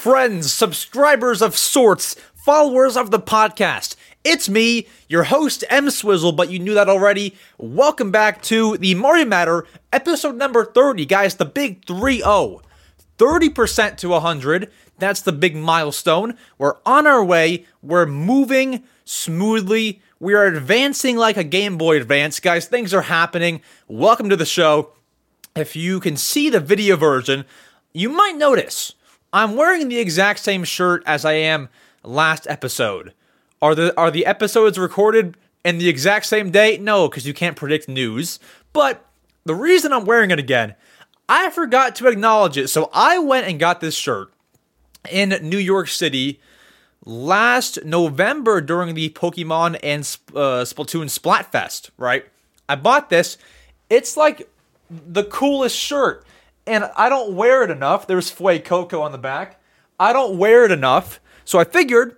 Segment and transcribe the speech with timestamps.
[0.00, 3.96] friends, subscribers of sorts, followers of the podcast.
[4.24, 7.36] It's me, your host, EmSwizzle, but you knew that already.
[7.58, 11.04] Welcome back to the Mario Matter, episode number 30.
[11.04, 12.62] Guys, the big 3 0.
[13.18, 14.70] 30% to 100.
[14.98, 16.38] That's the big milestone.
[16.56, 17.66] We're on our way.
[17.82, 20.00] We're moving smoothly.
[20.18, 22.40] We are advancing like a Game Boy Advance.
[22.40, 23.60] Guys, things are happening.
[23.86, 24.92] Welcome to the show.
[25.54, 27.44] If you can see the video version,
[27.92, 28.94] you might notice
[29.32, 31.68] I'm wearing the exact same shirt as I am
[32.02, 33.14] last episode.
[33.62, 36.78] Are the are the episodes recorded in the exact same day?
[36.78, 38.38] No, because you can't predict news.
[38.72, 39.04] But
[39.44, 40.74] the reason I'm wearing it again,
[41.28, 42.68] I forgot to acknowledge it.
[42.68, 44.32] So I went and got this shirt
[45.10, 46.40] in New York City
[47.04, 50.02] last November during the Pokemon and
[50.34, 52.26] uh, Splatoon Splatfest, right?
[52.68, 53.38] I bought this.
[53.88, 54.48] It's like
[54.90, 56.24] the coolest shirt,
[56.66, 58.06] and I don't wear it enough.
[58.06, 59.60] There's Fuecoco on the back.
[59.98, 62.16] I don't wear it enough, so I figured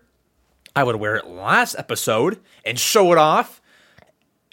[0.74, 3.60] I would wear it last episode and show it off.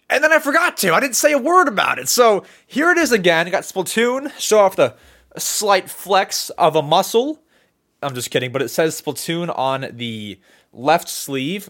[0.09, 0.93] And then I forgot to.
[0.93, 2.09] I didn't say a word about it.
[2.09, 3.45] So here it is again.
[3.45, 4.31] I got Splatoon.
[4.39, 4.95] Show off the
[5.37, 7.43] slight flex of a muscle.
[8.01, 10.39] I'm just kidding, but it says Splatoon on the
[10.73, 11.69] left sleeve.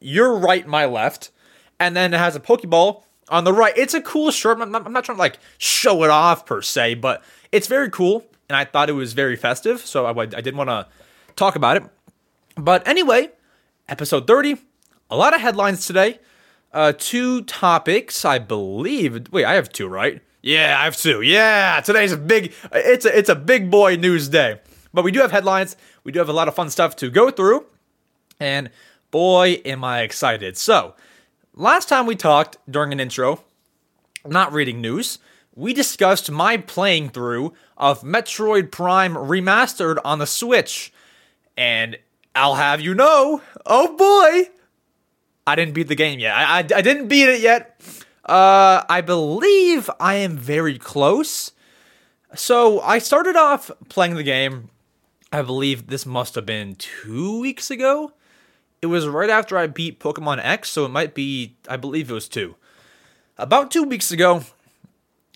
[0.00, 1.30] Your right, my left.
[1.78, 3.76] And then it has a Pokeball on the right.
[3.76, 4.60] It's a cool shirt.
[4.60, 7.90] I'm not, I'm not trying to like show it off per se, but it's very
[7.90, 8.24] cool.
[8.48, 9.80] And I thought it was very festive.
[9.80, 10.86] So I, I didn't want to
[11.36, 11.82] talk about it.
[12.56, 13.30] But anyway,
[13.88, 14.56] episode 30.
[15.10, 16.18] A lot of headlines today.
[16.72, 19.32] Uh, two topics, I believe.
[19.32, 20.22] Wait, I have two, right?
[20.42, 21.22] Yeah, I have two.
[21.22, 22.52] Yeah, today's a big.
[22.72, 24.60] It's a it's a big boy news day.
[24.92, 25.76] But we do have headlines.
[26.04, 27.66] We do have a lot of fun stuff to go through,
[28.38, 28.70] and
[29.10, 30.56] boy, am I excited!
[30.56, 30.94] So,
[31.54, 33.44] last time we talked during an intro,
[34.26, 35.18] not reading news,
[35.58, 40.92] we discussed my playing through of Metroid Prime Remastered on the Switch,
[41.56, 41.98] and
[42.32, 44.50] I'll have you know, oh boy,
[45.48, 46.36] I didn't beat the game yet.
[46.36, 47.80] I, I, I didn't beat it yet.
[48.24, 51.50] Uh, I believe I am very close.
[52.36, 54.70] So I started off playing the game.
[55.32, 58.12] I believe this must have been two weeks ago.
[58.80, 62.14] It was right after I beat Pokemon X, so it might be, I believe it
[62.14, 62.54] was two.
[63.36, 64.44] About two weeks ago,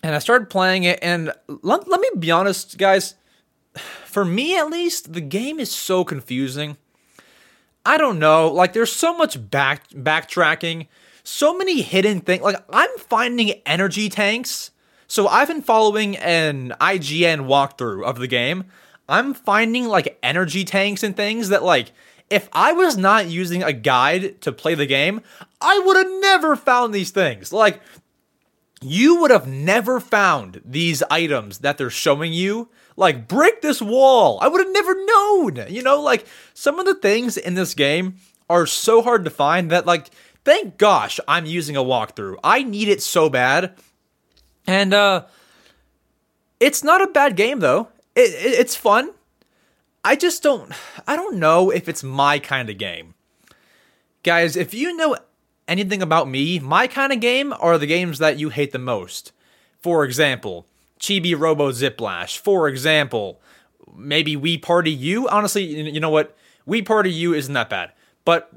[0.03, 3.15] and I started playing it, and let, let me be honest, guys.
[4.05, 6.77] For me, at least, the game is so confusing.
[7.85, 8.51] I don't know.
[8.51, 10.87] Like there's so much back backtracking,
[11.23, 12.43] so many hidden things.
[12.43, 14.71] Like I'm finding energy tanks.
[15.07, 18.65] So I've been following an IGN walkthrough of the game.
[19.09, 21.91] I'm finding like energy tanks and things that like
[22.29, 25.21] if I was not using a guide to play the game,
[25.61, 27.51] I would have never found these things.
[27.51, 27.81] Like
[28.83, 34.37] you would have never found these items that they're showing you like, break this wall.
[34.41, 35.65] I would have never known.
[35.69, 38.17] You know, like some of the things in this game
[38.49, 40.09] are so hard to find that, like,
[40.43, 42.37] thank gosh I'm using a walkthrough.
[42.43, 43.75] I need it so bad.
[44.67, 45.25] And, uh,
[46.59, 47.89] it's not a bad game though.
[48.15, 49.11] It, it, it's fun.
[50.03, 50.71] I just don't,
[51.07, 53.15] I don't know if it's my kind of game.
[54.21, 55.17] Guys, if you know
[55.67, 59.31] anything about me, my kind of game are the games that you hate the most.
[59.81, 60.65] For example,
[60.99, 63.41] Chibi Robo Ziplash, for example.
[63.95, 65.27] Maybe Wii Party U.
[65.27, 66.35] Honestly, you know what?
[66.67, 67.91] Wii Party U isn't that bad.
[68.25, 68.49] But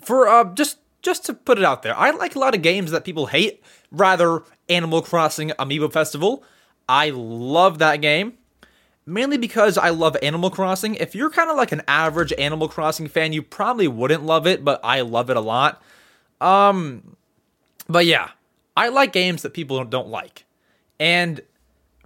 [0.00, 2.92] for uh, just just to put it out there, I like a lot of games
[2.92, 3.62] that people hate.
[3.90, 6.44] Rather, Animal Crossing Amiibo Festival.
[6.88, 8.34] I love that game.
[9.04, 10.94] Mainly because I love Animal Crossing.
[10.94, 14.64] If you're kind of like an average Animal Crossing fan, you probably wouldn't love it,
[14.64, 15.82] but I love it a lot.
[16.42, 17.16] Um,
[17.88, 18.30] but yeah,
[18.76, 20.44] I like games that people don't like.
[20.98, 21.40] And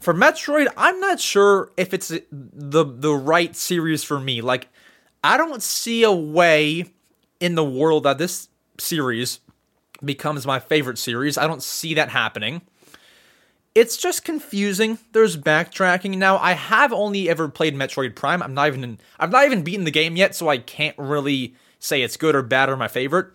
[0.00, 4.40] for Metroid, I'm not sure if it's the the right series for me.
[4.40, 4.68] Like
[5.24, 6.92] I don't see a way
[7.40, 8.48] in the world that this
[8.78, 9.40] series
[10.04, 11.38] becomes my favorite series.
[11.38, 12.62] I don't see that happening.
[13.74, 14.98] It's just confusing.
[15.12, 16.16] There's backtracking.
[16.16, 18.42] Now, I have only ever played Metroid Prime.
[18.42, 21.54] I'm not even in, I've not even beaten the game yet, so I can't really
[21.78, 23.28] say it's good or bad or my favorite.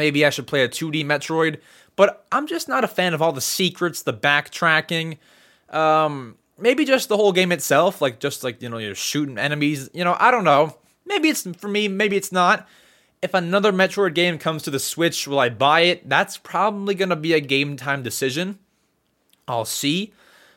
[0.00, 1.58] Maybe I should play a 2D Metroid
[2.00, 5.18] but I'm just not a fan of all the secrets, the backtracking.
[5.68, 9.90] Um, maybe just the whole game itself, like just like you know, you're shooting enemies.
[9.92, 10.78] You know, I don't know.
[11.04, 11.88] Maybe it's for me.
[11.88, 12.66] Maybe it's not.
[13.20, 16.08] If another Metroid game comes to the Switch, will I buy it?
[16.08, 18.58] That's probably gonna be a game time decision.
[19.46, 20.14] I'll see.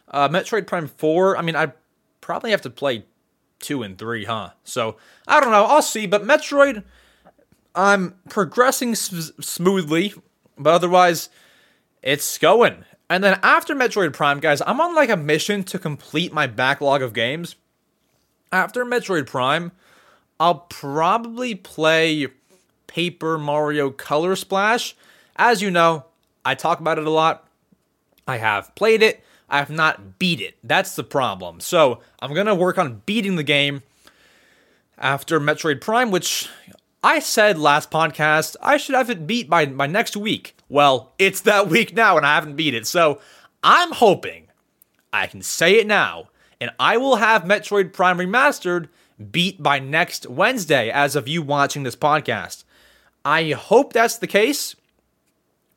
[0.08, 1.36] Uh, Metroid Prime Four.
[1.38, 1.74] I mean, I
[2.22, 3.04] probably have to play
[3.60, 4.52] two and three, huh?
[4.64, 4.96] So
[5.28, 5.66] I don't know.
[5.66, 6.08] I'll see.
[6.08, 6.86] But Metroid,
[7.76, 10.14] I'm progressing s- smoothly
[10.58, 11.30] but otherwise,
[12.02, 12.86] it's going.
[13.10, 17.02] And then after Metroid Prime, guys, I'm on like a mission to complete my backlog
[17.02, 17.56] of games.
[18.52, 19.72] after Metroid Prime,
[20.40, 22.28] I'll probably play
[22.86, 24.96] Paper Mario Color Splash.
[25.36, 26.06] As you know,
[26.46, 27.48] I talk about it a lot.
[28.28, 29.24] I have played it.
[29.50, 30.56] I have not beat it.
[30.64, 31.60] That's the problem.
[31.62, 33.82] So I'm gonna work on beating the game
[34.98, 36.48] after Metroid Prime, which
[37.04, 40.56] I said last podcast I should have it beat by, by next week.
[40.70, 42.88] Well, it's that week now and I haven't beat it.
[42.88, 43.20] So
[43.62, 44.48] I'm hoping
[45.12, 46.30] I can say it now
[46.62, 48.88] and I will have Metroid Prime Remastered
[49.32, 52.64] beat by next Wednesday as of you watching this podcast.
[53.26, 54.76] I hope that's the case.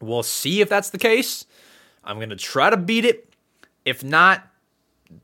[0.01, 1.45] We'll see if that's the case.
[2.05, 3.35] I'm going to try to beat it.
[3.85, 4.47] If not,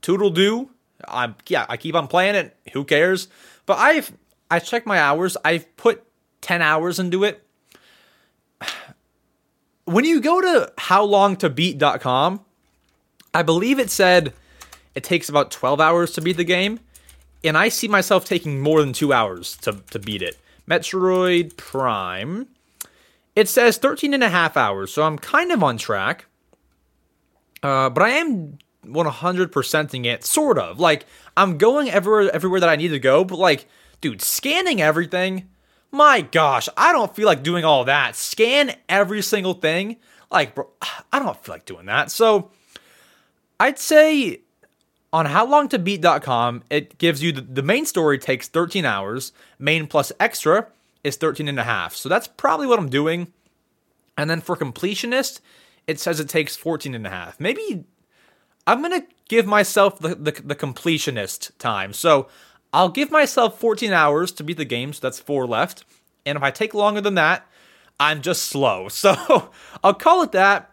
[0.01, 0.71] toodle do.
[1.07, 2.57] I'm yeah, I keep on playing it.
[2.73, 3.29] Who cares?
[3.67, 4.13] But I've
[4.53, 5.37] I checked my hours.
[5.45, 6.05] I've put
[6.43, 7.47] 10 hours into it.
[9.85, 12.41] When you go to howlongtobeat.com,
[13.35, 14.33] I believe it said
[14.95, 16.79] it takes about 12 hours to beat the game,
[17.43, 20.39] and I see myself taking more than 2 hours to to beat it.
[20.69, 22.47] Metroid Prime
[23.35, 26.27] it says 13 and a half hours, so I'm kind of on track.
[27.63, 30.79] Uh, but I am 100%ing it, sort of.
[30.79, 31.07] Like,
[31.37, 33.67] I'm going everywhere, everywhere that I need to go, but like,
[34.03, 35.49] dude, scanning everything,
[35.91, 38.17] my gosh, I don't feel like doing all that.
[38.17, 39.97] Scan every single thing.
[40.31, 40.69] Like, bro,
[41.13, 42.11] I don't feel like doing that.
[42.11, 42.51] So,
[43.59, 44.41] I'd say
[45.13, 50.67] on howlongtobeat.com, it gives you the, the main story takes 13 hours, main plus extra
[51.05, 51.95] is 13 and a half.
[51.95, 53.33] So that's probably what I'm doing.
[54.17, 55.41] And then for completionist,
[55.87, 57.39] it says it takes 14 and a half.
[57.41, 57.85] Maybe
[58.67, 61.93] I'm going to give myself the, the, the, completionist time.
[61.93, 62.29] So
[62.73, 64.93] I'll give myself 14 hours to beat the game.
[64.93, 65.85] So that's four left.
[66.25, 67.47] And if I take longer than that,
[68.01, 68.89] I'm just slow.
[68.91, 69.51] So
[69.83, 70.71] I'll call it that.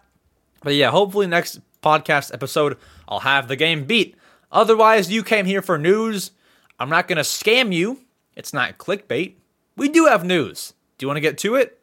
[0.61, 4.15] But yeah, hopefully next podcast episode, I'll have the game beat.
[4.51, 6.31] Otherwise, you came here for news.
[6.79, 8.01] I'm not going to scam you.
[8.35, 9.35] It's not clickbait.
[9.75, 10.73] We do have news.
[10.97, 11.79] Do you want to get to it?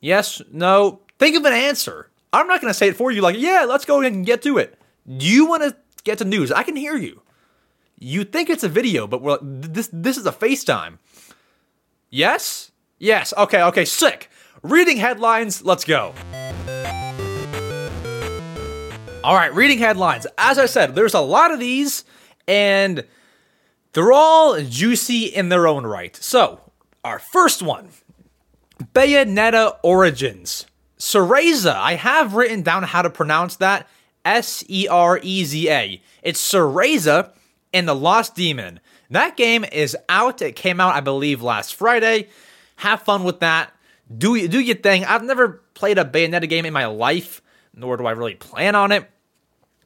[0.00, 0.42] Yes?
[0.50, 1.00] No?
[1.18, 2.08] Think of an answer.
[2.32, 4.58] I'm not going to say it for you like, yeah, let's go and get to
[4.58, 4.78] it.
[5.06, 6.50] Do you want to get to news?
[6.50, 7.22] I can hear you.
[8.02, 10.98] You think it's a video, but we're, this this is a FaceTime.
[12.10, 12.72] Yes?
[12.98, 13.32] Yes.
[13.38, 14.28] Okay, okay, sick.
[14.62, 16.12] Reading headlines, let's go.
[19.22, 20.26] All right, reading headlines.
[20.36, 22.04] As I said, there's a lot of these,
[22.48, 23.04] and
[23.92, 26.16] they're all juicy in their own right.
[26.16, 26.60] So,
[27.04, 27.90] our first one
[28.82, 30.66] Bayonetta Origins.
[30.98, 31.74] Cereza.
[31.76, 33.88] I have written down how to pronounce that.
[34.24, 36.02] S E R E Z A.
[36.24, 37.30] It's Cereza
[37.72, 38.80] and the Lost Demon.
[39.10, 40.40] That game is out.
[40.42, 42.28] It came out, I believe, last Friday.
[42.76, 43.72] Have fun with that.
[44.16, 45.04] Do do your thing.
[45.04, 47.42] I've never played a Bayonetta game in my life,
[47.74, 49.08] nor do I really plan on it.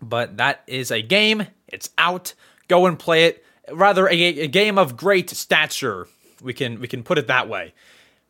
[0.01, 1.47] But that is a game.
[1.69, 2.35] It's out.
[2.69, 3.45] Go and play it.
[3.71, 6.07] Rather, a, a game of great stature.
[6.43, 7.75] We can we can put it that way.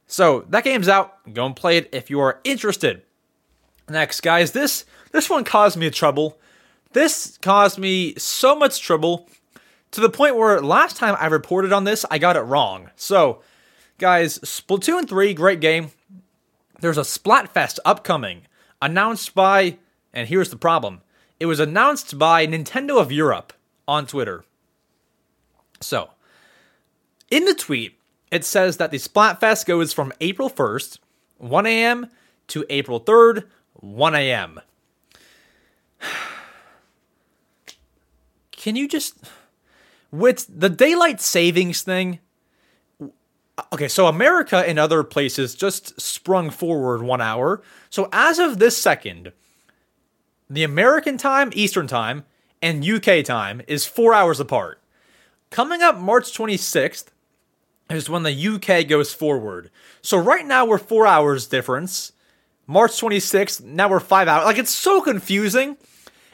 [0.06, 1.32] So that game's out.
[1.32, 3.02] Go and play it if you are interested.
[3.88, 6.38] Next, guys, this this one caused me trouble.
[6.92, 9.28] This caused me so much trouble
[9.96, 12.90] to the point where last time I reported on this, I got it wrong.
[12.96, 13.40] So,
[13.96, 15.90] guys, Splatoon 3, great game.
[16.80, 18.42] There's a Splatfest upcoming,
[18.82, 19.78] announced by,
[20.12, 21.00] and here's the problem
[21.40, 23.54] it was announced by Nintendo of Europe
[23.88, 24.44] on Twitter.
[25.80, 26.10] So,
[27.30, 27.98] in the tweet,
[28.30, 30.98] it says that the Splatfest goes from April 1st,
[31.38, 32.10] 1 a.m.,
[32.48, 34.60] to April 3rd, 1 a.m.
[38.52, 39.14] Can you just.
[40.10, 42.20] With the daylight savings thing.
[43.72, 47.62] Okay, so America and other places just sprung forward one hour.
[47.90, 49.32] So as of this second,
[50.48, 52.24] the American time, Eastern time,
[52.60, 54.80] and UK time is four hours apart.
[55.50, 57.06] Coming up March 26th,
[57.90, 59.70] is when the UK goes forward.
[60.02, 62.12] So right now we're four hours difference.
[62.66, 64.44] March 26th, now we're five hours.
[64.44, 65.76] Like it's so confusing.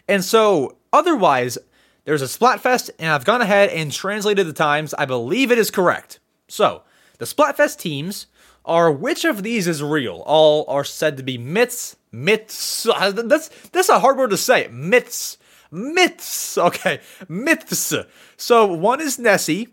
[0.08, 1.58] And so otherwise,
[2.04, 4.94] there's a Splatfest, and I've gone ahead and translated the times.
[4.94, 6.18] I believe it is correct.
[6.48, 6.82] So
[7.18, 8.26] the Splatfest teams
[8.64, 10.22] are which of these is real?
[10.26, 11.96] All are said to be myths.
[12.10, 12.84] Myths.
[13.00, 14.68] That's that's a hard word to say.
[14.70, 15.38] Myths.
[15.70, 16.58] Myths.
[16.58, 17.94] Okay, myths.
[18.36, 19.68] So one is Nessie.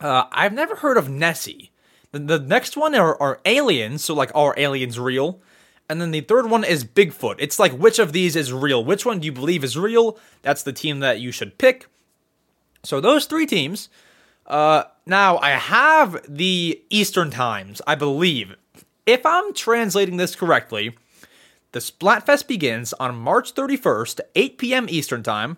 [0.00, 1.70] Uh, I've never heard of Nessie.
[2.12, 5.40] The, the next one are, are aliens, so like are aliens real?
[5.88, 7.36] And then the third one is Bigfoot.
[7.38, 8.84] It's like which of these is real?
[8.84, 10.18] Which one do you believe is real?
[10.42, 11.86] That's the team that you should pick.
[12.82, 13.88] So those three teams.
[14.46, 18.56] Uh, now I have the Eastern times, I believe.
[19.06, 20.96] If I'm translating this correctly,
[21.72, 24.86] the Splatfest begins on March 31st, 8 p.m.
[24.88, 25.56] Eastern time,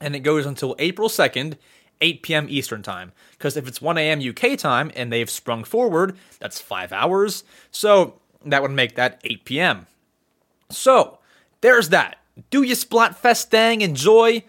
[0.00, 1.56] and it goes until April 2nd,
[2.00, 2.46] 8 p.m.
[2.48, 3.12] Eastern Time.
[3.32, 4.20] Because if it's 1 a.m.
[4.20, 7.44] UK time and they've sprung forward, that's five hours.
[7.70, 9.86] So that would make that 8 p.m.
[10.70, 11.18] So
[11.60, 12.18] there's that.
[12.50, 14.42] Do your Splatfest thing, enjoy,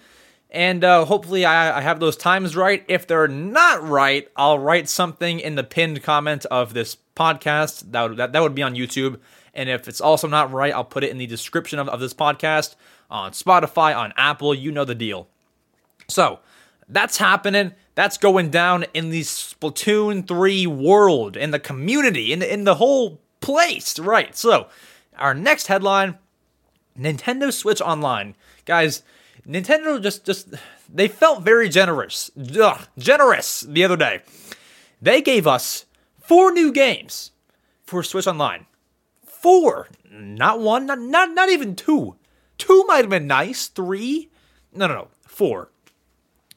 [0.50, 2.84] and uh, hopefully I, I have those times right.
[2.88, 7.92] If they're not right, I'll write something in the pinned comment of this podcast.
[7.92, 9.20] That would, that, that would be on YouTube.
[9.54, 12.14] And if it's also not right, I'll put it in the description of, of this
[12.14, 12.76] podcast
[13.10, 14.54] on Spotify, on Apple.
[14.54, 15.28] You know the deal.
[16.08, 16.40] So
[16.90, 17.74] that's happening.
[17.96, 23.22] That's going down in the Splatoon 3 world, in the community, in in the whole
[23.46, 24.00] place.
[24.00, 24.36] Right.
[24.36, 24.68] So
[25.18, 26.18] our next headline
[27.00, 28.36] Nintendo Switch Online.
[28.66, 29.04] Guys,
[29.48, 30.56] Nintendo just just
[30.92, 32.32] they felt very generous.
[32.60, 34.22] Ugh, generous the other day.
[35.02, 35.86] They gave us
[36.20, 37.32] four new games
[37.84, 38.66] for Switch Online.
[39.26, 39.90] Four.
[40.10, 42.16] Not one, not not, not even two.
[42.58, 43.68] Two might have been nice.
[43.68, 44.30] Three?
[44.74, 45.08] No, no, no.
[45.28, 45.70] Four.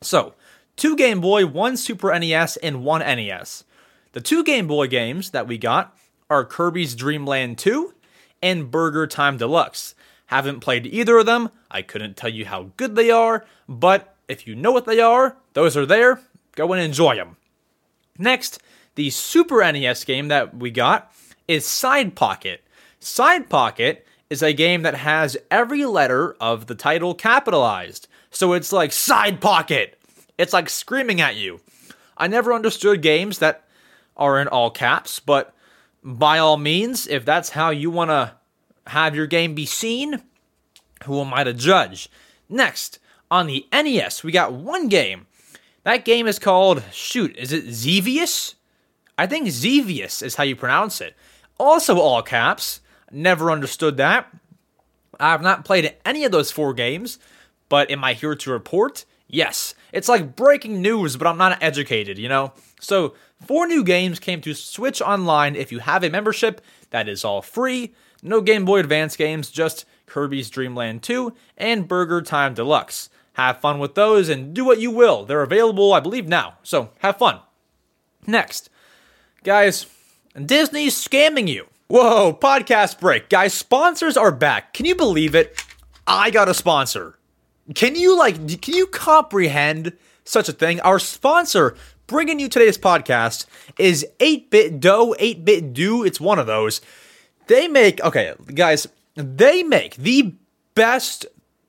[0.00, 0.34] So,
[0.76, 3.64] two Game Boy, one Super NES, and one NES.
[4.12, 5.98] The two Game Boy games that we got
[6.30, 7.94] are Kirby's Dream Land 2
[8.42, 9.94] and Burger Time Deluxe.
[10.26, 11.50] Haven't played either of them.
[11.70, 15.36] I couldn't tell you how good they are, but if you know what they are,
[15.54, 16.20] those are there.
[16.54, 17.36] Go and enjoy them.
[18.18, 18.60] Next,
[18.94, 21.12] the Super NES game that we got
[21.46, 22.62] is Side Pocket.
[23.00, 28.06] Side Pocket is a game that has every letter of the title capitalized.
[28.30, 29.98] So it's like Side Pocket.
[30.36, 31.60] It's like screaming at you.
[32.18, 33.64] I never understood games that
[34.16, 35.54] are in all caps, but
[36.02, 38.34] by all means, if that's how you want to
[38.86, 40.22] have your game be seen,
[41.04, 42.10] who am I to judge?
[42.48, 42.98] Next,
[43.30, 45.26] on the NES, we got one game.
[45.84, 48.54] That game is called, shoot, is it Xevious?
[49.16, 51.14] I think Xevious is how you pronounce it.
[51.58, 52.80] Also, all caps.
[53.10, 54.32] Never understood that.
[55.18, 57.18] I have not played any of those four games,
[57.68, 59.04] but am I here to report?
[59.26, 59.74] Yes.
[59.92, 62.52] It's like breaking news, but I'm not educated, you know?
[62.80, 66.60] So, four new games came to Switch Online if you have a membership.
[66.90, 67.94] That is all free.
[68.22, 73.10] No Game Boy Advance games, just Kirby's Dream Land 2 and Burger Time Deluxe.
[73.34, 75.24] Have fun with those and do what you will.
[75.24, 76.54] They're available, I believe, now.
[76.64, 77.40] So have fun.
[78.26, 78.68] Next,
[79.44, 79.86] guys,
[80.34, 81.68] Disney's scamming you.
[81.86, 83.28] Whoa, podcast break.
[83.28, 84.74] Guys, sponsors are back.
[84.74, 85.62] Can you believe it?
[86.06, 87.18] I got a sponsor.
[87.74, 89.92] Can you like can you comprehend
[90.24, 90.80] such a thing?
[90.80, 91.76] Our sponsor
[92.08, 93.46] bringing you today's podcast
[93.78, 96.02] is 8BitDo, 8-bit do.
[96.02, 96.80] It's one of those.
[97.46, 100.34] They make, okay, guys, they make the
[100.74, 101.26] best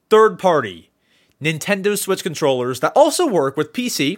[0.10, 0.90] third party
[1.42, 4.18] Nintendo Switch controllers that also work with PC,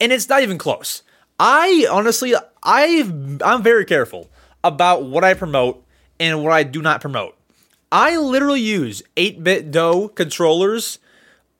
[0.00, 1.02] and it's not even close.
[1.40, 4.30] I honestly, I I'm very careful
[4.62, 5.84] about what I promote
[6.20, 7.36] and what I do not promote.
[7.90, 10.98] I literally use 8BitDo controllers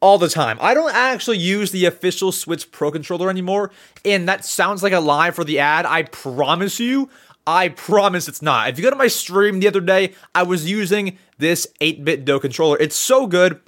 [0.03, 0.59] all the time.
[0.61, 3.71] I don't actually use the official Switch Pro controller anymore,
[4.05, 5.87] and that sounds like a lie for the ad.
[5.87, 7.09] I promise you,
[7.47, 8.69] I promise it's not.
[8.69, 12.77] If you go to my stream the other day, I was using this 8BitDo controller.
[12.79, 13.61] It's so good.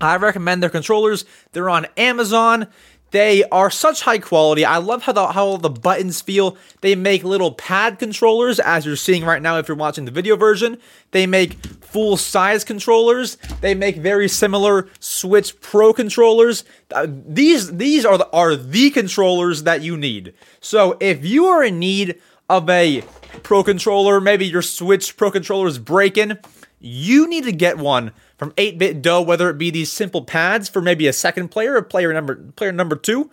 [0.00, 1.24] I recommend their controllers.
[1.52, 2.68] They're on Amazon.
[3.12, 4.64] They are such high quality.
[4.64, 6.56] I love how the, how the buttons feel.
[6.80, 10.34] They make little pad controllers, as you're seeing right now if you're watching the video
[10.34, 10.78] version.
[11.12, 13.36] They make full size controllers.
[13.60, 16.64] They make very similar Switch Pro controllers.
[16.90, 20.32] Uh, these these are the, are the controllers that you need.
[20.60, 23.02] So if you are in need of a
[23.42, 26.38] Pro Controller, maybe your Switch Pro Controller is breaking,
[26.80, 31.06] you need to get one from 8BitDo, whether it be these simple pads for maybe
[31.06, 33.30] a second player, or player number player number two,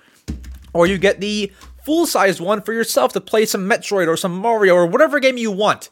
[0.74, 1.52] or you get the
[1.84, 5.52] full-sized one for yourself to play some Metroid or some Mario or whatever game you
[5.52, 5.90] want.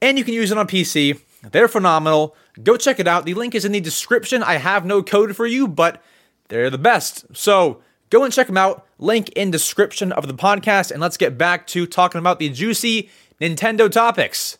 [0.00, 1.20] And you can use it on PC.
[1.52, 2.34] They're phenomenal.
[2.62, 3.24] Go check it out.
[3.24, 4.42] The link is in the description.
[4.42, 6.02] I have no code for you, but
[6.48, 7.36] they're the best.
[7.36, 8.86] So Go and check them out.
[8.98, 10.90] Link in description of the podcast.
[10.90, 13.10] And let's get back to talking about the juicy
[13.40, 14.58] Nintendo topics.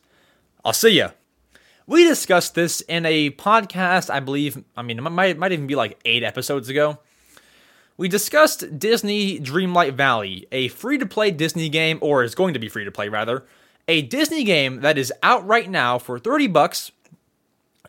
[0.64, 1.10] I'll see ya.
[1.88, 4.62] We discussed this in a podcast, I believe.
[4.76, 6.98] I mean, it might, might even be like eight episodes ago.
[7.96, 12.60] We discussed Disney Dreamlight Valley, a free to play Disney game, or is going to
[12.60, 13.46] be free to play rather,
[13.88, 16.92] a Disney game that is out right now for 30 bucks.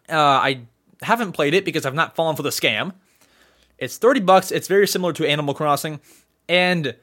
[0.07, 0.61] Uh, I
[1.01, 2.93] haven't played it because I've not fallen for the scam.
[3.77, 4.49] It's 30 bucks.
[4.49, 5.99] It's very similar to Animal Crossing.
[6.47, 6.95] And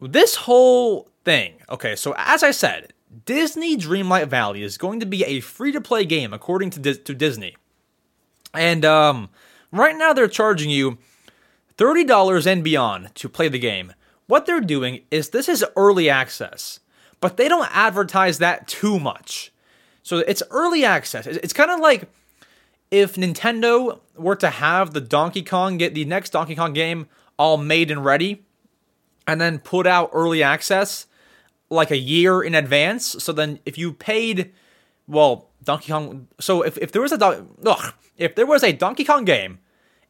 [0.00, 2.92] this whole thing, okay, so as I said,
[3.24, 7.14] Disney Dreamlight Valley is going to be a free to play game according to, to
[7.14, 7.56] Disney.
[8.54, 9.30] And um,
[9.72, 10.98] right now they're charging you
[11.76, 13.94] $30 and beyond to play the game.
[14.26, 16.80] What they're doing is this is early access,
[17.20, 19.52] but they don't advertise that too much.
[20.02, 21.26] So it's early access.
[21.26, 22.08] It's kind of like
[22.90, 27.06] if Nintendo were to have the Donkey Kong get the next Donkey Kong game
[27.38, 28.42] all made and ready
[29.26, 31.06] and then put out early access
[31.70, 33.16] like a year in advance.
[33.22, 34.52] So then if you paid,
[35.06, 36.28] well, Donkey Kong.
[36.40, 39.58] So if, if there was a ugh, if there was a Donkey Kong game,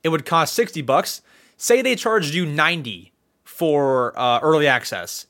[0.03, 1.23] it would cost sixty bucks.
[1.57, 3.13] Say they charged you ninety
[3.45, 5.27] for uh, early access.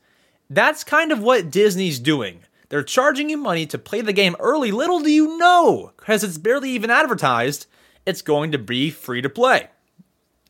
[0.50, 2.40] That's kind of what Disney's doing.
[2.68, 4.70] They're charging you money to play the game early.
[4.70, 7.66] Little do you know, because it's barely even advertised,
[8.04, 9.68] it's going to be free to play.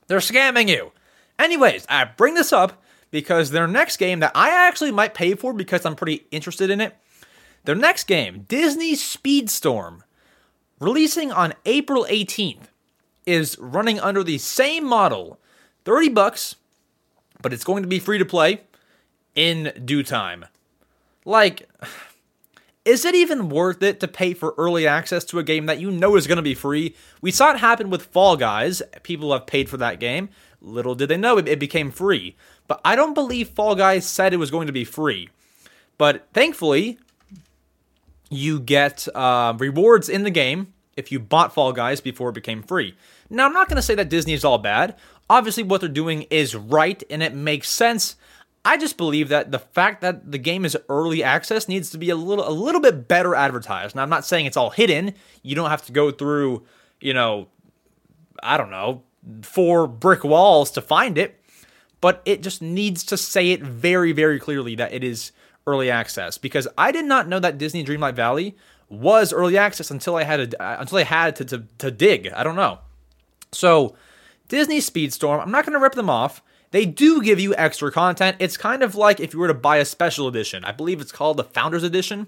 [0.09, 0.91] They're scamming you.
[1.39, 5.53] Anyways, I bring this up because their next game that I actually might pay for
[5.53, 6.97] because I'm pretty interested in it.
[7.65, 10.01] Their next game, Disney Speedstorm,
[10.81, 12.69] releasing on April 18th,
[13.27, 15.39] is running under the same model,
[15.85, 16.57] 30 bucks,
[17.43, 18.63] but it's going to be free to play
[19.35, 20.47] in due time.
[21.25, 21.69] Like
[22.89, 25.91] is it even worth it to pay for early access to a game that you
[25.91, 26.97] know is going to be free?
[27.21, 28.81] We saw it happen with Fall Guys.
[29.03, 30.31] People have paid for that game.
[30.63, 32.35] Little did they know it, became free.
[32.69, 35.29] But I don't believe Fall Guys said it was going to be free.
[35.97, 36.99] But thankfully,
[38.31, 42.63] you get uh, rewards in the game if you bought Fall Guys before it became
[42.63, 42.95] free.
[43.29, 44.95] Now, I'm not going to say that Disney is all bad.
[45.29, 48.17] Obviously, what they're doing is right and it makes sense
[48.65, 52.11] I just believe that the fact that the game is early access needs to be
[52.11, 53.97] a little a little bit better advertised.
[53.97, 55.15] Now I'm not saying it's all hidden.
[55.43, 56.65] You don't have to go through,
[57.01, 57.49] you know,
[58.43, 59.03] I don't know,
[59.41, 61.41] four brick walls to find it,
[62.01, 65.33] but it just needs to say it very very clearly that it is
[65.67, 68.57] early access because I did not know that Disney Dreamlight Valley
[68.89, 72.29] was early access until I had a, uh, until I had to, to to dig.
[72.33, 72.79] I don't know.
[73.53, 73.95] So,
[74.49, 78.37] Disney Speedstorm, I'm not going to rip them off they do give you extra content.
[78.41, 80.65] It's kind of like if you were to buy a special edition.
[80.65, 82.27] I believe it's called the Founders Edition,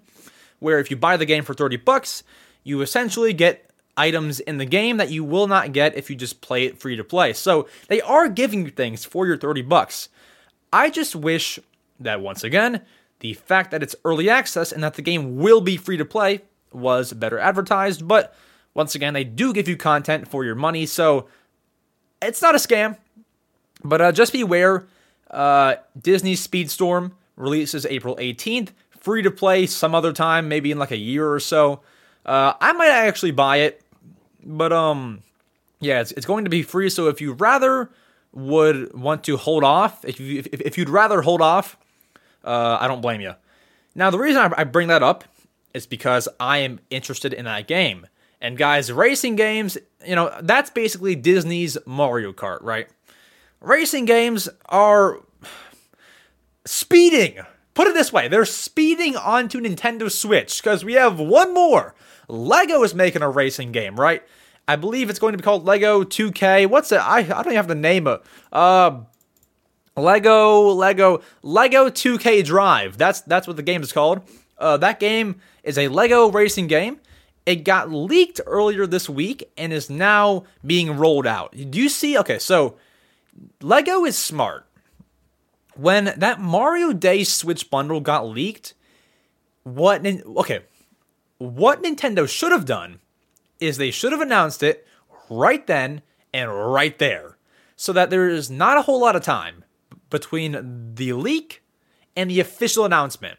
[0.59, 2.23] where if you buy the game for 30 bucks,
[2.65, 3.70] you essentially get
[4.01, 6.97] items in the game that you will not get if you just play it free
[6.97, 7.33] to play.
[7.33, 10.09] So, they are giving you things for your 30 bucks.
[10.73, 11.59] I just wish
[11.99, 12.83] that once again,
[13.21, 16.41] the fact that it's early access and that the game will be free to play
[16.73, 18.35] was better advertised, but
[18.75, 21.27] once again, they do give you content for your money, so
[22.23, 22.97] it's not a scam.
[23.83, 24.87] But uh, just beware
[25.31, 28.71] uh, Disney Speedstorm releases April 18th,
[29.01, 31.81] free to play some other time, maybe in like a year or so.
[32.25, 33.83] Uh, I might actually buy it,
[34.45, 35.23] but um,
[35.81, 36.91] yeah, it's, it's going to be free.
[36.91, 37.91] So if you rather
[38.33, 41.77] would want to hold off, if you if, if you'd rather hold off,
[42.45, 43.35] uh, I don't blame you.
[43.95, 45.25] Now the reason I, I bring that up
[45.75, 48.07] is because I am interested in that game.
[48.41, 49.77] And guys, racing games,
[50.07, 52.89] you know, that's basically Disney's Mario Kart, right?
[53.61, 55.21] racing games are
[56.65, 57.39] speeding.
[57.75, 61.95] Put it this way, they're speeding onto Nintendo Switch because we have one more.
[62.31, 64.23] Lego is making a racing game, right?
[64.69, 66.69] I believe it's going to be called Lego 2K.
[66.69, 67.01] What's it?
[67.01, 69.01] I, I don't even have the name of uh
[69.97, 72.97] Lego Lego Lego 2K Drive.
[72.97, 74.23] That's that's what the game is called.
[74.59, 77.01] Uh, that game is a Lego racing game.
[77.47, 81.53] It got leaked earlier this week and is now being rolled out.
[81.53, 82.19] Do you see?
[82.19, 82.77] Okay, so
[83.61, 84.67] Lego is smart.
[85.75, 88.75] When that Mario Day Switch bundle got leaked,
[89.63, 90.61] what okay,
[91.41, 93.01] what Nintendo should have done
[93.61, 94.87] is they should have announced it
[95.31, 96.03] right then
[96.35, 97.39] and right there
[97.77, 99.65] so that there is not a whole lot of time
[100.11, 101.63] between the leak
[102.15, 103.39] and the official announcement.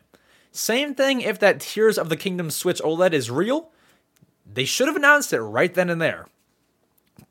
[0.52, 3.70] Same thing if that Tears of the Kingdom Switch OLED is real,
[4.52, 6.28] they should have announced it right then and there.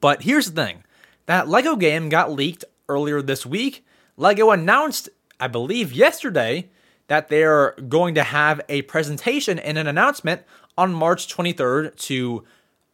[0.00, 0.84] But here's the thing
[1.26, 3.84] that Lego game got leaked earlier this week.
[4.16, 5.08] Lego announced,
[5.40, 6.70] I believe, yesterday
[7.10, 10.42] that they're going to have a presentation and an announcement
[10.78, 12.44] on March 23rd to,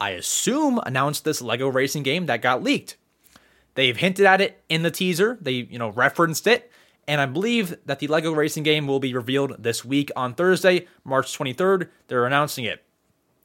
[0.00, 2.96] I assume, announce this Lego racing game that got leaked.
[3.74, 6.72] They've hinted at it in the teaser, they, you know, referenced it,
[7.06, 10.86] and I believe that the Lego racing game will be revealed this week on Thursday,
[11.04, 11.90] March 23rd.
[12.08, 12.82] They're announcing it.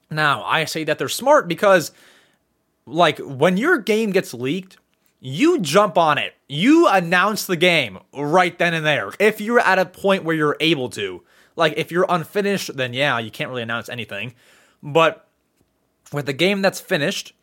[0.09, 1.91] Now, I say that they're smart because
[2.85, 4.77] like when your game gets leaked,
[5.21, 6.33] you jump on it.
[6.49, 9.11] You announce the game right then and there.
[9.19, 11.23] If you're at a point where you're able to.
[11.55, 14.33] Like if you're unfinished, then yeah, you can't really announce anything.
[14.81, 15.27] But
[16.11, 17.33] with the game that's finished,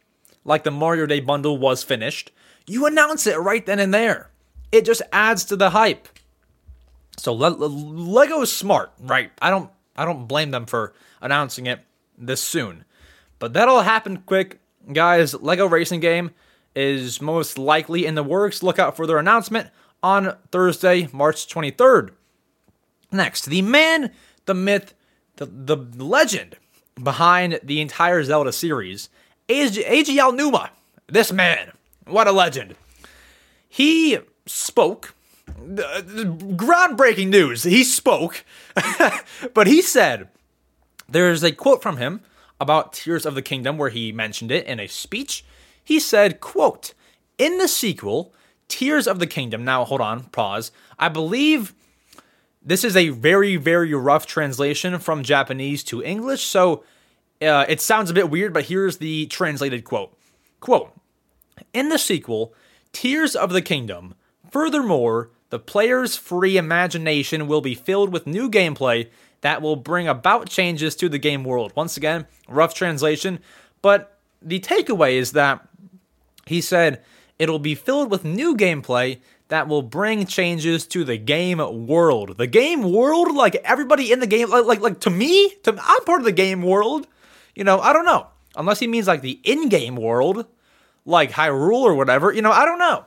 [0.45, 2.33] like the Mario Day bundle was finished,
[2.67, 4.31] you announce it right then and there.
[4.73, 6.09] It just adds to the hype.
[7.17, 9.31] So Le- Le- Lego is smart, right?
[9.41, 11.81] I don't I don't blame them for announcing it
[12.17, 12.85] this soon.
[13.39, 14.59] But that'll happen quick,
[14.93, 15.33] guys.
[15.35, 16.33] Lego racing game
[16.75, 18.63] is most likely in the works.
[18.63, 19.71] Look out for their announcement
[20.03, 22.11] on Thursday, March 23rd.
[23.11, 24.13] Next, the man,
[24.47, 24.95] the myth,
[25.37, 26.57] the, the legend
[27.03, 29.09] behind the entire Zelda series,
[29.49, 30.71] Eiji Aonuma.
[31.07, 31.73] This man,
[32.07, 32.75] what a legend.
[33.69, 35.15] He spoke.
[35.49, 37.63] Groundbreaking news.
[37.63, 38.45] He spoke,
[39.55, 40.29] but he said
[41.09, 42.21] there's a quote from him
[42.61, 45.45] about Tears of the Kingdom where he mentioned it in a speech.
[45.89, 46.93] He said, quote,
[47.39, 48.35] in the sequel,
[48.69, 49.65] Tears of the Kingdom.
[49.65, 50.71] Now, hold on, pause.
[50.99, 51.73] I believe
[52.63, 56.85] this is a very, very rough translation from Japanese to English, so
[57.41, 60.15] uh, it sounds a bit weird, but here's the translated quote.
[60.61, 60.93] Quote,
[61.73, 62.53] in the sequel,
[62.93, 64.15] Tears of the Kingdom,
[64.51, 69.09] furthermore, the player's free imagination will be filled with new gameplay
[69.41, 71.73] that will bring about changes to the game world.
[71.75, 73.39] Once again, rough translation,
[73.81, 75.67] but the takeaway is that
[76.49, 77.03] he said
[77.39, 82.37] it'll be filled with new gameplay that will bring changes to the game world.
[82.37, 86.05] The game world, like everybody in the game, like like, like to me, to I'm
[86.05, 87.07] part of the game world.
[87.55, 88.27] You know, I don't know.
[88.57, 90.47] Unless he means like the in-game world,
[91.05, 92.33] like Hyrule or whatever.
[92.33, 93.05] You know, I don't know.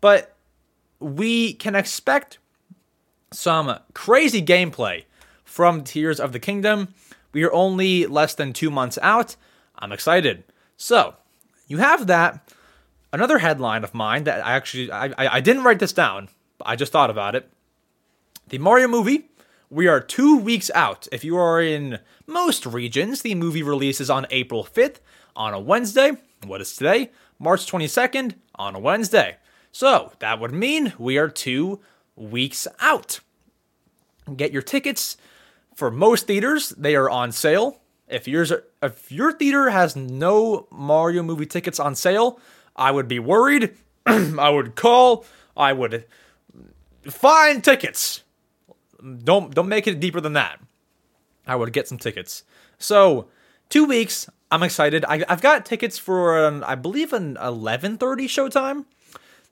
[0.00, 0.36] But
[0.98, 2.38] we can expect
[3.32, 5.04] some crazy gameplay
[5.44, 6.94] from Tears of the Kingdom.
[7.32, 9.36] We are only less than two months out.
[9.78, 10.44] I'm excited.
[10.76, 11.14] So,
[11.66, 12.49] you have that.
[13.12, 16.76] Another headline of mine that I actually I, I, didn't write this down, but I
[16.76, 17.50] just thought about it.
[18.48, 19.26] The Mario movie.
[19.68, 21.06] We are two weeks out.
[21.12, 24.96] If you are in most regions, the movie releases on April 5th
[25.36, 26.12] on a Wednesday.
[26.44, 27.10] What is today?
[27.38, 29.36] March 22nd on a Wednesday.
[29.70, 31.80] So that would mean we are two
[32.16, 33.20] weeks out.
[34.36, 35.16] Get your tickets
[35.80, 37.80] for most theaters, they are on sale.
[38.06, 42.38] If yours are, if your theater has no Mario movie tickets on sale,
[42.76, 43.74] I would be worried.
[44.06, 45.24] I would call.
[45.56, 46.04] I would
[47.04, 48.22] find tickets.
[49.24, 50.60] Don't don't make it deeper than that.
[51.46, 52.44] I would get some tickets.
[52.78, 53.28] So
[53.68, 54.28] two weeks.
[54.52, 55.04] I'm excited.
[55.04, 58.84] I, have got tickets for an, I believe an 11:30 showtime.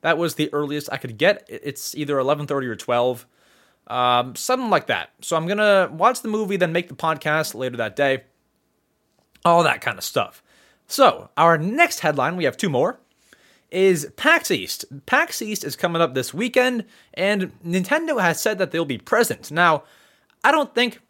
[0.01, 1.45] That was the earliest I could get.
[1.49, 3.27] It's either 11:30 or 12
[3.89, 5.11] um, something like that.
[5.23, 8.25] So I'm gonna watch the movie, then make the podcast later that day.
[9.45, 10.43] All that kind of stuff.
[10.87, 13.01] So our next headline, we have two more,
[13.71, 14.85] is PAX East.
[15.07, 19.51] PAX East is coming up this weekend, and Nintendo has said that they'll be present.
[19.51, 19.85] Now,
[20.43, 21.01] I don't think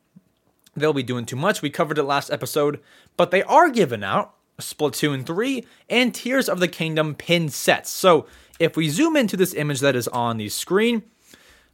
[0.76, 1.62] they'll be doing too much.
[1.62, 2.80] We covered it last episode,
[3.16, 7.90] but they are giving out Splatoon 3 and Tears of the Kingdom pin sets.
[7.90, 8.26] So
[8.58, 11.02] if we zoom into this image that is on the screen,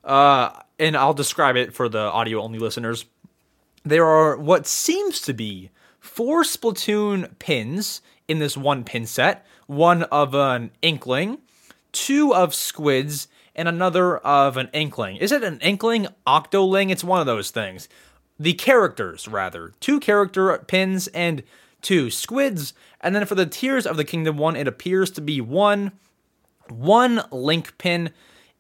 [0.04, 3.06] uh, and I'll describe it for the audio only listeners.
[3.84, 5.70] There are what seems to be
[6.00, 11.38] four Splatoon pins in this one pin set one of an Inkling,
[11.92, 15.16] two of Squids, and another of an Inkling.
[15.16, 16.08] Is it an Inkling?
[16.26, 16.90] Octoling?
[16.90, 17.88] It's one of those things.
[18.38, 19.72] The characters, rather.
[19.80, 21.42] Two character pins and
[21.82, 22.74] two Squids.
[23.00, 25.92] And then for the Tears of the Kingdom one, it appears to be one,
[26.68, 28.10] one Link pin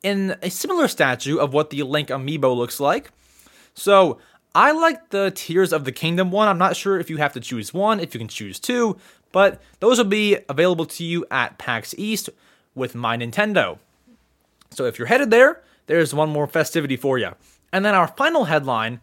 [0.02, 3.10] in a similar statue of what the Link amiibo looks like.
[3.74, 4.18] So
[4.54, 6.46] I like the Tears of the Kingdom one.
[6.46, 8.96] I'm not sure if you have to choose one, if you can choose two,
[9.32, 12.30] but those will be available to you at PAX East
[12.74, 13.78] with My Nintendo.
[14.70, 17.30] So if you're headed there, there's one more festivity for you.
[17.72, 19.00] And then our final headline,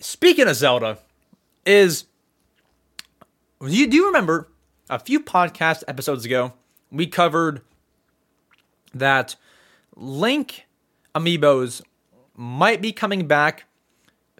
[0.00, 0.98] speaking of Zelda,
[1.64, 2.06] is
[3.64, 4.48] you do remember
[4.90, 6.54] a few podcast episodes ago
[6.90, 7.60] we covered
[8.94, 9.36] that
[9.94, 10.66] Link
[11.14, 11.82] amiibos
[12.36, 13.64] might be coming back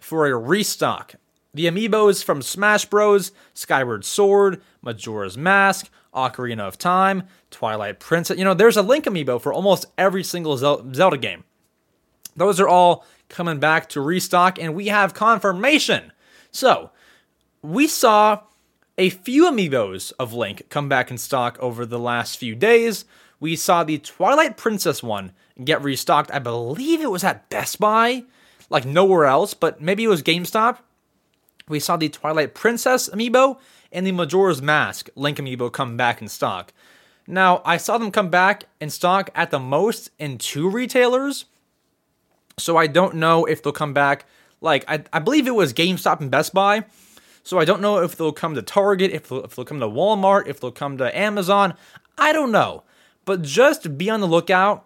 [0.09, 1.13] for a restock.
[1.53, 8.39] The amiibos from Smash Bros, Skyward Sword, Majora's Mask, Ocarina of Time, Twilight Princess.
[8.39, 11.43] You know, there's a Link amiibo for almost every single Zelda game.
[12.35, 16.11] Those are all coming back to restock, and we have confirmation.
[16.49, 16.89] So,
[17.61, 18.41] we saw
[18.97, 23.05] a few amiibos of Link come back in stock over the last few days.
[23.39, 26.31] We saw the Twilight Princess one get restocked.
[26.31, 28.23] I believe it was at Best Buy,
[28.69, 30.77] like nowhere else, but maybe it was GameStop.
[31.67, 33.57] We saw the Twilight Princess amiibo
[33.91, 36.73] and the Majora's Mask Link amiibo come back in stock.
[37.27, 41.45] Now, I saw them come back in stock at the most in two retailers,
[42.57, 44.25] so I don't know if they'll come back.
[44.61, 46.85] Like, I, I believe it was GameStop and Best Buy,
[47.43, 49.87] so I don't know if they'll come to Target, if they'll, if they'll come to
[49.87, 51.75] Walmart, if they'll come to Amazon.
[52.17, 52.83] I don't know.
[53.25, 54.85] But just be on the lookout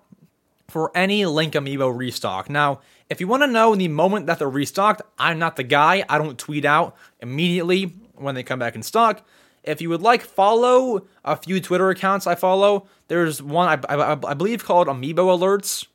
[0.68, 2.50] for any Link Amiibo restock.
[2.50, 5.64] Now, if you want to know in the moment that they're restocked, I'm not the
[5.64, 6.04] guy.
[6.10, 9.26] I don't tweet out immediately when they come back in stock.
[9.64, 12.88] If you would like, follow a few Twitter accounts I follow.
[13.08, 15.86] There's one I, I, I believe called Amiibo Alerts,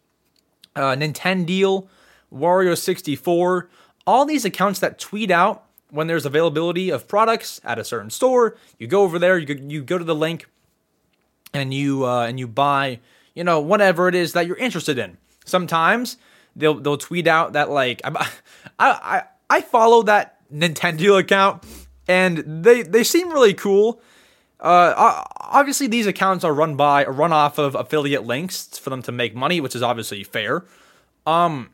[0.74, 1.86] uh, Nintendo,
[2.32, 3.68] Wario64.
[4.06, 8.56] All these accounts that tweet out when there's availability of products at a certain store.
[8.78, 10.46] You go over there, you go, you go to the link,
[11.52, 13.00] and you uh, and you buy
[13.38, 15.16] you know, whatever it is that you're interested in.
[15.44, 16.16] Sometimes
[16.58, 18.28] they'll they'll tweet out that like I
[18.78, 21.64] I I follow that Nintendo account
[22.06, 24.00] and they they seem really cool.
[24.60, 29.12] Uh, obviously these accounts are run by run off of affiliate links for them to
[29.12, 30.64] make money, which is obviously fair.
[31.26, 31.70] Um,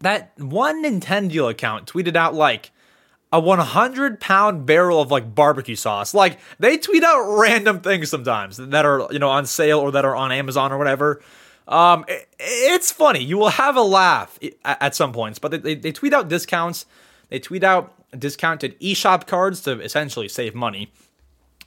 [0.00, 2.72] that one Nintendo account tweeted out like
[3.32, 6.12] a 100 pound barrel of like barbecue sauce.
[6.12, 10.04] Like they tweet out random things sometimes that are you know on sale or that
[10.04, 11.22] are on Amazon or whatever.
[11.66, 13.22] Um, it, it's funny.
[13.22, 16.86] You will have a laugh at, at some points, but they, they, tweet out discounts.
[17.30, 20.92] They tweet out discounted eShop cards to essentially save money.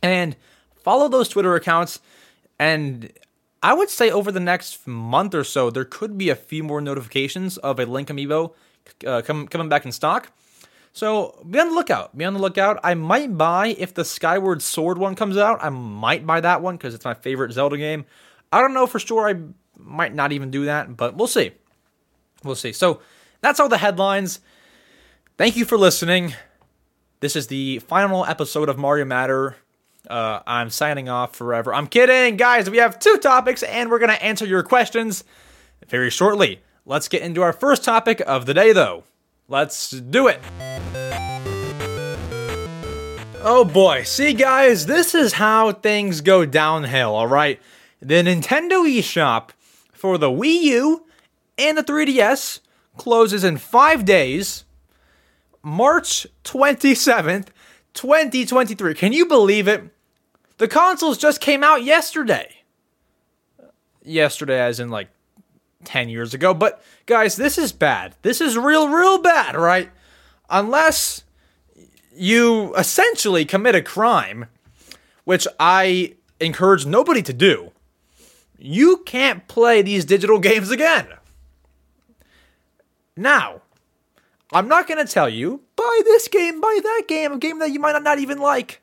[0.02, 0.36] And
[0.84, 2.00] follow those Twitter accounts.
[2.60, 3.12] And
[3.64, 6.80] I would say over the next month or so, there could be a few more
[6.80, 8.54] notifications of a Link Amiibo
[9.06, 10.32] uh, coming back in stock.
[10.94, 12.18] So be on the lookout.
[12.18, 12.80] Be on the lookout.
[12.84, 15.60] I might buy if the Skyward Sword one comes out.
[15.62, 18.06] I might buy that one because it's my favorite Zelda game.
[18.52, 19.30] I don't know for sure.
[19.30, 19.36] I
[19.78, 21.52] might not even do that, but we'll see.
[22.44, 22.74] We'll see.
[22.74, 23.02] So
[23.42, 24.40] that's all the headlines.
[25.38, 26.34] Thank you for listening.
[27.20, 29.56] This is the final episode of Mario Matter.
[30.10, 31.74] Uh, I'm signing off forever.
[31.74, 32.70] I'm kidding, guys.
[32.70, 35.24] We have two topics, and we're to answer your questions
[35.88, 36.62] very shortly.
[36.86, 39.04] Let's get into our first topic of the day, though.
[39.48, 40.40] Let's do it.
[43.50, 44.04] Oh boy.
[44.04, 47.62] See, guys, this is how things go downhill, all right?
[48.02, 49.50] The Nintendo eShop
[49.98, 51.06] for the Wii U
[51.58, 52.60] and the 3DS
[52.98, 54.64] closes in five days,
[55.64, 57.48] March 27th,
[57.94, 58.94] 2023.
[58.94, 59.84] Can you believe it?
[60.60, 62.58] The consoles just came out yesterday.
[64.04, 65.10] Yesterday, as in like
[65.84, 66.54] 10 years ago.
[66.54, 68.16] But guys, this is bad.
[68.22, 69.90] This is real, real bad, right?
[70.50, 71.24] Unless
[72.16, 74.46] you essentially commit a crime,
[75.24, 77.72] which I encourage nobody to do
[78.58, 81.08] you can't play these digital games again.
[83.16, 83.62] Now,
[84.52, 87.72] I'm not going to tell you, buy this game, buy that game, a game that
[87.72, 88.82] you might not even like.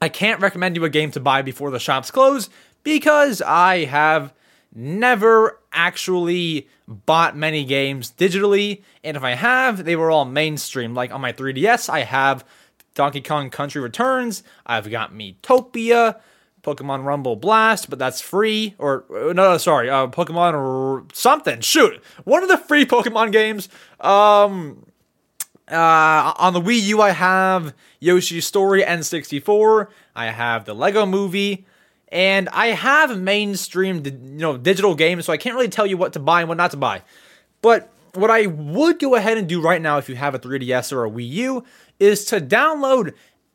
[0.00, 2.50] I can't recommend you a game to buy before the shops close
[2.84, 4.32] because I have
[4.74, 10.94] never actually bought many games digitally, and if I have, they were all mainstream.
[10.94, 12.44] Like on my 3DS, I have
[12.94, 16.20] Donkey Kong Country Returns, I've got Miitopia,
[16.68, 18.74] Pokemon Rumble Blast, but that's free.
[18.78, 21.60] Or no, no sorry, uh, Pokemon or something.
[21.60, 23.68] Shoot, one of the free Pokemon games.
[24.00, 24.84] Um,
[25.70, 29.88] uh, on the Wii U, I have Yoshi's Story N64.
[30.14, 31.66] I have the Lego Movie,
[32.08, 35.26] and I have mainstream, you know, digital games.
[35.26, 37.02] So I can't really tell you what to buy and what not to buy.
[37.60, 40.92] But what I would go ahead and do right now, if you have a 3DS
[40.92, 41.64] or a Wii U,
[41.98, 43.14] is to download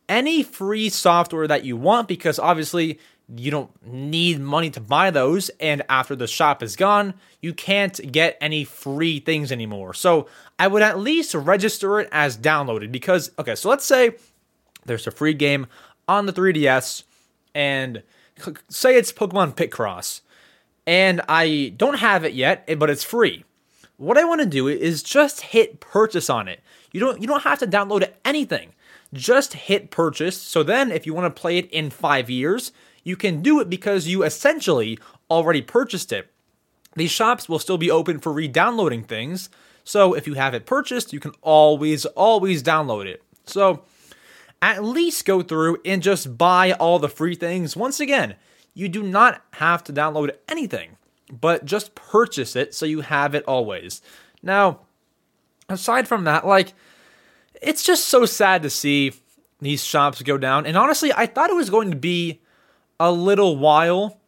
[0.09, 2.99] any free software that you want because obviously
[3.35, 5.49] you don't need money to buy those.
[5.59, 7.13] And after the shop is gone
[7.43, 9.93] you can't get any free things anymore.
[9.93, 14.15] So i would at least register it as downloaded because okay so let's say
[14.85, 15.67] there's a free game
[16.07, 17.03] on the 3ds
[17.55, 18.03] and
[18.69, 20.21] say it's pokemon picross
[20.85, 23.43] and i don't have it yet eh, but it's free.
[23.97, 26.61] What i want to do is just hit purchase on it.
[26.91, 28.72] You don't you don't have to download anything
[29.13, 30.41] just hit purchase.
[30.41, 32.71] So then, if you want to play it in five years,
[33.03, 34.99] you can do it because you essentially
[35.29, 36.29] already purchased it.
[36.95, 39.49] These shops will still be open for re downloading things.
[39.83, 43.21] So if you have it purchased, you can always, always download it.
[43.45, 43.83] So
[44.61, 47.75] at least go through and just buy all the free things.
[47.75, 48.35] Once again,
[48.73, 50.97] you do not have to download anything,
[51.29, 54.01] but just purchase it so you have it always.
[54.41, 54.79] Now,
[55.67, 56.73] aside from that, like,
[57.63, 59.13] it's just so sad to see
[59.59, 60.65] these shops go down.
[60.65, 62.41] And honestly, I thought it was going to be
[62.99, 64.19] a little while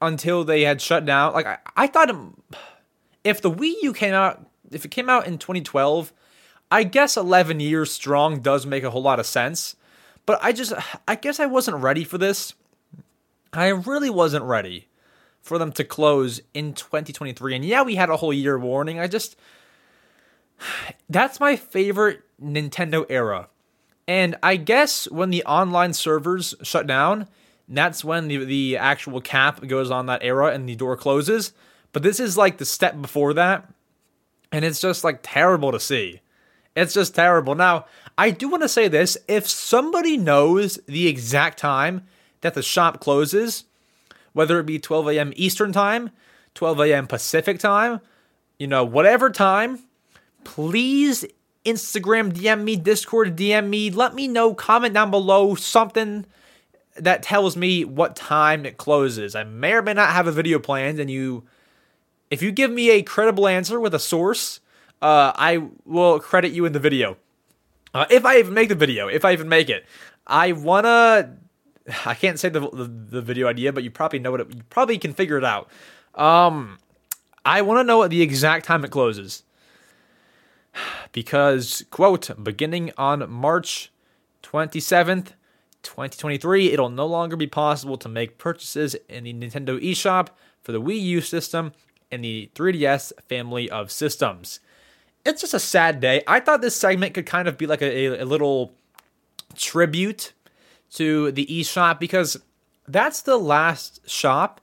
[0.00, 1.32] until they had shut down.
[1.32, 2.16] Like I, I thought it,
[3.24, 6.12] if the Wii U came out, if it came out in 2012,
[6.70, 9.76] I guess 11 years strong does make a whole lot of sense.
[10.26, 10.72] But I just,
[11.06, 12.54] I guess I wasn't ready for this.
[13.52, 14.88] I really wasn't ready
[15.42, 17.56] for them to close in 2023.
[17.56, 18.98] And yeah, we had a whole year warning.
[18.98, 19.36] I just,
[21.08, 23.48] that's my favorite Nintendo era.
[24.06, 27.26] And I guess when the online servers shut down,
[27.68, 31.52] that's when the, the actual cap goes on that era and the door closes.
[31.92, 33.72] But this is like the step before that.
[34.52, 36.20] And it's just like terrible to see.
[36.76, 37.54] It's just terrible.
[37.54, 37.86] Now,
[38.18, 42.06] I do want to say this if somebody knows the exact time
[42.42, 43.64] that the shop closes,
[44.32, 45.32] whether it be 12 a.m.
[45.36, 46.10] Eastern time,
[46.54, 47.06] 12 a.m.
[47.06, 48.00] Pacific time,
[48.58, 49.80] you know, whatever time,
[50.44, 51.24] please
[51.64, 56.26] Instagram DM me, Discord DM me, let me know, comment down below something.
[56.96, 59.34] that tells me what time it closes.
[59.34, 61.44] I may or may not have a video planned, and you,
[62.30, 64.60] if you give me a credible answer with a source,
[65.02, 67.16] uh, I will credit you in the video.
[67.92, 69.86] Uh, if I even make the video, if I even make it,
[70.26, 71.36] I wanna.
[72.06, 74.62] I can't say the, the, the video idea, but you probably know what it, you
[74.70, 75.68] probably can figure it out.
[76.14, 76.78] Um,
[77.44, 79.42] I want to know the exact time it closes
[81.12, 83.92] because quote beginning on March
[84.42, 85.32] 27th
[85.82, 90.28] 2023, it'll no longer be possible to make purchases in the Nintendo eShop
[90.62, 91.72] for the Wii U system
[92.10, 94.60] and the 3DS family of systems.
[95.24, 96.22] It's just a sad day.
[96.26, 98.72] I thought this segment could kind of be like a, a little
[99.54, 100.32] tribute
[100.94, 102.36] to the eShop because
[102.86, 104.60] that's the last shop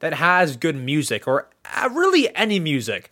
[0.00, 3.10] that has good music or uh, really any music.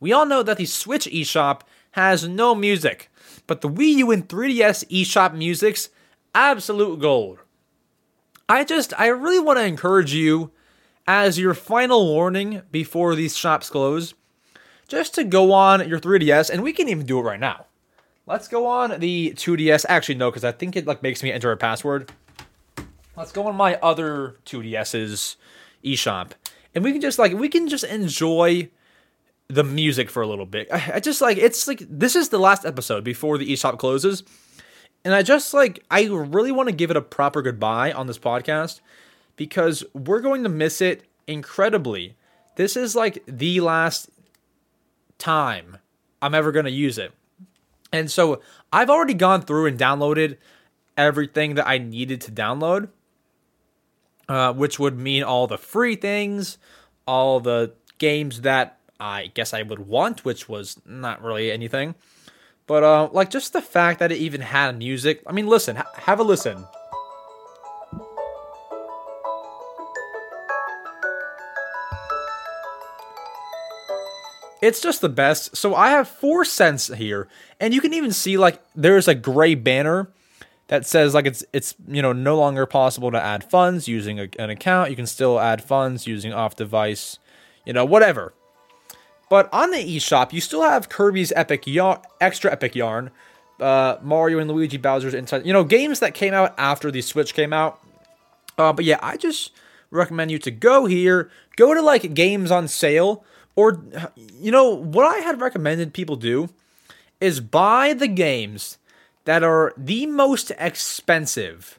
[0.00, 1.62] We all know that the Switch eShop
[1.98, 3.10] has no music,
[3.48, 5.88] but the Wii U and 3DS eShop music's
[6.32, 7.40] absolute gold.
[8.48, 10.52] I just, I really want to encourage you,
[11.08, 14.14] as your final warning before these shops close,
[14.86, 17.66] just to go on your 3DS, and we can even do it right now.
[18.26, 19.84] Let's go on the 2DS.
[19.88, 22.12] Actually, no, because I think it like makes me enter a password.
[23.16, 25.36] Let's go on my other 2DS's
[25.84, 26.30] eShop,
[26.76, 28.70] and we can just like we can just enjoy
[29.48, 30.68] the music for a little bit.
[30.72, 34.22] I, I just like it's like this is the last episode before the eShop closes.
[35.04, 38.18] And I just like, I really want to give it a proper goodbye on this
[38.18, 38.80] podcast
[39.36, 42.16] because we're going to miss it incredibly.
[42.56, 44.10] This is like the last
[45.16, 45.78] time
[46.20, 47.12] I'm ever going to use it.
[47.92, 50.36] And so I've already gone through and downloaded
[50.96, 52.88] everything that I needed to download,
[54.28, 56.58] uh, which would mean all the free things,
[57.06, 61.94] all the games that I guess I would want, which was not really anything.
[62.66, 65.22] But uh, like just the fact that it even had music.
[65.26, 66.66] I mean, listen, ha- have a listen.
[74.60, 75.56] It's just the best.
[75.56, 77.28] So I have four cents here,
[77.60, 80.10] and you can even see like there's a gray banner
[80.66, 84.28] that says like it's it's you know no longer possible to add funds using a,
[84.38, 84.90] an account.
[84.90, 87.18] You can still add funds using off device,
[87.64, 88.34] you know whatever.
[89.30, 93.10] But on the eShop, you still have Kirby's Epic Yarn, Extra Epic Yarn,
[93.60, 95.44] uh, Mario and Luigi Bowser's Inside.
[95.44, 97.80] You know, games that came out after the Switch came out.
[98.56, 99.52] Uh, but yeah, I just
[99.90, 103.24] recommend you to go here, go to like games on sale,
[103.56, 103.82] or
[104.16, 106.48] you know what I had recommended people do
[107.20, 108.78] is buy the games
[109.24, 111.78] that are the most expensive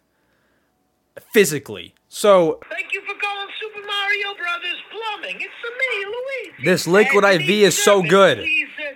[1.32, 1.96] physically.
[2.10, 4.78] So thank you for calling Super Mario Brothers
[5.20, 5.42] Plumbing.
[5.42, 6.64] It's me, Luigi.
[6.66, 8.40] This liquid IV is so good.
[8.40, 8.44] Uh,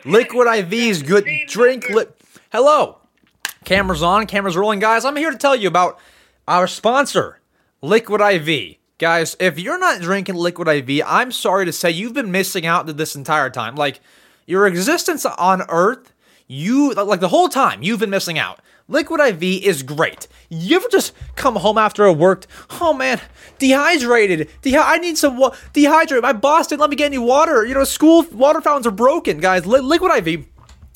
[0.10, 1.26] liquid IV is good.
[1.48, 2.06] Drink li-
[2.52, 3.00] Hello.
[3.66, 5.06] Cameras on, cameras rolling, guys.
[5.06, 5.98] I'm here to tell you about
[6.48, 7.40] our sponsor,
[7.82, 8.76] Liquid IV.
[8.98, 12.86] Guys, if you're not drinking Liquid IV, I'm sorry to say you've been missing out
[12.98, 13.76] this entire time.
[13.76, 14.02] Like
[14.46, 16.14] your existence on Earth,
[16.48, 18.60] you like the whole time you've been missing out.
[18.89, 20.28] Liquid IV is great.
[20.50, 22.48] You ever just come home after a worked?
[22.82, 23.19] Oh man,
[23.58, 24.50] dehydrated.
[24.62, 26.22] De- I need some wa- dehydrate.
[26.22, 27.65] My boss didn't let me get any water.
[27.65, 29.65] You know, school water fountains are broken, guys.
[29.65, 30.46] Li- Liquid IV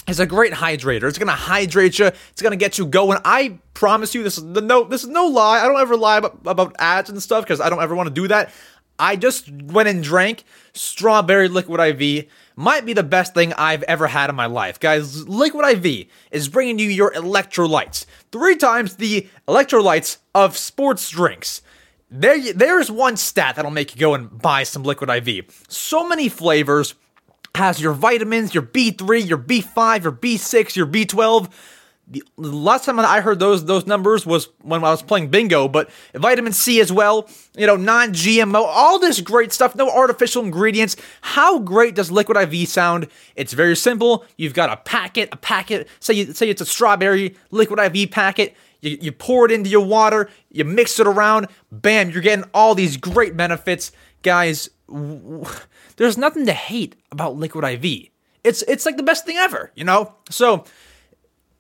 [0.08, 1.04] is a great hydrator.
[1.08, 2.08] It's gonna hydrate you.
[2.08, 3.20] It's gonna get you going.
[3.24, 4.84] I promise you, this is the no.
[4.84, 5.60] This is no lie.
[5.60, 8.14] I don't ever lie about, about ads and stuff because I don't ever want to
[8.14, 8.52] do that.
[9.00, 12.26] I just went and drank strawberry liquid IV.
[12.60, 14.80] Might be the best thing I've ever had in my life.
[14.80, 18.08] Guys, Liquid IV is bringing you your electrolytes.
[18.32, 21.62] Three times the electrolytes of sports drinks.
[22.10, 25.66] There, there's one stat that'll make you go and buy some Liquid IV.
[25.70, 26.96] So many flavors.
[27.54, 31.52] Has your vitamins, your B3, your B5, your B6, your B12
[32.10, 35.90] the last time I heard those those numbers was when I was playing bingo, but
[36.14, 40.96] vitamin C as well, you know, non-GMO, all this great stuff, no artificial ingredients.
[41.22, 43.08] How great does Liquid IV sound?
[43.36, 44.26] It's very simple.
[44.38, 45.88] You've got a packet, a packet.
[46.00, 48.56] Say you say it's a strawberry Liquid IV packet.
[48.82, 52.76] You, you pour it into your water, you mix it around, bam, you're getting all
[52.76, 54.70] these great benefits, guys.
[54.88, 55.46] W-
[55.98, 58.10] there's nothing to hate about Liquid IV.
[58.44, 60.14] It's it's like the best thing ever, you know.
[60.30, 60.64] So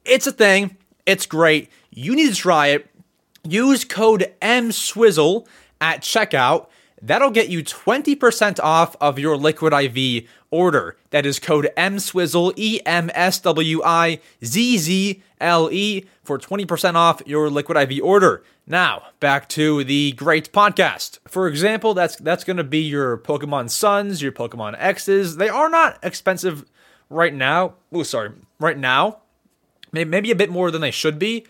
[0.07, 0.77] it's a thing.
[1.05, 1.69] It's great.
[1.91, 2.89] You need to try it.
[3.43, 5.47] Use code EMSWIZZLE
[5.79, 6.67] at checkout.
[7.01, 10.97] That'll get you 20% off of your Liquid IV order.
[11.11, 16.95] That is code EMSWIZZLE, E M S W I Z Z L E, for 20%
[16.95, 18.43] off your Liquid IV order.
[18.65, 21.19] Now, back to the great podcast.
[21.27, 25.37] For example, that's that's going to be your Pokemon Suns, your Pokemon X's.
[25.37, 26.65] They are not expensive
[27.09, 27.75] right now.
[27.93, 29.19] Oh, sorry, right now
[29.91, 31.45] maybe a bit more than they should be.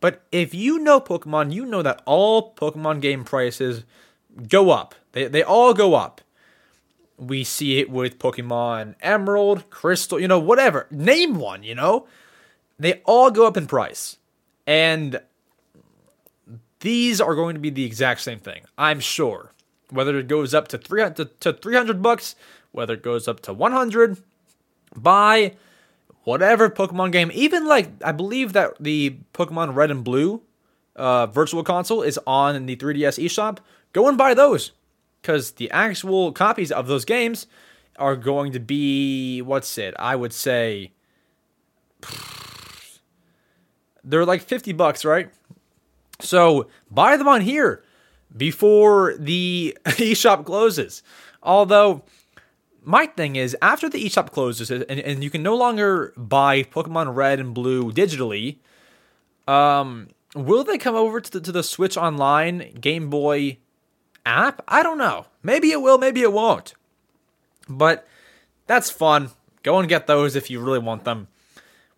[0.00, 3.84] But if you know Pokemon, you know that all Pokemon game prices
[4.48, 4.94] go up.
[5.12, 6.20] They, they all go up.
[7.18, 10.86] We see it with Pokemon Emerald, Crystal, you know, whatever.
[10.90, 12.06] Name one, you know?
[12.78, 14.16] They all go up in price.
[14.66, 15.20] And
[16.80, 19.52] these are going to be the exact same thing, I'm sure.
[19.90, 22.36] Whether it goes up to 300 to 300 bucks,
[22.72, 24.18] whether it goes up to 100,
[24.96, 25.56] buy
[26.24, 30.42] whatever Pokemon game, even like I believe that the Pokemon Red and Blue
[30.96, 33.58] uh, virtual console is on the 3DS eShop.
[33.92, 34.72] Go and buy those
[35.20, 37.46] because the actual copies of those games
[37.96, 39.94] are going to be what's it?
[39.98, 40.92] I would say
[44.04, 45.30] they're like 50 bucks, right?
[46.20, 47.84] So buy them on here
[48.36, 51.02] before the eShop closes.
[51.42, 52.02] Although
[52.82, 57.14] my thing is after the eShop closes and, and you can no longer buy Pokemon
[57.14, 58.56] Red and Blue digitally,
[59.46, 63.58] um, will they come over to the, to the Switch Online Game Boy
[64.24, 64.62] app?
[64.68, 65.26] I don't know.
[65.42, 66.74] Maybe it will, maybe it won't.
[67.68, 68.06] But
[68.66, 69.30] that's fun.
[69.62, 71.28] Go and get those if you really want them.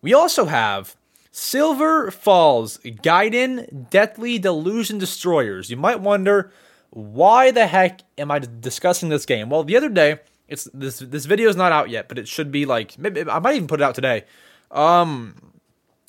[0.01, 0.95] We also have
[1.31, 5.69] Silver Falls Gaiden Deathly Delusion Destroyers.
[5.69, 6.51] You might wonder
[6.89, 9.49] why the heck am I discussing this game?
[9.49, 10.19] Well, the other day,
[10.53, 13.39] it's this this video is not out yet, but it should be like maybe I
[13.39, 14.23] might even put it out today.
[14.71, 15.53] Um,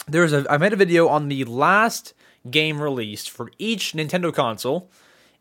[0.07, 2.13] there's a I made a video on the last
[2.49, 4.91] game released for each Nintendo console,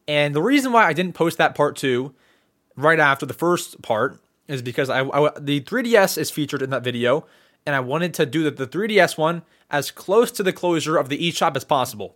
[0.07, 2.15] and the reason why I didn't post that part two
[2.75, 6.83] right after the first part is because I, I the 3DS is featured in that
[6.83, 7.25] video,
[7.65, 11.09] and I wanted to do the, the 3DS one as close to the closure of
[11.09, 12.15] the eShop as possible.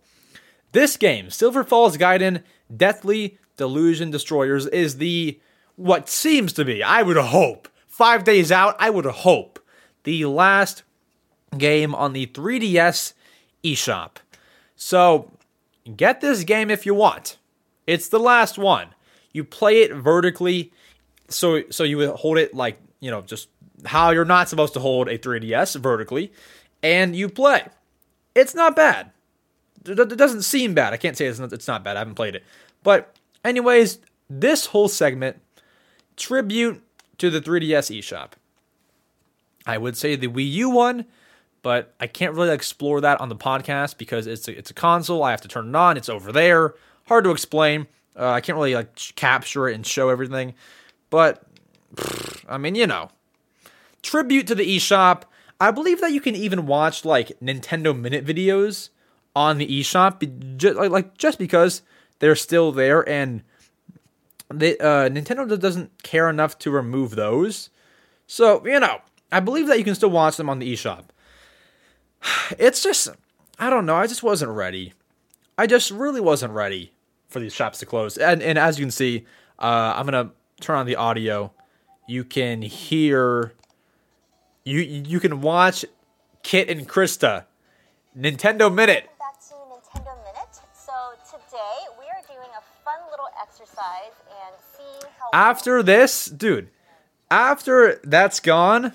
[0.72, 2.42] This game, Silver Falls Gaiden
[2.74, 5.38] Deathly Delusion Destroyers, is the
[5.78, 9.60] what seems to be, I would hope, five days out, I would hope,
[10.02, 10.82] the last
[11.56, 13.14] game on the 3DS
[13.64, 14.16] eShop.
[14.74, 15.30] So
[15.96, 17.38] get this game if you want.
[17.86, 18.88] It's the last one.
[19.32, 20.72] You play it vertically,
[21.28, 23.48] so so you hold it like you know just
[23.84, 26.32] how you're not supposed to hold a 3DS vertically,
[26.82, 27.66] and you play.
[28.34, 29.12] It's not bad.
[29.86, 30.92] It doesn't seem bad.
[30.92, 31.96] I can't say it's not, it's not bad.
[31.96, 32.44] I haven't played it,
[32.82, 33.14] but
[33.44, 35.40] anyways, this whole segment
[36.18, 36.82] tribute
[37.18, 38.32] to the 3DS eShop.
[39.66, 41.04] I would say the Wii U one,
[41.62, 45.22] but I can't really explore that on the podcast because it's a, it's a console.
[45.22, 45.96] I have to turn it on.
[45.96, 46.74] It's over there.
[47.06, 47.86] Hard to explain.
[48.16, 50.54] Uh, I can't really like capture it and show everything.
[51.10, 51.44] But
[51.94, 53.10] pff, I mean, you know,
[54.02, 55.22] tribute to the eShop.
[55.60, 58.90] I believe that you can even watch like Nintendo Minute videos
[59.34, 61.82] on the eShop, just, like, like just because
[62.18, 63.42] they're still there and
[64.50, 67.70] they, uh, Nintendo doesn't care enough to remove those.
[68.26, 71.04] So, you know, I believe that you can still watch them on the eShop.
[72.58, 73.08] It's just,
[73.58, 74.94] I don't know, I just wasn't ready.
[75.56, 76.92] I just really wasn't ready
[77.28, 78.16] for these shops to close.
[78.16, 79.26] And, and as you can see,
[79.58, 81.52] uh, I'm going to turn on the audio.
[82.06, 83.52] You can hear,
[84.64, 85.84] you, you can watch
[86.42, 87.44] Kit and Krista,
[88.16, 89.10] Nintendo Minute.
[89.18, 90.54] Back to Nintendo Minute.
[90.72, 90.92] So
[91.26, 94.16] today we are doing a fun little exercise.
[95.32, 96.70] After this, dude,
[97.30, 98.92] after that's gone,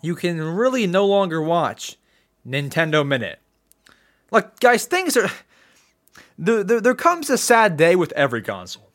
[0.00, 1.96] you can really no longer watch
[2.46, 3.40] Nintendo Minute.
[4.30, 5.30] Like, guys, things are.
[6.38, 8.90] There, there, there comes a sad day with every console.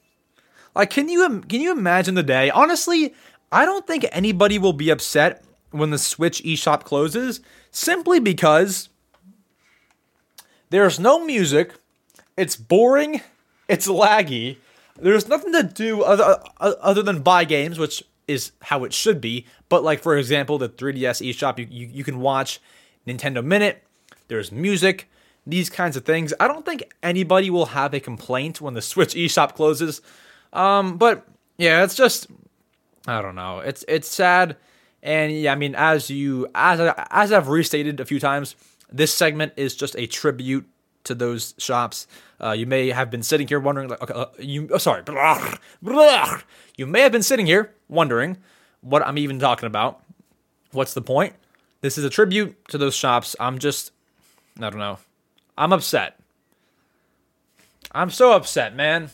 [0.75, 2.49] Like, can you can you imagine the day?
[2.49, 3.13] Honestly,
[3.51, 8.89] I don't think anybody will be upset when the Switch eShop closes, simply because
[10.69, 11.73] there's no music.
[12.38, 13.21] It's boring.
[13.67, 14.57] It's laggy.
[15.02, 19.45] There's nothing to do other other than buy games, which is how it should be.
[19.68, 22.60] But like for example, the 3DS eShop, you, you you can watch
[23.08, 23.84] Nintendo Minute.
[24.28, 25.10] There's music,
[25.45, 26.34] these kinds of things.
[26.39, 30.02] I don't think anybody will have a complaint when the Switch eShop closes.
[30.54, 31.26] Um, but
[31.58, 32.28] yeah, it's just
[33.08, 33.60] I don't know.
[33.60, 34.58] It's it's sad,
[35.02, 36.80] and yeah, I mean, as you as
[37.10, 38.56] as I've restated a few times,
[38.91, 40.68] this segment is just a tribute
[41.06, 42.08] to those shops.
[42.41, 45.55] Uh, you may have been sitting here wondering, like, okay, uh, you oh, sorry, blah,
[45.81, 46.41] blah.
[46.75, 48.37] you may have been sitting here wondering
[48.81, 50.01] what I'm even talking about.
[50.71, 51.35] What's the point?
[51.81, 53.35] This is a tribute to those shops.
[53.39, 53.91] I'm just,
[54.57, 54.97] I don't know.
[55.57, 56.19] I'm upset.
[57.91, 59.11] I'm so upset, man.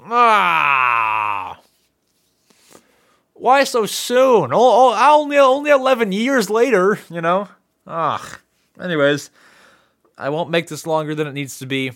[0.00, 1.60] Ah.
[3.32, 4.52] Why so soon?
[4.52, 7.48] Oh, oh, only only 11 years later, you know?
[7.86, 8.38] Ah.
[8.80, 9.30] Anyways,
[10.18, 11.92] I won't make this longer than it needs to be.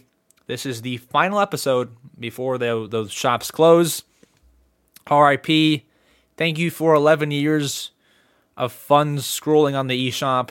[0.48, 4.02] This is the final episode before the, those shops close.
[5.08, 5.82] RIP.
[6.38, 7.90] Thank you for 11 years
[8.56, 10.48] of fun scrolling on the eShop.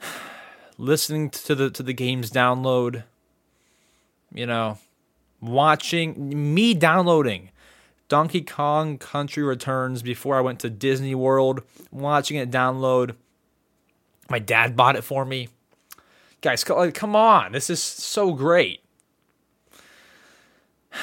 [0.78, 3.02] listening to the to the games download,
[4.32, 4.78] you know,
[5.40, 7.50] watching me downloading
[8.08, 13.16] Donkey Kong Country Returns before I went to Disney World, watching it download.
[14.30, 15.48] My dad bought it for me.
[16.40, 17.52] Guys, come on.
[17.52, 18.80] This is so great.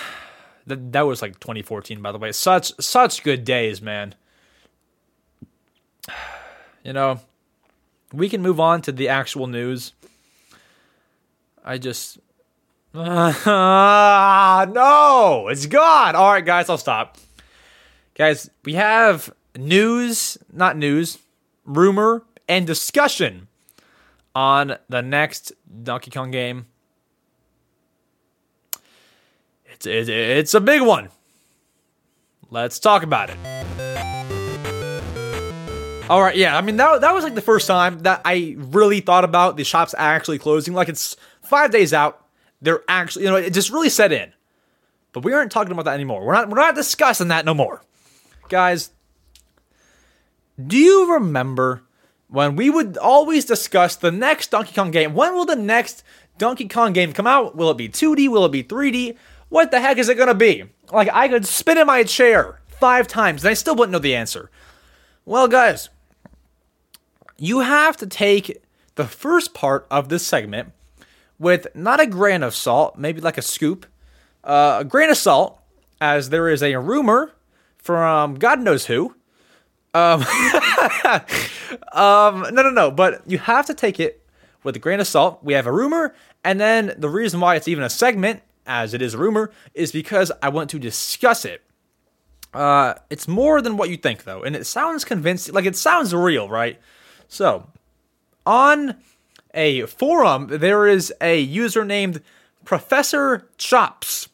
[0.68, 2.32] That, that was like 2014 by the way.
[2.32, 4.16] Such such good days, man.
[6.84, 7.20] You know,
[8.14, 9.94] we can move on to the actual news.
[11.64, 12.20] I just
[12.94, 16.16] uh, no, it's gone.
[16.16, 17.18] All right, guys, I'll stop.
[18.14, 21.18] Guys, we have news, not news,
[21.66, 23.48] rumor and discussion
[24.36, 26.66] on the next Donkey Kong game.
[29.66, 31.10] It's it's, a big one.
[32.50, 33.38] Let's talk about it.
[36.10, 36.56] All right, yeah.
[36.56, 39.64] I mean that that was like the first time that I really thought about the
[39.64, 40.74] shops actually closing.
[40.74, 42.24] Like it's five days out.
[42.62, 44.32] They're actually, you know, it just really set in.
[45.14, 46.26] But we aren't talking about that anymore.
[46.26, 47.82] We're not we're not discussing that no more.
[48.50, 48.92] Guys,
[50.66, 51.82] do you remember
[52.28, 55.14] when we would always discuss the next Donkey Kong game?
[55.14, 56.04] When will the next
[56.38, 57.56] Donkey Kong game come out?
[57.56, 58.30] Will it be 2D?
[58.30, 59.16] Will it be 3D?
[59.50, 60.66] What the heck is it going to be?
[60.92, 64.16] Like I could spin in my chair 5 times and I still wouldn't know the
[64.16, 64.50] answer.
[65.24, 65.90] Well, guys,
[67.38, 68.62] you have to take
[68.96, 70.72] the first part of this segment
[71.38, 73.86] with not a grain of salt, maybe like a scoop,
[74.44, 75.60] uh, a grain of salt,
[76.00, 77.34] as there is a rumor
[77.78, 79.16] from God knows who.
[79.96, 80.22] Um,
[81.94, 84.22] um, no, no, no, but you have to take it
[84.62, 85.40] with a grain of salt.
[85.42, 89.02] We have a rumor, and then the reason why it's even a segment, as it
[89.02, 91.62] is a rumor, is because I want to discuss it.
[92.54, 95.54] Uh, it's more than what you think, though, and it sounds convincing.
[95.54, 96.78] Like it sounds real, right?
[97.30, 97.70] So,
[98.46, 98.96] on
[99.54, 102.22] a forum, there is a user named
[102.66, 104.28] Professor Chops,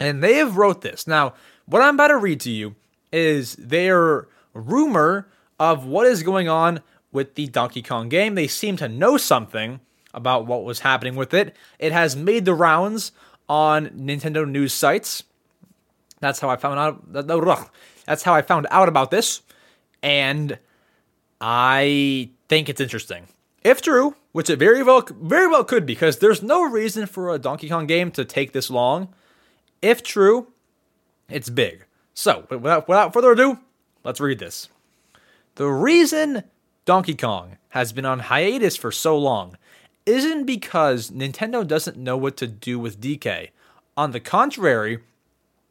[0.00, 1.06] and they have wrote this.
[1.06, 1.34] Now,
[1.66, 2.74] what I'm about to read to you
[3.12, 4.26] is their
[4.60, 5.28] rumor
[5.58, 6.80] of what is going on
[7.12, 8.34] with the Donkey Kong game.
[8.34, 9.80] They seem to know something
[10.12, 11.54] about what was happening with it.
[11.78, 13.12] It has made the rounds
[13.48, 15.22] on Nintendo news sites.
[16.20, 17.26] That's how I found out.
[18.06, 19.42] That's how I found out about this,
[20.02, 20.58] and
[21.40, 23.28] I think it's interesting.
[23.62, 27.38] If true, which it very well very well could because there's no reason for a
[27.38, 29.12] Donkey Kong game to take this long.
[29.82, 30.48] If true,
[31.28, 31.84] it's big.
[32.14, 33.58] So, without, without further ado,
[34.06, 34.68] let's read this.
[35.56, 36.44] The reason
[36.84, 39.56] Donkey Kong has been on hiatus for so long
[40.06, 43.48] isn't because Nintendo doesn't know what to do with DK.
[43.96, 45.00] On the contrary,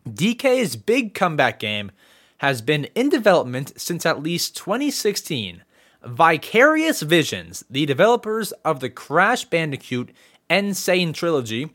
[0.08, 1.92] DK's big comeback game
[2.40, 5.64] has been in development since at least 2016
[6.04, 10.12] Vicarious Visions, the developers of the Crash Bandicoot
[10.50, 10.74] N.
[10.74, 11.72] Sane trilogy,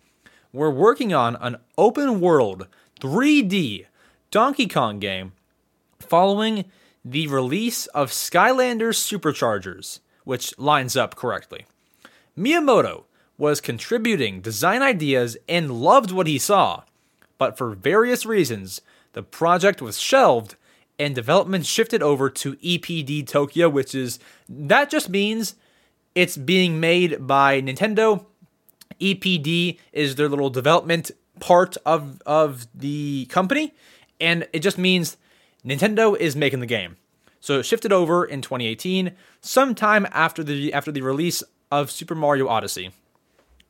[0.52, 2.66] were working on an open world
[3.00, 3.86] 3D
[4.30, 5.32] Donkey Kong game
[6.10, 6.64] following
[7.04, 11.64] the release of Skylanders Superchargers, which lines up correctly.
[12.36, 13.04] Miyamoto
[13.38, 16.82] was contributing design ideas and loved what he saw,
[17.38, 18.82] but for various reasons,
[19.12, 20.56] the project was shelved
[20.98, 25.54] and development shifted over to EPD Tokyo, which is that just means
[26.16, 28.26] it's being made by Nintendo.
[29.00, 33.72] EPD is their little development part of of the company,
[34.20, 35.16] and it just means
[35.64, 36.96] Nintendo is making the game.
[37.40, 42.48] So it shifted over in 2018, sometime after the after the release of Super Mario
[42.48, 42.90] Odyssey.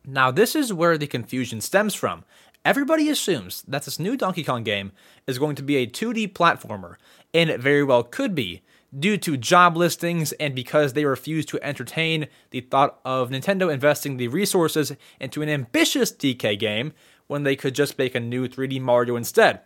[0.05, 2.24] Now this is where the confusion stems from.
[2.64, 4.93] Everybody assumes that this new Donkey Kong game
[5.26, 6.97] is going to be a 2D platformer,
[7.32, 8.62] and it very well could be,
[8.99, 14.16] due to job listings and because they refuse to entertain the thought of Nintendo investing
[14.16, 16.93] the resources into an ambitious DK game
[17.28, 19.61] when they could just make a new 3D Mario instead.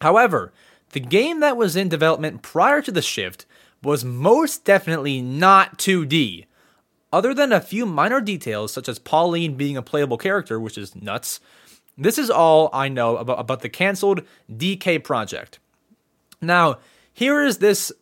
[0.00, 0.52] However,
[0.92, 3.46] the game that was in development prior to the shift
[3.82, 6.46] was most definitely not 2D.
[7.12, 10.96] Other than a few minor details, such as Pauline being a playable character, which is
[10.96, 11.40] nuts,
[11.96, 15.58] this is all I know about, about the cancelled DK project.
[16.40, 16.78] Now,
[17.12, 17.92] here is this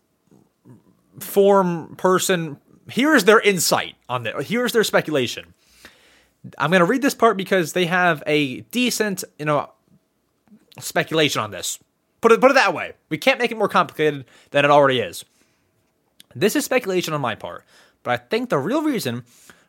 [1.21, 2.59] form person,
[2.91, 4.47] here is their insight on it.
[4.47, 5.55] Here's their speculation.
[6.59, 9.71] I'm going to read this part because they have a decent, you know,
[10.81, 11.79] speculation on this.
[12.25, 12.95] Put it put it that way.
[13.11, 15.27] We can't make it more complicated than it already is.
[16.35, 17.67] This is speculation on my part,
[18.03, 19.25] but I think the real reason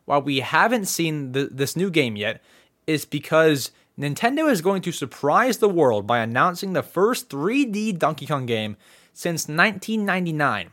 [0.05, 2.41] why we haven't seen the, this new game yet
[2.87, 8.25] is because Nintendo is going to surprise the world by announcing the first 3D Donkey
[8.25, 8.77] Kong game
[9.11, 10.69] since 1999.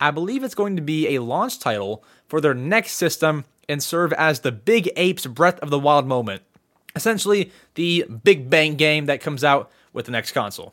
[0.00, 4.14] I believe it's going to be a launch title for their next system and serve
[4.14, 6.40] as the Big Ape's Breath of the Wild moment.
[6.94, 10.72] Essentially, the Big Bang game that comes out with the next console.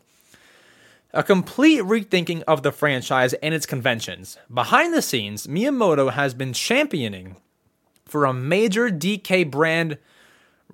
[1.16, 4.36] A complete rethinking of the franchise and its conventions.
[4.52, 7.36] Behind the scenes, Miyamoto has been championing
[8.04, 10.00] for a major DK brand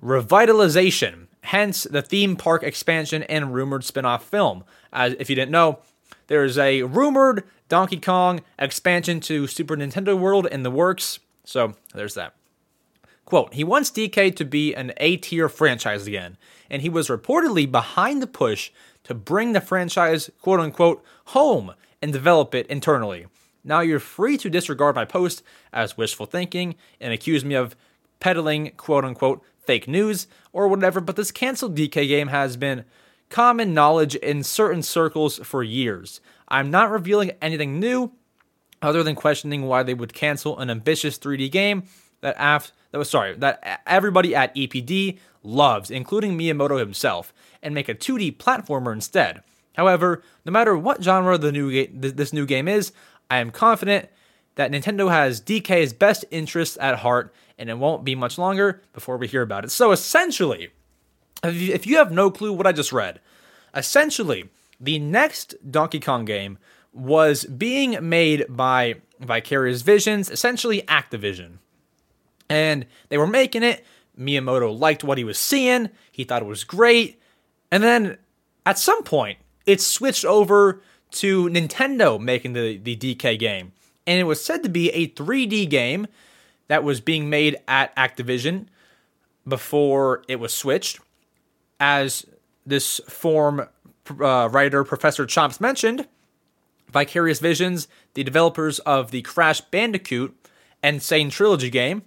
[0.02, 4.64] revitalization, hence the theme park expansion and rumored spin off film.
[4.94, 5.80] As if you didn't know,
[6.28, 12.14] there's a rumored Donkey Kong expansion to Super Nintendo World in the works, so there's
[12.14, 12.34] that.
[13.26, 16.36] Quote, he wants DK to be an A tier franchise again,
[16.70, 18.70] and he was reportedly behind the push
[19.04, 23.26] to bring the franchise, quote unquote, home and develop it internally.
[23.62, 25.42] Now you're free to disregard my post
[25.72, 27.76] as wishful thinking and accuse me of
[28.18, 32.84] peddling, quote unquote, fake news or whatever, but this canceled DK game has been
[33.28, 36.20] common knowledge in certain circles for years.
[36.48, 38.12] I'm not revealing anything new
[38.82, 41.84] other than questioning why they would cancel an ambitious 3D game
[42.22, 47.32] that af- that was sorry that everybody at EPD loves, including Miyamoto himself,
[47.62, 49.42] and make a 2D platformer instead.
[49.74, 52.92] However, no matter what genre the new ga- this new game is,
[53.30, 54.08] I am confident
[54.56, 59.16] that Nintendo has DK's best interests at heart, and it won't be much longer before
[59.16, 59.70] we hear about it.
[59.70, 60.70] So essentially,
[61.42, 63.20] if you have no clue what I just read,
[63.74, 64.50] essentially
[64.80, 66.58] the next Donkey Kong game
[66.92, 71.58] was being made by Vicarious Visions, essentially Activision.
[72.48, 73.84] And they were making it.
[74.18, 75.90] Miyamoto liked what he was seeing.
[76.10, 77.20] He thought it was great.
[77.70, 78.18] And then
[78.66, 83.72] at some point, it switched over to Nintendo making the, the DK game.
[84.06, 86.06] And it was said to be a 3D game
[86.68, 88.66] that was being made at Activision
[89.46, 91.00] before it was switched.
[91.78, 92.26] As
[92.66, 93.66] this form
[94.20, 96.06] uh, writer, Professor Chomps, mentioned,
[96.90, 100.36] Vicarious Visions, the developers of the Crash Bandicoot
[100.82, 101.00] N.
[101.00, 102.02] Sane Trilogy game,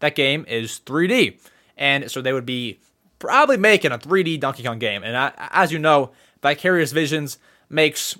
[0.00, 1.38] that game is 3D.
[1.76, 2.78] And so they would be
[3.18, 5.02] probably making a 3D Donkey Kong game.
[5.02, 6.10] And I, as you know,
[6.42, 7.38] Vicarious Visions
[7.68, 8.16] makes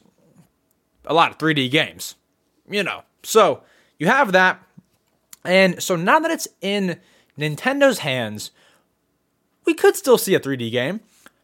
[1.04, 2.14] a lot of 3D games.
[2.68, 3.02] You know.
[3.22, 3.62] So
[3.98, 4.62] you have that.
[5.44, 6.98] And so now that it's in
[7.38, 8.50] Nintendo's hands,
[9.64, 11.00] we could still see a 3D game,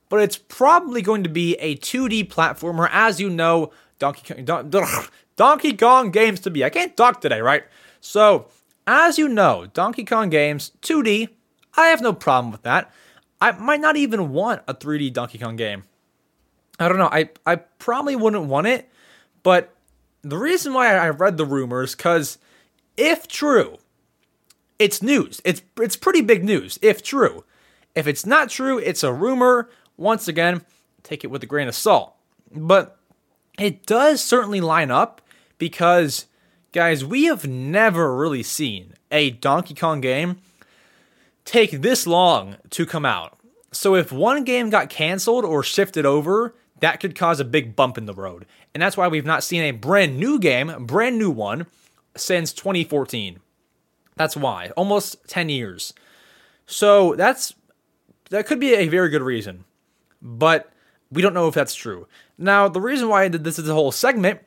[0.09, 2.88] but it's probably going to be a 2D platformer.
[2.90, 4.84] As you know, Donkey Kong, Don,
[5.36, 6.64] Donkey Kong games to be.
[6.64, 7.64] I can't talk today, right?
[8.00, 8.46] So,
[8.86, 11.28] as you know, Donkey Kong games 2D,
[11.76, 12.92] I have no problem with that.
[13.45, 15.84] I might not even want a 3D Donkey Kong game.
[16.78, 17.11] I don't know.
[17.12, 18.90] I, I probably wouldn't want it,
[19.42, 19.76] but
[20.22, 22.38] the reason why I read the rumors, because
[22.97, 23.76] if true,
[24.78, 25.42] it's news.
[25.45, 27.45] It's it's pretty big news, if true.
[27.95, 29.68] If it's not true, it's a rumor.
[29.99, 30.62] Once again,
[31.03, 32.14] take it with a grain of salt.
[32.51, 32.99] But
[33.59, 35.20] it does certainly line up
[35.59, 36.24] because,
[36.72, 40.38] guys, we have never really seen a Donkey Kong game
[41.45, 43.34] take this long to come out.
[43.75, 47.99] So if one game got canceled or shifted over, that could cause a big bump
[47.99, 48.47] in the road.
[48.72, 51.66] And that's why we've not seen a brand new game, brand new one,
[52.16, 53.41] since 2014.
[54.16, 54.70] That's why.
[54.77, 55.93] Almost 10 years.
[56.66, 57.55] So that's
[58.31, 59.64] that could be a very good reason.
[60.22, 60.72] But
[61.11, 62.07] we don't know if that's true.
[62.39, 64.41] Now, the reason why I did this as a whole segment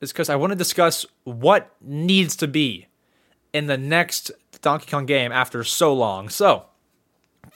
[0.00, 2.86] is because I want to discuss what needs to be
[3.52, 4.30] in the next
[4.62, 6.28] Donkey Kong game after so long.
[6.28, 6.66] So,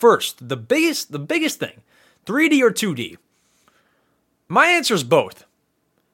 [0.02, 1.80] first, the biggest the biggest thing,
[2.26, 3.18] 3D or 2D?
[4.48, 5.44] My answer is both.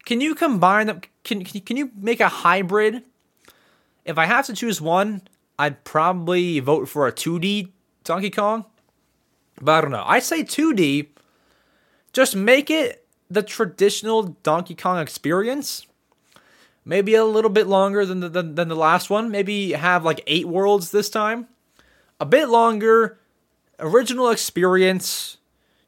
[0.04, 1.00] Can you combine them?
[1.24, 3.02] Can, can you make a hybrid?
[4.04, 5.22] If I have to choose one,
[5.58, 7.70] I'd probably vote for a 2D
[8.04, 8.66] Donkey Kong.
[9.60, 10.04] But I don't know.
[10.06, 11.08] I say 2D.
[12.12, 15.86] Just make it the traditional Donkey Kong experience.
[16.84, 19.30] Maybe a little bit longer than the, than, than the last one.
[19.30, 21.48] Maybe have like eight worlds this time.
[22.20, 23.18] A bit longer.
[23.80, 25.36] Original experience.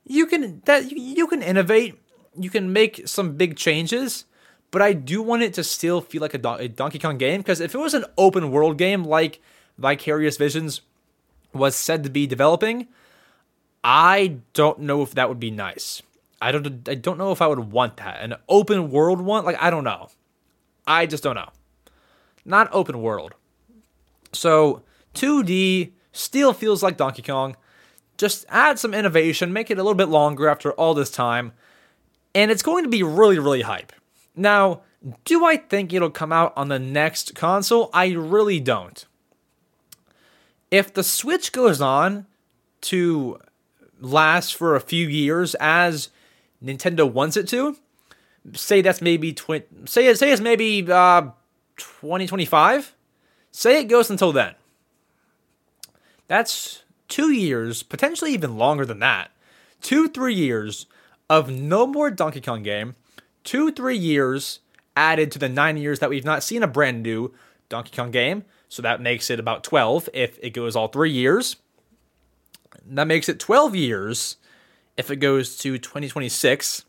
[0.04, 2.00] You can that you can innovate.
[2.38, 4.24] You can make some big changes
[4.70, 7.40] but I do want it to still feel like a, Don- a Donkey Kong game
[7.40, 9.40] because if it was an open world game like
[9.78, 10.82] Vicarious Visions
[11.52, 12.86] was said to be developing,
[13.82, 16.02] I don't know if that would be nice.
[16.40, 18.22] I don't I don't know if I would want that.
[18.22, 20.08] An open world one, like I don't know.
[20.86, 21.50] I just don't know.
[22.44, 23.34] Not open world.
[24.32, 24.82] So
[25.14, 27.56] 2D still feels like Donkey Kong.
[28.20, 31.52] Just add some innovation, make it a little bit longer after all this time,
[32.34, 33.94] and it's going to be really, really hype.
[34.36, 34.82] Now,
[35.24, 37.88] do I think it'll come out on the next console?
[37.94, 39.06] I really don't.
[40.70, 42.26] If the Switch goes on
[42.82, 43.40] to
[44.02, 46.10] last for a few years as
[46.62, 47.78] Nintendo wants it to,
[48.52, 51.22] say that's maybe twi- say say it's maybe uh
[51.78, 52.94] 2025.
[53.50, 54.56] Say it goes until then.
[56.28, 59.30] That's two years, potentially even longer than that.
[59.82, 60.86] Two, three years
[61.28, 62.94] of no more Donkey Kong game.
[63.44, 64.60] Two, three years
[64.96, 67.32] added to the nine years that we've not seen a brand new
[67.68, 68.44] Donkey Kong game.
[68.68, 71.56] So that makes it about 12 if it goes all three years.
[72.86, 74.36] That makes it 12 years
[74.96, 76.84] if it goes to 2026.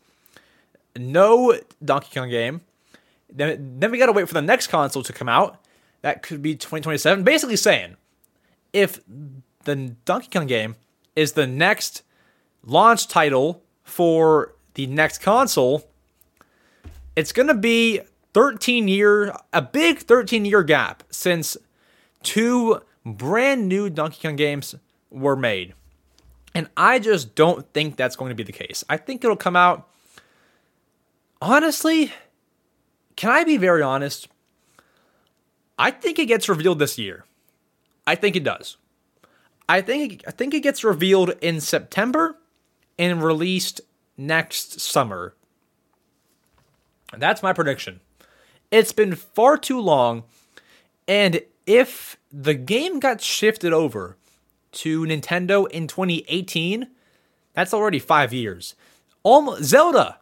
[0.96, 2.60] No Donkey Kong game.
[3.32, 5.58] Then, then we got to wait for the next console to come out.
[6.02, 7.24] That could be 2027.
[7.24, 7.96] Basically saying,
[8.72, 9.00] if
[9.64, 10.76] the Donkey Kong game
[11.14, 12.02] is the next
[12.64, 15.88] launch title for the next console,
[17.16, 18.00] it's going to be
[18.34, 21.56] 13 year a big 13 year gap since
[22.22, 24.74] two brand new Donkey Kong games
[25.10, 25.74] were made.
[26.54, 28.84] And I just don't think that's going to be the case.
[28.88, 29.88] I think it'll come out
[31.42, 32.12] honestly,
[33.16, 34.28] can I be very honest?
[35.78, 37.24] I think it gets revealed this year.
[38.06, 38.76] I think it does.
[39.68, 42.38] I think I think it gets revealed in September
[42.98, 43.80] and released
[44.16, 45.34] next summer.
[47.16, 48.00] That's my prediction.
[48.70, 50.24] It's been far too long,
[51.06, 54.16] and if the game got shifted over
[54.72, 56.88] to Nintendo in 2018,
[57.52, 58.74] that's already five years.
[59.22, 60.18] Almost Zelda,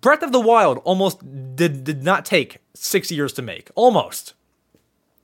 [0.00, 1.20] Breath of the Wild, almost
[1.56, 3.70] did did not take six years to make.
[3.74, 4.34] Almost,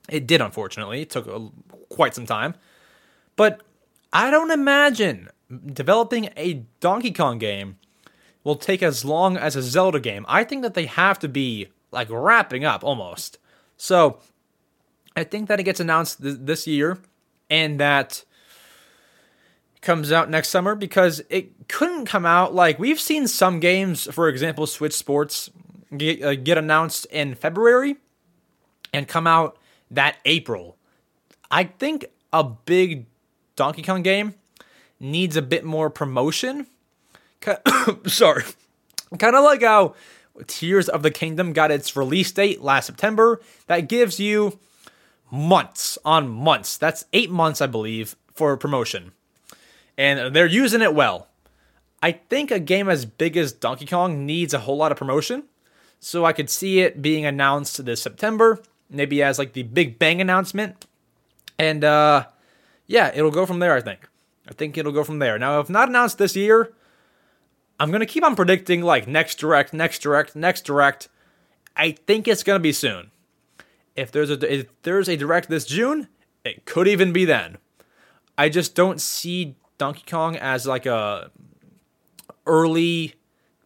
[0.09, 0.41] it did.
[0.41, 1.49] Unfortunately, it took a,
[1.89, 2.55] quite some time.
[3.37, 3.63] But
[4.13, 5.29] I don't imagine
[5.65, 7.79] developing a Donkey Kong game
[8.43, 10.25] will take as long as a Zelda game.
[10.29, 13.39] I think that they have to be like wrapping up almost.
[13.77, 14.19] So
[15.15, 16.99] I think that it gets announced th- this year
[17.51, 18.25] and that
[19.81, 24.29] comes out next summer because it couldn't come out like we've seen some games, for
[24.29, 25.51] example, Switch Sports
[25.97, 27.97] get, uh, get announced in February
[28.93, 29.59] and come out
[29.91, 30.77] that April.
[31.51, 33.07] I think a big
[33.57, 34.35] Donkey Kong game
[35.01, 36.67] needs a bit more promotion.
[38.07, 38.45] Sorry.
[39.19, 39.95] Kind of like how
[40.47, 43.41] Tears of the Kingdom got its release date last September.
[43.67, 44.59] That gives you
[45.31, 46.77] months on months.
[46.77, 49.13] That's eight months, I believe, for promotion.
[49.97, 51.29] And they're using it well.
[52.03, 55.45] I think a game as big as Donkey Kong needs a whole lot of promotion.
[55.99, 60.21] So I could see it being announced this September, maybe as like the Big Bang
[60.21, 60.85] announcement.
[61.59, 62.27] And uh
[62.87, 64.09] yeah, it'll go from there, I think.
[64.49, 65.39] I think it'll go from there.
[65.39, 66.73] Now, if not announced this year,
[67.79, 71.09] I'm going to keep on predicting like next direct, next direct, next direct.
[71.77, 73.11] I think it's going to be soon.
[73.97, 76.09] If there's a if there's a direct this June,
[76.45, 77.59] it could even be then.
[78.39, 81.31] I just don't see Donkey Kong as like a
[82.47, 83.15] early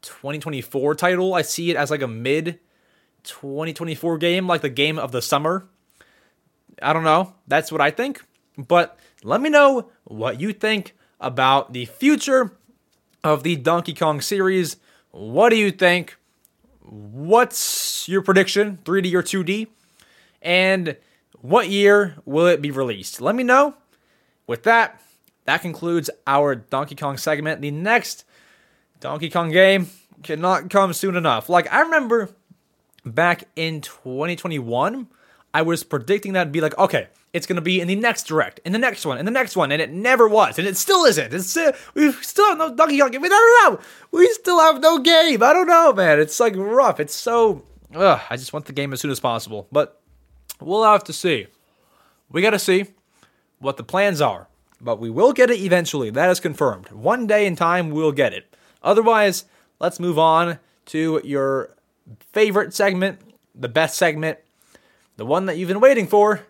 [0.03, 1.35] 2024 title.
[1.35, 2.61] I see it as like a mid
[3.25, 5.69] 2024 game, like the game of the summer.
[6.81, 7.35] I don't know.
[7.47, 8.23] That's what I think.
[8.67, 12.53] But let me know what you think about the future
[13.23, 14.77] of the Donkey Kong series.
[15.11, 16.17] What do you think?
[16.81, 19.69] What's your prediction, 3D or 2D?
[20.43, 20.97] And
[21.41, 23.21] what year will it be released?
[23.21, 23.75] Let me know.
[24.47, 25.01] With that,
[25.45, 27.61] that concludes our Donkey Kong segment.
[27.61, 28.25] The next
[29.01, 29.89] Donkey Kong game
[30.23, 31.49] cannot come soon enough.
[31.49, 32.31] Like, I remember
[33.05, 35.09] back in 2021,
[35.53, 38.25] I was predicting that it'd be like, okay, it's going to be in the next
[38.25, 40.77] direct, in the next one, in the next one, and it never was, and it
[40.77, 41.33] still isn't.
[41.33, 43.25] It's still, we still have no Donkey Kong game.
[43.25, 43.81] I don't know.
[44.11, 45.43] We still have no game.
[45.43, 46.19] I don't know, man.
[46.19, 46.99] It's like rough.
[46.99, 47.63] It's so.
[47.95, 50.01] Ugh, I just want the game as soon as possible, but
[50.61, 51.47] we'll have to see.
[52.31, 52.87] We got to see
[53.59, 54.49] what the plans are,
[54.81, 56.11] but we will get it eventually.
[56.11, 56.91] That is confirmed.
[56.91, 58.55] One day in time, we'll get it.
[58.83, 59.45] Otherwise,
[59.79, 61.77] let's move on to your
[62.33, 63.21] favorite segment,
[63.55, 64.39] the best segment,
[65.17, 66.43] the one that you've been waiting for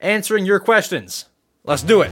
[0.00, 1.26] answering your questions.
[1.64, 2.10] Let's do it.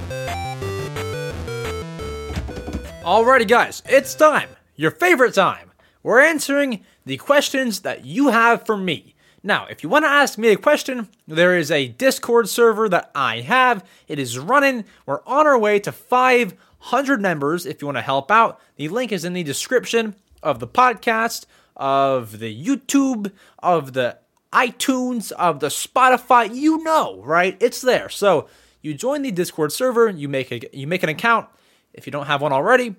[3.03, 4.51] Alrighty, guys, it's time.
[4.77, 5.73] Your favorite time.
[6.03, 9.15] We're answering the questions that you have for me.
[9.43, 13.11] Now, if you want to ask me a question, there is a Discord server that
[13.15, 13.85] I have.
[14.07, 14.85] It is running.
[15.07, 17.65] We're on our way to 500 members.
[17.65, 21.47] If you want to help out, the link is in the description of the podcast,
[21.77, 24.19] of the YouTube, of the
[24.53, 27.57] iTunes, of the Spotify, you know, right?
[27.61, 28.09] It's there.
[28.09, 28.49] So
[28.81, 31.49] you join the Discord server, you make a you make an account
[31.93, 32.95] if you don't have one already,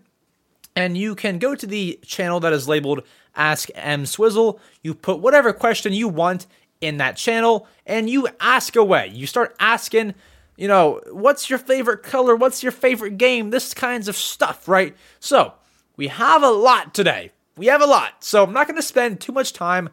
[0.76, 3.04] and you can go to the channel that is labeled
[3.36, 4.60] Ask EmSwizzle.
[4.82, 6.46] You put whatever question you want
[6.82, 9.08] in that channel, and you ask away.
[9.14, 10.16] You start asking,
[10.58, 12.36] you know, what's your favorite color?
[12.36, 13.50] What's your favorite game?
[13.50, 14.96] This kinds of stuff, right?
[15.20, 15.54] So
[15.96, 17.32] we have a lot today.
[17.56, 18.24] We have a lot.
[18.24, 19.90] So I'm not going to spend too much time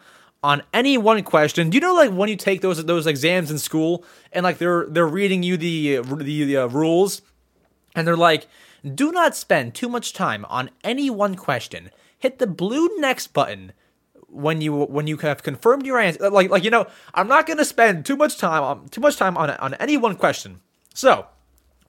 [0.47, 1.70] on any one question.
[1.70, 4.86] Do you know like when you take those those exams in school and like they're
[4.88, 7.20] they're reading you the the, the uh, rules
[7.97, 8.47] and they're like,
[8.94, 11.90] do not spend too much time on any one question.
[12.16, 13.72] Hit the blue next button
[14.28, 16.30] when you when you have confirmed your answer.
[16.30, 19.36] Like like you know, I'm not gonna spend too much time on too much time
[19.36, 20.61] on on any one question.
[20.94, 21.26] So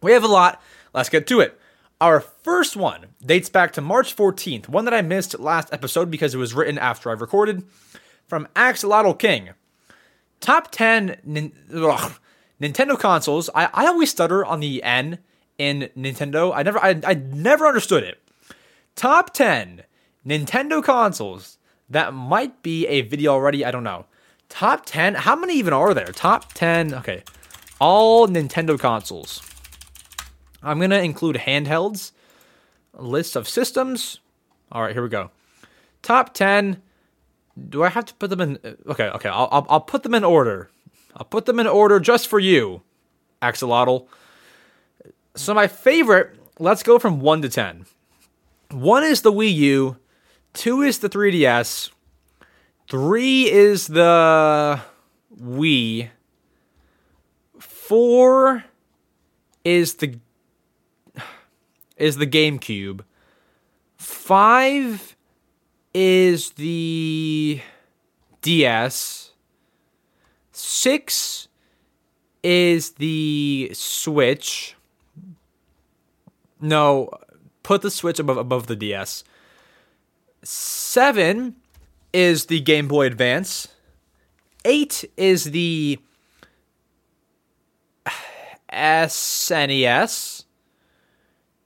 [0.02, 0.60] we have a lot.
[0.96, 1.60] Let's get to it.
[2.02, 6.34] Our first one dates back to March 14th, one that I missed last episode because
[6.34, 7.64] it was written after I recorded.
[8.28, 9.50] From Axolotl King.
[10.40, 12.14] Top 10 nin- ugh,
[12.62, 13.50] Nintendo consoles.
[13.56, 15.20] I, I always stutter on the N
[15.58, 16.52] in Nintendo.
[16.54, 18.22] I never I, I never understood it.
[18.96, 19.84] Top 10
[20.26, 21.58] Nintendo consoles
[21.90, 23.64] that might be a video already.
[23.64, 24.06] I don't know.
[24.50, 25.16] Top 10.
[25.16, 26.08] How many even are there?
[26.08, 26.94] Top 10.
[26.96, 27.24] Okay.
[27.80, 29.42] All Nintendo consoles.
[30.64, 32.12] I'm going to include handhelds,
[32.94, 34.20] list of systems.
[34.72, 35.30] All right, here we go.
[36.02, 36.82] Top 10.
[37.70, 38.60] Do I have to put them in?
[38.88, 39.30] Okay, okay.
[39.30, 40.70] I'll, I'll, I'll put them in order.
[41.16, 42.82] I'll put them in order just for you,
[43.42, 44.08] Axolotl.
[45.36, 47.86] So, my favorite, let's go from 1 to 10.
[48.72, 49.98] 1 is the Wii U,
[50.54, 51.90] 2 is the 3DS,
[52.90, 54.82] 3 is the
[55.42, 56.10] Wii,
[57.60, 58.64] 4
[59.64, 60.20] is the
[61.98, 63.02] is the GameCube.
[63.98, 65.17] 5
[66.00, 67.60] is the
[68.44, 69.32] DS.
[70.52, 71.48] 6
[72.44, 74.76] is the Switch.
[76.62, 77.10] No,
[77.64, 79.24] put the Switch above above the DS.
[80.44, 81.56] 7
[82.14, 83.68] is the Game Boy Advance.
[84.66, 85.98] 8 is the
[88.72, 90.44] SNES.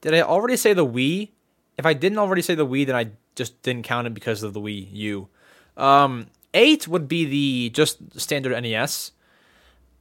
[0.00, 1.32] Did I already say the Wii?
[1.76, 3.10] If I didn't already say the Wii, then I
[3.42, 5.28] just didn't count it because of the Wii U.
[5.76, 9.12] Um, eight would be the just standard NES.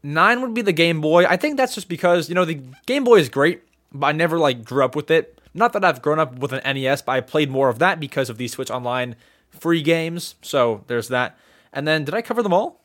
[0.04, 1.26] Nine would be the Game Boy.
[1.26, 4.38] I think that's just because you know the Game Boy is great, but I never
[4.38, 5.40] like grew up with it.
[5.54, 8.30] Not that I've grown up with an NES, but I played more of that because
[8.30, 9.16] of the Switch Online
[9.50, 10.36] free games.
[10.42, 11.38] So there's that.
[11.74, 12.80] And then did I cover them all?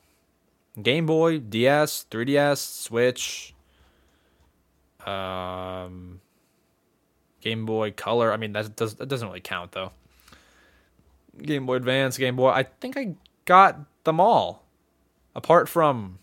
[0.81, 3.53] Game Boy, DS, 3DS, Switch,
[5.05, 6.21] um,
[7.41, 8.31] Game Boy Color.
[8.31, 9.91] I mean, that does that doesn't really count though.
[11.41, 12.49] Game Boy Advance, Game Boy.
[12.49, 13.15] I think I
[13.45, 14.65] got them all,
[15.35, 16.19] apart from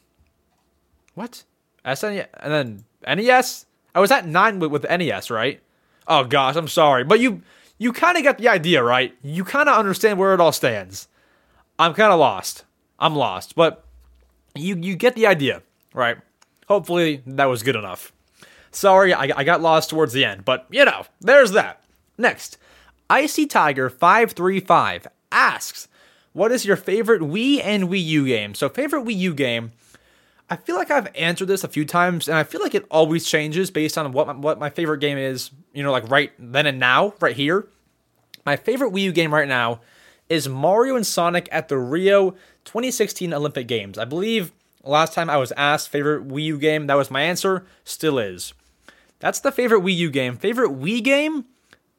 [1.14, 1.44] what
[1.84, 2.84] SNES and then
[3.16, 3.66] NES.
[3.94, 5.60] I was at nine with, with NES, right?
[6.08, 7.42] Oh gosh, I'm sorry, but you
[7.78, 9.14] you kind of get the idea, right?
[9.22, 11.08] You kind of understand where it all stands.
[11.78, 12.64] I'm kind of lost.
[12.98, 13.84] I'm lost, but
[14.54, 15.62] you you get the idea,
[15.92, 16.18] right?
[16.68, 18.12] Hopefully that was good enough.
[18.70, 21.82] Sorry, I, I got lost towards the end, but you know, there's that.
[22.16, 22.58] Next,
[23.10, 25.88] Icy Tiger 535 asks,
[26.32, 28.54] What is your favorite Wii and Wii U game?
[28.54, 29.72] So, favorite Wii U game.
[30.48, 33.26] I feel like I've answered this a few times, and I feel like it always
[33.26, 36.66] changes based on what my, what my favorite game is, you know, like right then
[36.66, 37.66] and now, right here.
[38.44, 39.80] My favorite Wii U game right now
[40.28, 42.32] is Mario and Sonic at the Rio
[42.64, 43.98] 2016 Olympic Games.
[43.98, 44.52] I believe
[44.82, 48.52] last time I was asked favorite Wii U game, that was my answer, still is.
[49.20, 50.36] That's the favorite Wii U game.
[50.36, 51.46] Favorite Wii game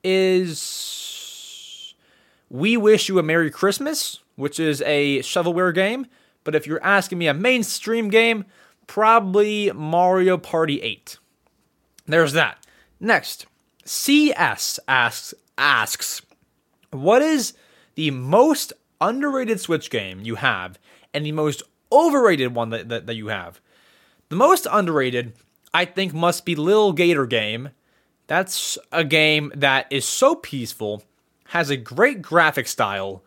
[0.06, 1.96] is
[2.50, 6.06] We Wish You a Merry Christmas, which is a shovelware game.
[6.44, 8.46] But if you're asking me a mainstream game,
[8.86, 11.18] probably Mario Party 8.
[12.06, 12.64] There's that.
[13.00, 13.48] Next,
[13.84, 16.22] CS asks asks,
[16.92, 17.54] what is
[17.96, 20.78] the most underrated Switch game you have
[21.14, 23.60] and the most overrated one that, that, that you have?
[24.30, 25.34] The most underrated
[25.74, 27.70] I think must be Little Gator Game.
[28.28, 31.04] That's a game that is so peaceful,
[31.46, 33.24] has a great graphic style,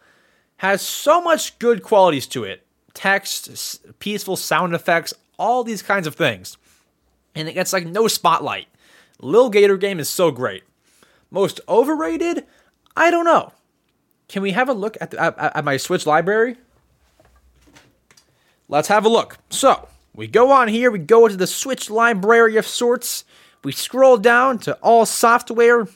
[0.59, 2.65] has so much good qualities to it
[2.99, 6.57] text, peaceful sound effects, all these kinds of things.
[7.37, 8.67] And it gets like no spotlight.
[9.21, 10.65] Little Gator Game is so great.
[11.31, 12.45] Most overrated?
[12.97, 13.53] I don't know.
[14.29, 16.57] Can we have a look at, the, at, at my Switch library?
[18.69, 19.39] Let's have a look.
[19.49, 23.25] So, we go on here, we go into the Switch library of sorts.
[23.65, 25.89] We scroll down to all software.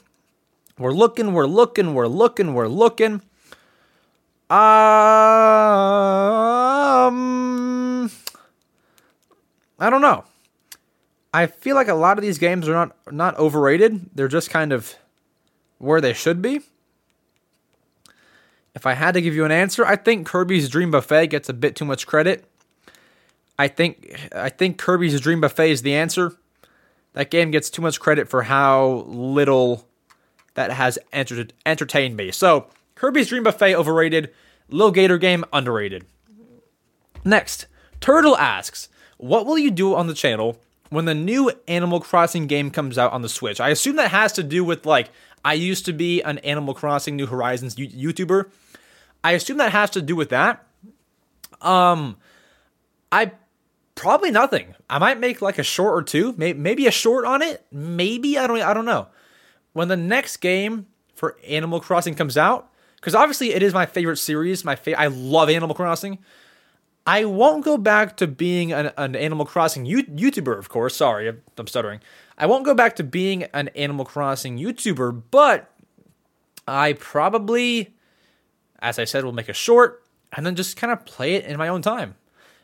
[0.79, 3.23] We're looking, we're looking, we're looking, we're looking.
[4.51, 4.59] Um,
[9.79, 10.25] I don't know.
[11.33, 14.11] I feel like a lot of these games are not not overrated.
[14.15, 14.95] They're just kind of
[15.79, 16.61] where they should be.
[18.75, 21.55] If I had to give you an answer, I think Kirby's Dream Buffet gets a
[21.55, 22.45] bit too much credit.
[23.59, 26.37] I think I think Kirby's Dream Buffet is the answer.
[27.15, 29.87] That game gets too much credit for how little
[30.55, 32.31] that has enter- entertained me.
[32.31, 34.33] So Kirby's Dream Buffet overrated.
[34.69, 36.07] Little Gator game underrated.
[37.25, 37.67] Next,
[38.01, 38.89] Turtle asks,
[39.19, 40.59] "What will you do on the channel
[40.89, 44.33] when the new Animal Crossing game comes out on the Switch?" I assume that has
[44.35, 45.11] to do with like
[45.45, 48.51] I used to be an Animal Crossing New Horizons YouTuber.
[49.25, 50.65] I assume that has to do with that.
[51.61, 52.17] Um,
[53.11, 53.33] I
[53.95, 54.75] probably nothing.
[54.89, 57.65] I might make like a short or two, maybe a short on it.
[57.71, 58.61] Maybe I don't.
[58.61, 59.09] I don't know.
[59.73, 64.19] When the next game for Animal Crossing comes out, because obviously it is my favorite
[64.19, 64.65] series.
[64.65, 66.19] My fa- I love Animal Crossing.
[67.07, 70.95] I won't go back to being an, an Animal Crossing U- YouTuber, of course.
[70.95, 72.01] Sorry, I'm stuttering.
[72.39, 75.71] I won't go back to being an Animal Crossing YouTuber, but
[76.69, 77.95] I probably,
[78.79, 81.59] as I said, will make a short and then just kind of play it in
[81.59, 82.15] my own time.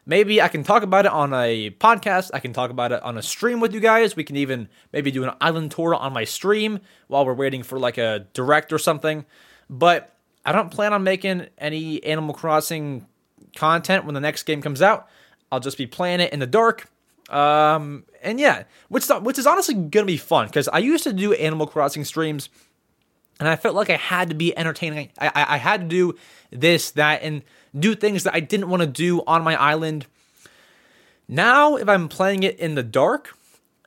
[0.08, 2.30] Maybe I can talk about it on a podcast.
[2.32, 4.16] I can talk about it on a stream with you guys.
[4.16, 7.78] We can even maybe do an island tour on my stream while we're waiting for
[7.78, 9.26] like a direct or something.
[9.68, 13.06] But I don't plan on making any Animal Crossing
[13.54, 15.08] content when the next game comes out.
[15.52, 16.90] I'll just be playing it in the dark.
[17.28, 21.34] Um, and yeah, which which is honestly gonna be fun because I used to do
[21.34, 22.48] Animal Crossing streams,
[23.38, 25.10] and I felt like I had to be entertaining.
[25.18, 26.16] I, I, I had to do
[26.50, 27.42] this, that, and
[27.76, 30.06] do things that I didn't want to do on my island.
[31.28, 33.36] Now, if I'm playing it in the dark,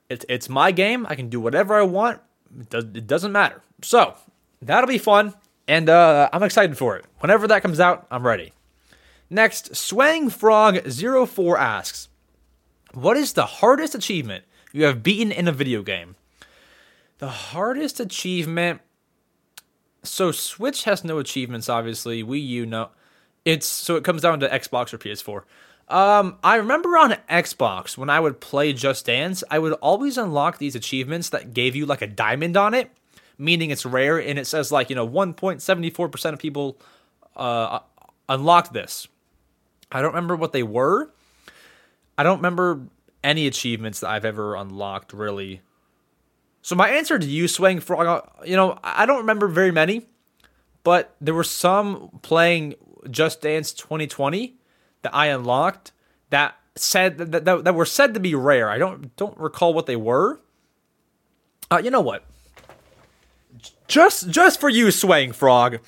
[0.10, 1.08] it's it's my game.
[1.10, 2.22] I can do whatever I want.
[2.60, 3.62] It, does, it doesn't matter.
[3.82, 4.16] So
[4.62, 5.34] that'll be fun,
[5.68, 7.06] and uh, I'm excited for it.
[7.20, 8.54] Whenever that comes out, I'm ready.
[9.30, 12.10] Next, Swang Frog 04 asks,
[12.94, 16.16] "What is the hardest achievement you have beaten in a video game?"
[17.18, 18.82] The hardest achievement.
[20.04, 22.24] So Switch has no achievements, obviously.
[22.24, 22.90] Wii U no.
[23.46, 25.44] It's so it comes down to Xbox or PS4.
[25.94, 30.58] Um, I remember on Xbox when I would play Just Dance, I would always unlock
[30.58, 32.92] these achievements that gave you like a diamond on it,
[33.38, 36.78] meaning it's rare, and it says like you know 1.74% of people
[37.36, 37.80] uh,
[38.30, 39.08] unlocked this.
[39.92, 41.12] I don't remember what they were.
[42.18, 42.82] I don't remember
[43.24, 45.62] any achievements that I've ever unlocked really.
[46.62, 50.06] So my answer to you, Swing Frog, you know, I don't remember very many,
[50.84, 52.76] but there were some playing
[53.10, 54.56] just Dance 2020
[55.02, 55.91] that I unlocked
[56.30, 58.70] that said that, that, that were said to be rare.
[58.70, 60.39] I don't don't recall what they were.
[61.70, 62.26] Uh, you know what?
[63.88, 65.80] Just just for you, Swaying Frog,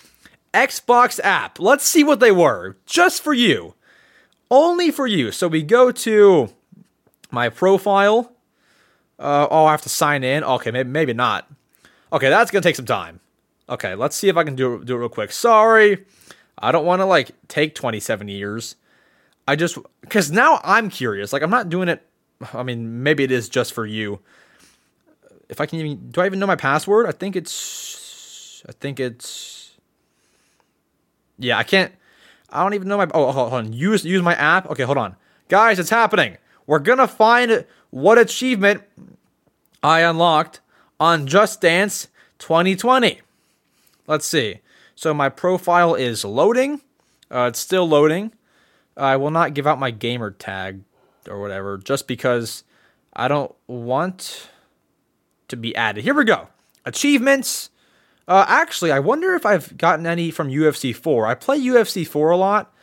[0.53, 1.59] Xbox app.
[1.59, 2.77] Let's see what they were.
[2.85, 3.75] Just for you,
[4.51, 5.31] only for you.
[5.31, 6.49] So we go to
[7.31, 8.31] my profile.
[9.17, 10.43] Uh, oh, I have to sign in.
[10.43, 11.49] Okay, maybe maybe not.
[12.11, 13.19] Okay, that's gonna take some time.
[13.69, 15.31] Okay, let's see if I can do do it real quick.
[15.31, 16.05] Sorry.
[16.57, 18.75] I don't want to like take 27 years.
[19.47, 21.33] I just because now I'm curious.
[21.33, 22.05] Like I'm not doing it.
[22.53, 24.19] I mean, maybe it is just for you.
[25.49, 27.05] If I can even do I even know my password?
[27.05, 29.75] I think it's I think it's
[31.37, 31.91] Yeah, I can't
[32.49, 33.73] I don't even know my oh hold on.
[33.73, 34.69] Use use my app.
[34.69, 35.15] Okay, hold on.
[35.49, 36.37] Guys, it's happening.
[36.65, 38.83] We're gonna find what achievement
[39.81, 40.61] I unlocked
[40.99, 42.07] on Just Dance
[42.39, 43.21] 2020.
[44.07, 44.59] Let's see.
[44.95, 46.81] So my profile is loading.
[47.31, 48.33] Uh, it's still loading.
[48.95, 50.81] I will not give out my gamer tag
[51.27, 52.63] or whatever just because
[53.13, 54.49] I don't want
[55.47, 56.03] to be added.
[56.03, 56.47] Here we go.
[56.85, 57.69] Achievements.
[58.27, 61.27] Uh, actually, I wonder if I've gotten any from UFC 4.
[61.27, 62.73] I play UFC 4 a lot.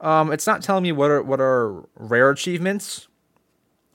[0.00, 3.06] Um, it's not telling me what are what are rare achievements,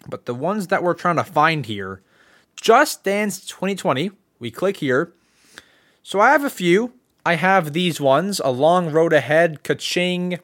[0.07, 2.01] but the ones that we're trying to find here,
[2.55, 4.11] Just Dance 2020.
[4.37, 5.13] We click here.
[6.03, 6.93] So I have a few.
[7.25, 10.39] I have these ones, A Long Road Ahead, Kaching.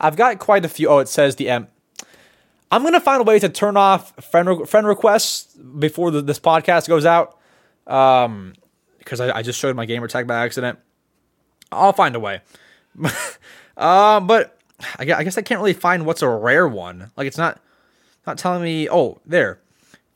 [0.00, 0.88] I've got quite a few.
[0.88, 1.68] Oh, it says the M.
[2.72, 6.22] I'm going to find a way to turn off friend, re- friend requests before the,
[6.22, 7.38] this podcast goes out.
[7.86, 8.54] Um,
[8.98, 10.80] because I, I, just showed my gamer tag by accident.
[11.70, 12.40] I'll find a way.
[13.76, 14.58] uh, but
[14.98, 17.12] I guess, I guess I can't really find what's a rare one.
[17.16, 17.60] Like it's not
[18.26, 18.88] not telling me.
[18.90, 19.60] Oh, there,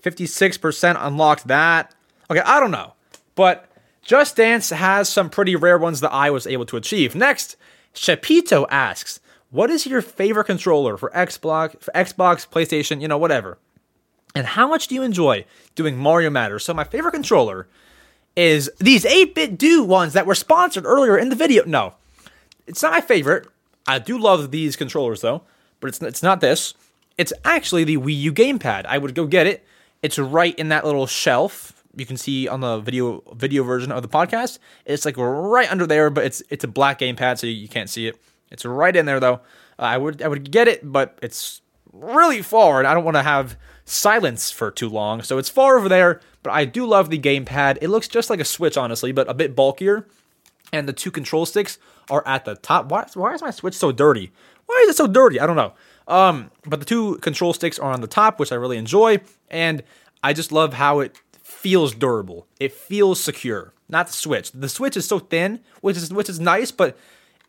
[0.01, 1.95] fifty six percent unlocked that.
[2.29, 2.95] Okay, I don't know,
[3.37, 3.70] but
[4.11, 7.15] just Dance has some pretty rare ones that I was able to achieve.
[7.15, 7.57] Next,
[7.95, 13.59] Chapito asks, "What is your favorite controller for Xbox, for Xbox, PlayStation, you know, whatever?
[14.35, 15.45] And how much do you enjoy
[15.77, 16.65] doing Mario Matters?
[16.65, 17.69] So my favorite controller
[18.35, 21.63] is these 8BitDo ones that were sponsored earlier in the video.
[21.65, 21.95] No,
[22.67, 23.47] it's not my favorite.
[23.87, 25.43] I do love these controllers though,
[25.79, 26.75] but it's it's not this.
[27.17, 28.87] It's actually the Wii U gamepad.
[28.87, 29.65] I would go get it.
[30.03, 34.03] It's right in that little shelf you can see on the video video version of
[34.03, 34.59] the podcast.
[34.85, 38.07] It's like right under there, but it's it's a black gamepad, so you can't see
[38.07, 38.21] it.
[38.51, 39.41] It's right in there though.
[39.79, 41.63] Uh, I would I would get it, but it's
[41.93, 45.23] really far, and I don't want to have silence for too long.
[45.23, 47.79] So it's far over there, but I do love the gamepad.
[47.81, 50.07] It looks just like a Switch, honestly, but a bit bulkier.
[50.73, 51.79] And the two control sticks
[52.09, 52.91] are at the top.
[52.93, 54.31] Why, why is my Switch so dirty?
[54.67, 55.41] Why is it so dirty?
[55.41, 55.73] I don't know.
[56.07, 59.19] Um, but the two control sticks are on the top, which I really enjoy,
[59.49, 59.83] and
[60.23, 61.21] I just love how it
[61.61, 62.47] feels durable.
[62.59, 63.75] It feels secure.
[63.89, 64.51] Not the Switch.
[64.53, 66.97] The Switch is so thin, which is which is nice, but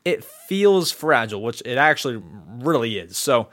[0.03, 2.22] it feels fragile, which it actually
[2.59, 3.18] really is.
[3.18, 3.47] So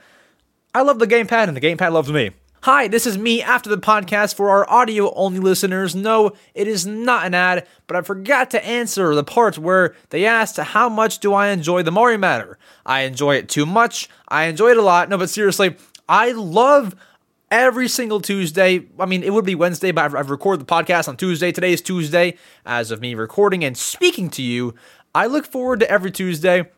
[0.73, 2.31] I love the gamepad, and the gamepad loves me.
[2.63, 5.95] Hi, this is me after the podcast for our audio only listeners.
[5.95, 10.25] No, it is not an ad, but I forgot to answer the part where they
[10.25, 12.57] asked how much do I enjoy the Mario Matter.
[12.85, 14.09] I enjoy it too much.
[14.27, 15.07] I enjoy it a lot.
[15.07, 15.77] No, but seriously,
[16.09, 16.95] I love
[17.51, 18.85] every single Tuesday.
[18.99, 21.51] I mean, it would be Wednesday, but I've, I've recorded the podcast on Tuesday.
[21.51, 22.37] Today is Tuesday.
[22.65, 24.75] As of me recording and speaking to you,
[25.13, 26.69] I look forward to every Tuesday.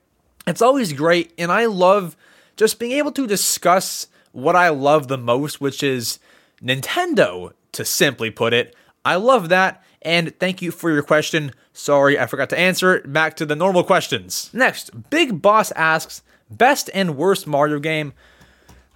[0.48, 2.16] It's always great, and I love
[2.56, 6.20] just being able to discuss what I love the most, which is
[6.64, 8.76] Nintendo, to simply put it.
[9.04, 11.54] I love that, and thank you for your question.
[11.74, 13.12] Sorry, I forgot to answer it.
[13.12, 14.50] Back to the normal questions.
[14.54, 18.14] Next, Big Boss asks, best and worst Mario game.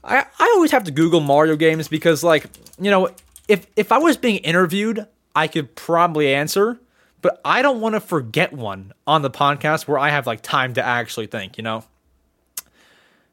[0.06, 2.46] I, I always have to Google Mario games because, like,
[2.80, 3.10] you know,
[3.48, 6.80] if if I was being interviewed, I could probably answer,
[7.22, 10.74] but I don't want to forget one on the podcast where I have like time
[10.76, 11.84] to actually think, you know.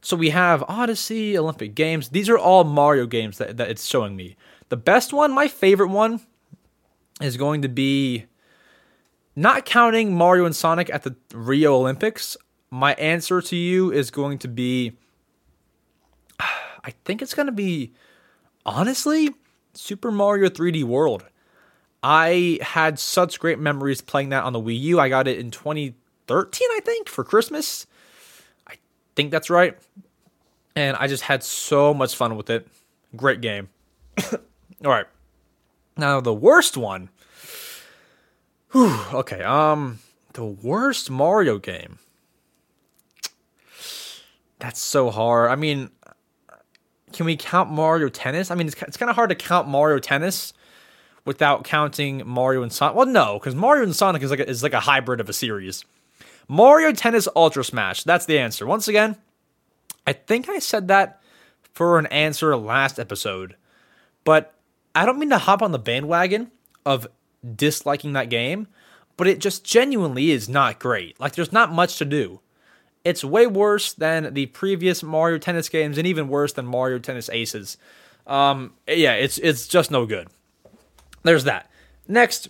[0.01, 2.09] So we have Odyssey, Olympic Games.
[2.09, 4.37] These are all Mario games that, that it's showing me.
[4.69, 6.21] The best one, my favorite one,
[7.21, 8.25] is going to be
[9.37, 12.37] not counting Mario and Sonic at the Rio Olympics.
[12.69, 14.97] My answer to you is going to be
[16.85, 17.93] I think it's going to be
[18.67, 19.31] honestly
[19.75, 21.25] Super Mario 3D World.
[22.03, 25.01] I had such great memories playing that on the Wii U.
[25.01, 27.87] I got it in 2013, I think, for Christmas
[28.67, 28.75] I
[29.15, 29.77] think that's right.
[30.75, 32.67] And I just had so much fun with it.
[33.15, 33.69] Great game.
[34.33, 35.07] All right.
[35.97, 37.11] Now the worst one.
[38.71, 39.43] Whew, okay.
[39.43, 39.99] Um,
[40.33, 41.99] the worst Mario game.
[44.59, 45.51] That's so hard.
[45.51, 45.91] I mean,
[47.13, 48.51] can we count Mario Tennis?
[48.51, 50.53] I mean, it's, it's kind of hard to count Mario Tennis
[51.25, 52.97] without counting Mario and Sonic.
[52.97, 55.33] Well, no, because Mario and Sonic is like a, is like a hybrid of a
[55.33, 55.85] series.
[56.49, 58.03] Mario Tennis Ultra Smash.
[58.03, 58.67] That's the answer.
[58.67, 59.17] Once again,
[60.07, 61.23] I think I said that
[61.73, 63.57] for an answer last episode,
[64.25, 64.55] but
[64.95, 66.51] I don't mean to hop on the bandwagon
[66.85, 67.07] of
[67.57, 68.67] disliking that game,
[69.17, 71.19] but it just genuinely is not great.
[71.19, 72.41] Like, there's not much to do.
[73.05, 77.29] It's way worse than the previous Mario Tennis games, and even worse than Mario Tennis
[77.31, 77.77] Aces.
[78.27, 80.29] Um, yeah, it's it's just no good.
[81.23, 81.71] There's that.
[82.07, 82.49] Next,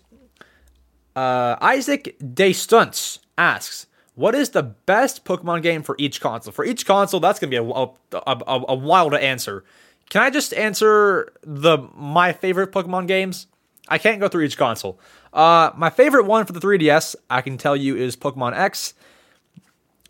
[1.17, 6.53] uh, Isaac De Stunts asks, what is the best Pokemon game for each console?
[6.53, 9.65] For each console, that's gonna be a, a, a, a answer.
[10.11, 13.47] Can I just answer the my favorite Pokemon games?
[13.89, 15.01] I can't go through each console.
[15.33, 18.95] Uh, my favorite one for the 3DS, I can tell you, is Pokemon X.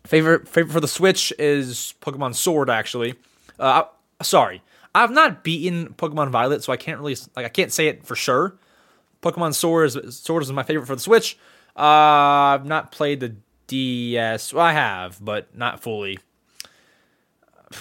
[0.05, 2.69] Favorite favorite for the Switch is Pokemon Sword.
[2.69, 3.15] Actually,
[3.59, 3.83] uh,
[4.21, 4.61] sorry,
[4.93, 8.15] I've not beaten Pokemon Violet, so I can't really like I can't say it for
[8.15, 8.55] sure.
[9.21, 11.37] Pokemon Sword is Sword is my favorite for the Switch.
[11.75, 11.79] Uh,
[12.53, 13.35] I've not played the
[13.67, 14.53] DS.
[14.53, 16.19] Well, I have, but not fully.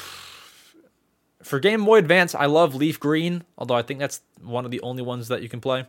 [1.42, 4.80] For Game Boy Advance, I love Leaf Green, although I think that's one of the
[4.80, 5.84] only ones that you can play.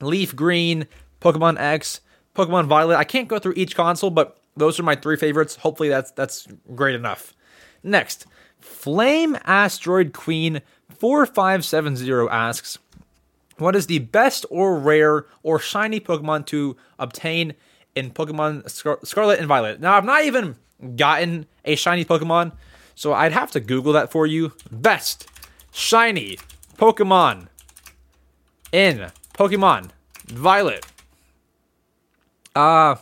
[0.00, 0.86] Leaf Green,
[1.20, 2.00] Pokemon X,
[2.34, 2.96] Pokemon Violet.
[2.96, 5.56] I can't go through each console, but those are my three favorites.
[5.56, 7.34] Hopefully that's that's great enough.
[7.82, 8.26] Next,
[8.60, 10.60] Flame Asteroid Queen
[10.98, 12.78] 4570 asks,
[13.56, 17.54] what is the best or rare or shiny Pokemon to obtain
[17.94, 19.80] in Pokemon Scar- Scarlet and Violet?
[19.80, 20.56] Now, I've not even
[20.96, 22.52] gotten a shiny Pokemon,
[22.94, 24.52] so I'd have to Google that for you.
[24.70, 25.26] Best
[25.72, 26.38] shiny
[26.78, 27.48] Pokemon
[28.72, 29.90] in Pokemon
[30.26, 30.86] Violet.
[32.54, 32.96] Uh,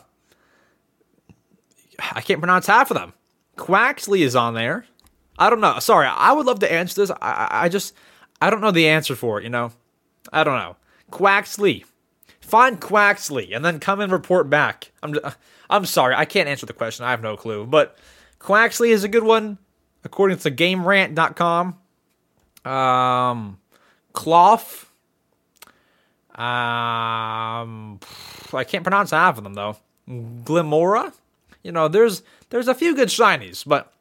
[1.99, 3.13] I can't pronounce half of them.
[3.57, 4.87] Quaxly is on there.
[5.39, 5.79] I don't know.
[5.79, 7.11] Sorry, I would love to answer this.
[7.23, 7.95] I, I just,
[8.41, 9.73] I don't know the answer for it, you know?
[10.33, 10.77] I don't know.
[11.11, 11.85] Quaxly.
[12.41, 14.93] Find Quaxly and then come and report back.
[15.03, 15.15] I'm
[15.71, 17.05] I'm sorry, I can't answer the question.
[17.05, 17.67] I have no clue.
[17.67, 17.99] But
[18.41, 19.59] Quaxly is a good one,
[20.03, 21.79] according to GameRant.com.
[22.65, 23.59] Um,
[24.13, 24.91] Cloth.
[26.35, 28.01] Um,
[28.53, 29.77] I can't pronounce half of them though.
[30.09, 31.13] Glimmora.
[31.63, 33.93] You know, there's there's a few good shinies, but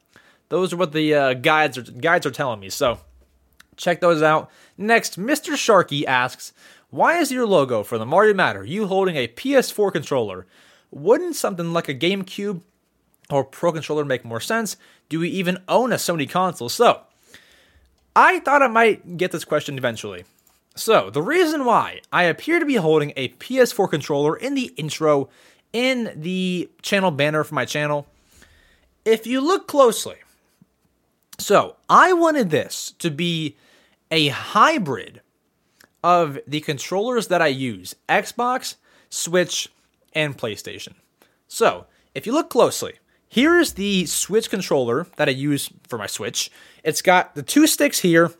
[0.49, 2.69] those are what the uh, guides are guides are telling me.
[2.69, 2.99] So
[3.75, 4.49] check those out.
[4.77, 5.53] Next, Mr.
[5.53, 6.53] Sharky asks,
[6.89, 10.45] why is your logo for the Mario Matter you holding a PS4 controller?
[10.91, 12.61] Wouldn't something like a GameCube
[13.29, 14.77] or Pro controller make more sense?
[15.09, 16.69] Do we even own a Sony console?
[16.69, 17.01] So,
[18.15, 20.23] I thought I might get this question eventually.
[20.75, 25.27] So, the reason why I appear to be holding a PS4 controller in the intro
[25.73, 28.07] in the channel banner for my channel,
[29.05, 30.17] if you look closely,
[31.37, 33.55] So I wanted this to be
[34.09, 35.21] a hybrid
[36.03, 38.75] of the controllers that I use Xbox,
[39.09, 39.69] Switch,
[40.13, 40.93] and PlayStation.
[41.47, 41.85] So
[42.15, 42.93] if you look closely,
[43.27, 46.49] here is the Switch controller that I use for my Switch.
[46.83, 48.31] It's got the two sticks here,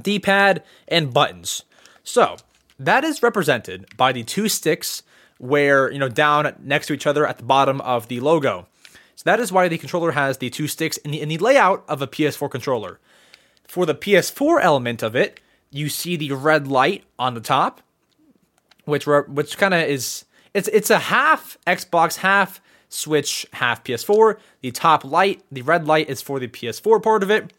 [0.00, 1.62] D pad, and buttons.
[2.02, 2.36] So
[2.78, 5.02] that is represented by the two sticks
[5.38, 8.66] where, you know, down next to each other at the bottom of the logo.
[9.16, 11.84] So that is why the controller has the two sticks in the, in the layout
[11.88, 13.00] of a PS4 controller.
[13.66, 15.40] For the PS4 element of it,
[15.70, 17.82] you see the red light on the top,
[18.84, 20.24] which which kind of is
[20.54, 24.38] it's it's a half Xbox, half Switch, half PS4.
[24.62, 27.52] The top light, the red light, is for the PS4 part of it.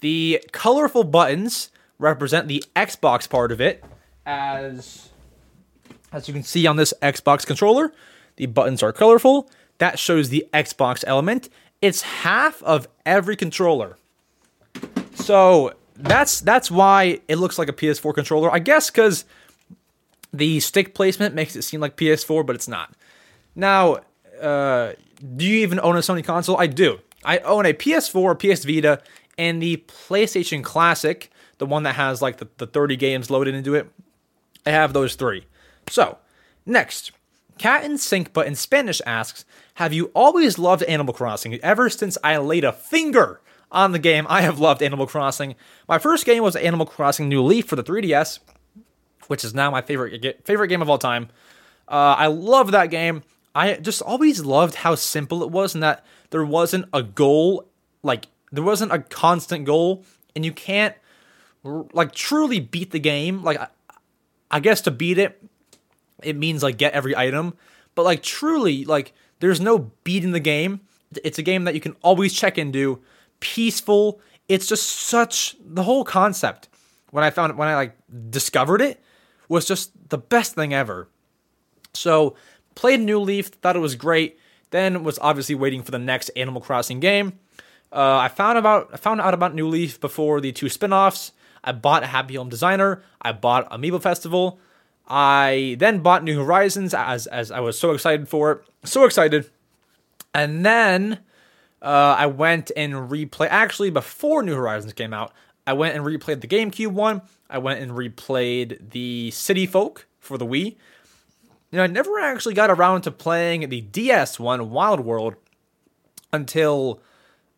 [0.00, 3.84] The colorful buttons represent the Xbox part of it,
[4.24, 5.10] as
[6.14, 7.92] as you can see on this Xbox controller.
[8.36, 9.50] The buttons are colorful.
[9.78, 11.48] That shows the Xbox element.
[11.82, 13.98] It's half of every controller.
[15.14, 18.50] So that's that's why it looks like a PS4 controller.
[18.50, 19.24] I guess because
[20.32, 22.94] the stick placement makes it seem like PS4, but it's not.
[23.54, 23.98] Now,
[24.40, 24.92] uh,
[25.36, 26.56] do you even own a Sony console?
[26.56, 27.00] I do.
[27.24, 29.00] I own a PS4, PS Vita,
[29.38, 33.74] and the PlayStation Classic, the one that has like the, the 30 games loaded into
[33.74, 33.88] it.
[34.66, 35.46] I have those three.
[35.88, 36.18] So,
[36.66, 37.12] next,
[37.58, 39.44] Cat and Sync but in Spanish asks,
[39.74, 41.54] Have you always loved Animal Crossing?
[41.56, 43.40] Ever since I laid a finger
[43.70, 45.54] on the game, I have loved Animal Crossing.
[45.88, 48.38] My first game was Animal Crossing New Leaf for the 3DS,
[49.28, 51.28] which is now my favorite favorite game of all time.
[51.88, 53.22] Uh, I love that game.
[53.54, 57.68] I just always loved how simple it was and that there wasn't a goal,
[58.02, 60.04] like there wasn't a constant goal,
[60.34, 60.94] and you can't
[61.62, 63.42] like truly beat the game.
[63.42, 63.68] Like I,
[64.50, 65.40] I guess to beat it,
[66.24, 67.54] it means like get every item,
[67.94, 70.80] but like truly, like there's no beat in the game.
[71.22, 73.00] It's a game that you can always check into,
[73.40, 74.20] peaceful.
[74.48, 76.68] It's just such the whole concept.
[77.10, 77.96] When I found when I like
[78.30, 79.00] discovered it
[79.48, 81.08] was just the best thing ever.
[81.92, 82.34] So
[82.74, 84.38] played New Leaf, thought it was great.
[84.70, 87.38] Then was obviously waiting for the next Animal Crossing game.
[87.92, 91.30] Uh, I found about I found out about New Leaf before the two spin-offs.
[91.62, 93.02] I bought Happy Home Designer.
[93.22, 94.58] I bought Amiibo Festival.
[95.06, 99.50] I then bought New Horizons as as I was so excited for it, so excited.
[100.32, 101.20] And then
[101.82, 103.48] uh, I went and replayed.
[103.50, 105.32] Actually, before New Horizons came out,
[105.66, 107.22] I went and replayed the GameCube one.
[107.48, 110.76] I went and replayed the City Folk for the Wii.
[111.70, 115.34] You know, I never actually got around to playing the DS one, Wild World,
[116.32, 117.00] until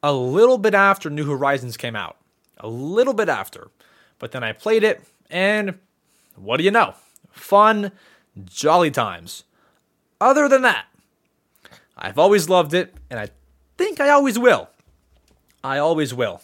[0.02, 2.16] a little bit after New Horizons came out.
[2.58, 3.68] A little bit after.
[4.18, 5.78] But then I played it, and
[6.34, 6.94] what do you know?
[7.36, 7.92] Fun,
[8.44, 9.44] jolly times.
[10.20, 10.86] Other than that,
[11.96, 13.28] I've always loved it, and I
[13.76, 14.70] think I always will.
[15.62, 16.40] I always will.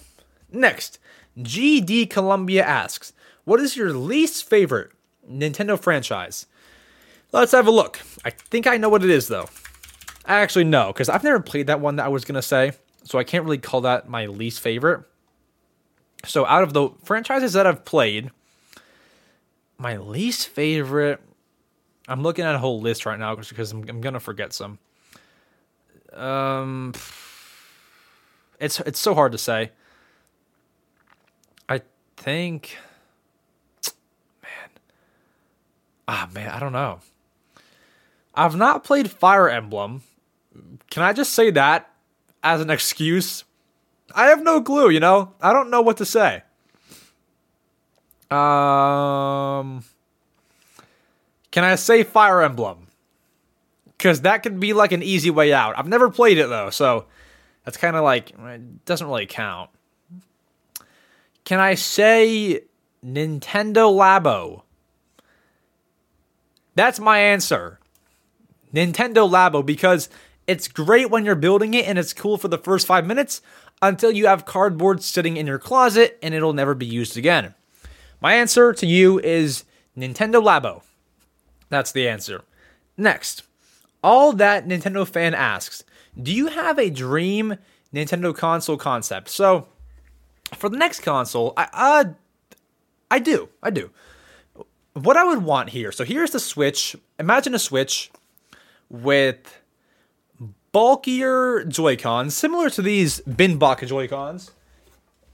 [0.50, 0.98] Next,
[1.38, 3.12] GD Columbia asks,
[3.44, 4.92] What is your least favorite
[5.28, 6.46] Nintendo franchise?
[7.32, 8.00] Let's have a look.
[8.24, 9.48] I think I know what it is, though.
[10.26, 12.72] I actually know, because I've never played that one that I was going to say,
[13.04, 15.04] so I can't really call that my least favorite.
[16.24, 18.30] So, out of the franchises that I've played,
[19.78, 21.20] my least favorite.
[22.08, 24.78] I'm looking at a whole list right now because I'm, I'm gonna forget some.
[26.12, 26.92] Um,
[28.60, 29.70] it's it's so hard to say.
[31.68, 31.80] I
[32.16, 32.76] think,
[34.42, 34.70] man,
[36.08, 37.00] ah man, I don't know.
[38.34, 40.02] I've not played Fire Emblem.
[40.90, 41.90] Can I just say that
[42.42, 43.44] as an excuse?
[44.14, 44.90] I have no clue.
[44.90, 46.42] You know, I don't know what to say.
[48.32, 49.84] Um,
[51.50, 52.88] can I say Fire Emblem?
[53.96, 55.78] Because that could be like an easy way out.
[55.78, 57.06] I've never played it though, so
[57.64, 59.70] that's kind of like it doesn't really count.
[61.44, 62.62] Can I say
[63.04, 64.62] Nintendo Labo?
[66.74, 67.78] That's my answer.
[68.74, 70.08] Nintendo Labo because
[70.46, 73.42] it's great when you're building it and it's cool for the first five minutes
[73.82, 77.54] until you have cardboard sitting in your closet and it'll never be used again.
[78.22, 79.64] My answer to you is
[79.98, 80.82] Nintendo Labo.
[81.70, 82.42] That's the answer.
[82.96, 83.42] Next,
[84.00, 85.82] all that Nintendo fan asks
[86.20, 87.56] Do you have a dream
[87.92, 89.28] Nintendo console concept?
[89.28, 89.66] So,
[90.54, 92.04] for the next console, I, uh,
[93.10, 93.48] I do.
[93.60, 93.90] I do.
[94.92, 96.94] What I would want here so here's the Switch.
[97.18, 98.12] Imagine a Switch
[98.88, 99.60] with
[100.70, 104.52] bulkier Joy-Cons, similar to these Binbok Joy-Cons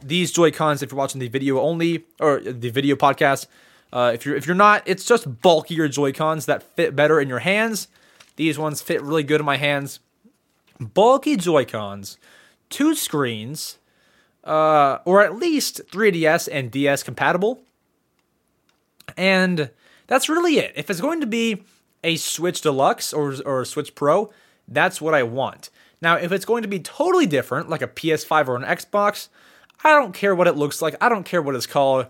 [0.01, 3.47] these Joy Cons, if you're watching the video only or the video podcast,
[3.93, 7.29] uh, if you're if you're not, it's just bulkier Joy Cons that fit better in
[7.29, 7.89] your hands.
[8.37, 10.01] These ones fit really good in my hands.
[10.79, 12.19] Bulky Joy Cons,
[12.70, 13.79] two screens,
[14.45, 17.62] uh, or at least 3DS and DS compatible.
[19.16, 19.70] And
[20.07, 20.73] that's really it.
[20.77, 21.65] If it's going to be
[22.05, 24.31] a Switch Deluxe or, or a Switch Pro,
[24.69, 25.70] that's what I want.
[26.01, 29.29] Now, if it's going to be totally different, like a PS5 or an Xbox,
[29.85, 30.97] I don't care what it looks like.
[31.01, 32.07] I don't care what it's called.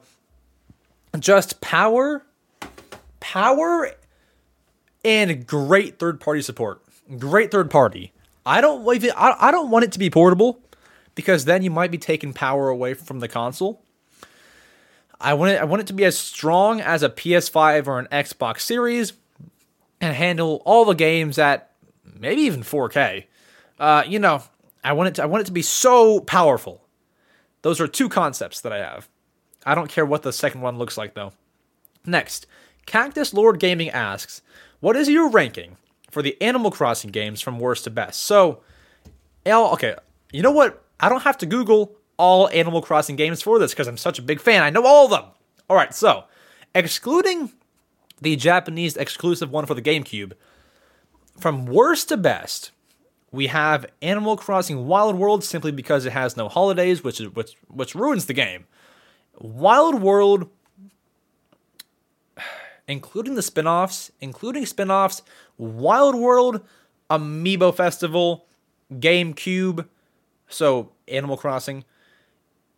[1.18, 2.24] Just power,
[3.20, 3.90] power,
[5.04, 6.82] and great third party support.
[7.18, 8.12] Great third party.
[8.44, 10.60] I don't even, I don't want it to be portable
[11.14, 13.82] because then you might be taking power away from the console.
[15.20, 18.06] I want it I want it to be as strong as a PS5 or an
[18.12, 19.14] Xbox Series
[20.00, 21.72] and handle all the games at
[22.18, 23.24] maybe even 4K.
[23.78, 24.42] Uh, you know,
[24.82, 26.84] I want it to, I want it to be so powerful.
[27.62, 29.08] Those are two concepts that I have.
[29.66, 31.32] I don't care what the second one looks like though.
[32.04, 32.46] Next,
[32.86, 34.40] Cactus Lord Gaming asks,
[34.80, 35.76] "What is your ranking
[36.10, 38.62] for the Animal Crossing games from worst to best?" So,
[39.44, 39.96] L, okay,
[40.32, 40.82] you know what?
[41.00, 44.22] I don't have to Google all Animal Crossing games for this because I'm such a
[44.22, 44.62] big fan.
[44.62, 45.24] I know all of them.
[45.68, 46.24] All right, so
[46.74, 47.52] excluding
[48.20, 50.32] the Japanese exclusive one for the GameCube,
[51.38, 52.72] from worst to best,
[53.30, 57.56] we have Animal Crossing Wild World simply because it has no holidays, which is which
[57.68, 58.66] which ruins the game.
[59.38, 60.48] Wild World
[62.88, 65.22] including the spin-offs, including spin-offs,
[65.58, 66.62] Wild World,
[67.10, 68.46] Amiibo Festival,
[68.92, 69.86] GameCube,
[70.48, 71.84] so Animal Crossing,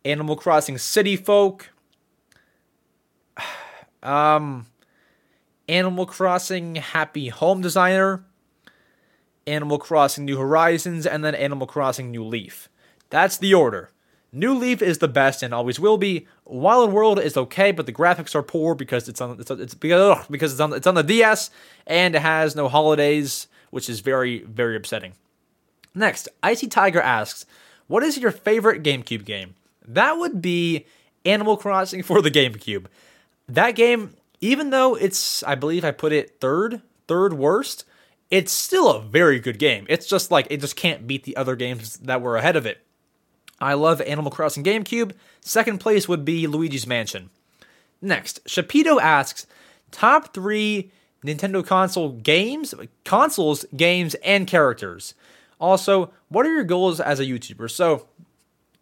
[0.03, 1.71] Animal Crossing City Folk,
[4.03, 4.65] um,
[5.69, 8.25] Animal Crossing Happy Home Designer,
[9.51, 12.69] Animal Crossing New Horizons, and then Animal Crossing New Leaf.
[13.09, 13.89] That's the order.
[14.31, 16.25] New Leaf is the best and always will be.
[16.45, 20.17] Wild World is okay, but the graphics are poor because it's on it's, it's because,
[20.17, 21.49] ugh, because it's on it's on the DS
[21.85, 25.13] and it has no holidays, which is very very upsetting.
[25.93, 27.45] Next, Icy Tiger asks,
[27.87, 29.55] "What is your favorite GameCube game?"
[29.85, 30.85] That would be
[31.25, 32.85] Animal Crossing for the GameCube.
[33.49, 37.83] That game, even though it's I believe I put it third third worst,
[38.31, 39.85] it's still a very good game.
[39.89, 42.79] It's just like it just can't beat the other games that were ahead of it.
[43.59, 45.11] I love Animal Crossing GameCube.
[45.41, 47.29] Second place would be Luigi's Mansion.
[48.01, 49.45] Next, Shapito asks
[49.91, 50.91] top three
[51.23, 55.13] Nintendo console games, consoles, games, and characters.
[55.59, 57.69] Also, what are your goals as a YouTuber?
[57.69, 58.07] So,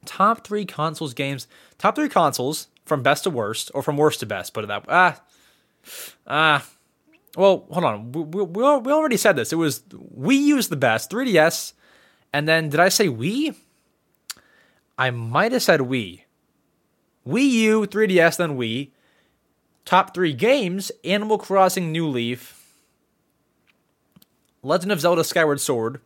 [0.06, 1.48] top three consoles, games,
[1.78, 4.54] top three consoles from best to worst, or from worst to best.
[4.54, 4.94] Put it that way.
[4.94, 5.22] Ah,
[6.26, 6.66] ah.
[7.40, 8.12] Well, hold on.
[8.12, 9.54] We, we, we already said this.
[9.54, 11.72] It was Wii U's the best, 3DS,
[12.34, 13.56] and then did I say Wii?
[14.98, 16.24] I might have said Wii.
[17.26, 18.90] Wii U, 3DS, then Wii.
[19.86, 22.62] Top three games Animal Crossing New Leaf,
[24.62, 26.02] Legend of Zelda Skyward Sword,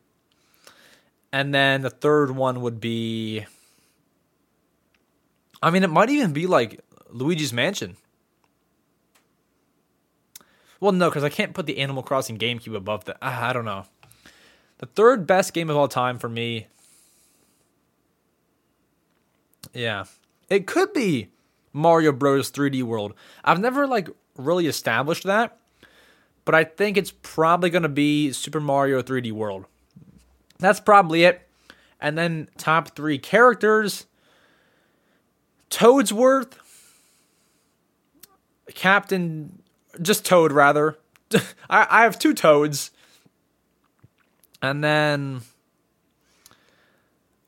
[1.32, 3.48] and then the third one would be.
[5.64, 6.80] I mean, it might even be like
[7.10, 7.98] Luigi's Mansion.
[10.84, 13.16] Well, no, because I can't put the Animal Crossing GameCube above that.
[13.22, 13.86] Uh, I don't know.
[14.80, 16.68] The third best game of all time for me
[19.74, 20.04] yeah.
[20.50, 21.30] It could be
[21.72, 23.14] Mario Bros 3D World.
[23.46, 25.58] I've never like really established that,
[26.44, 29.66] but I think it's probably to be Super Mario 3D World.
[30.60, 31.48] That's probably it.
[32.02, 34.06] And then top 3 characters
[35.70, 36.54] Toadsworth,
[38.76, 39.63] Captain
[40.02, 40.98] just Toad rather.
[41.70, 42.92] I, I have two Toads.
[44.62, 45.42] And then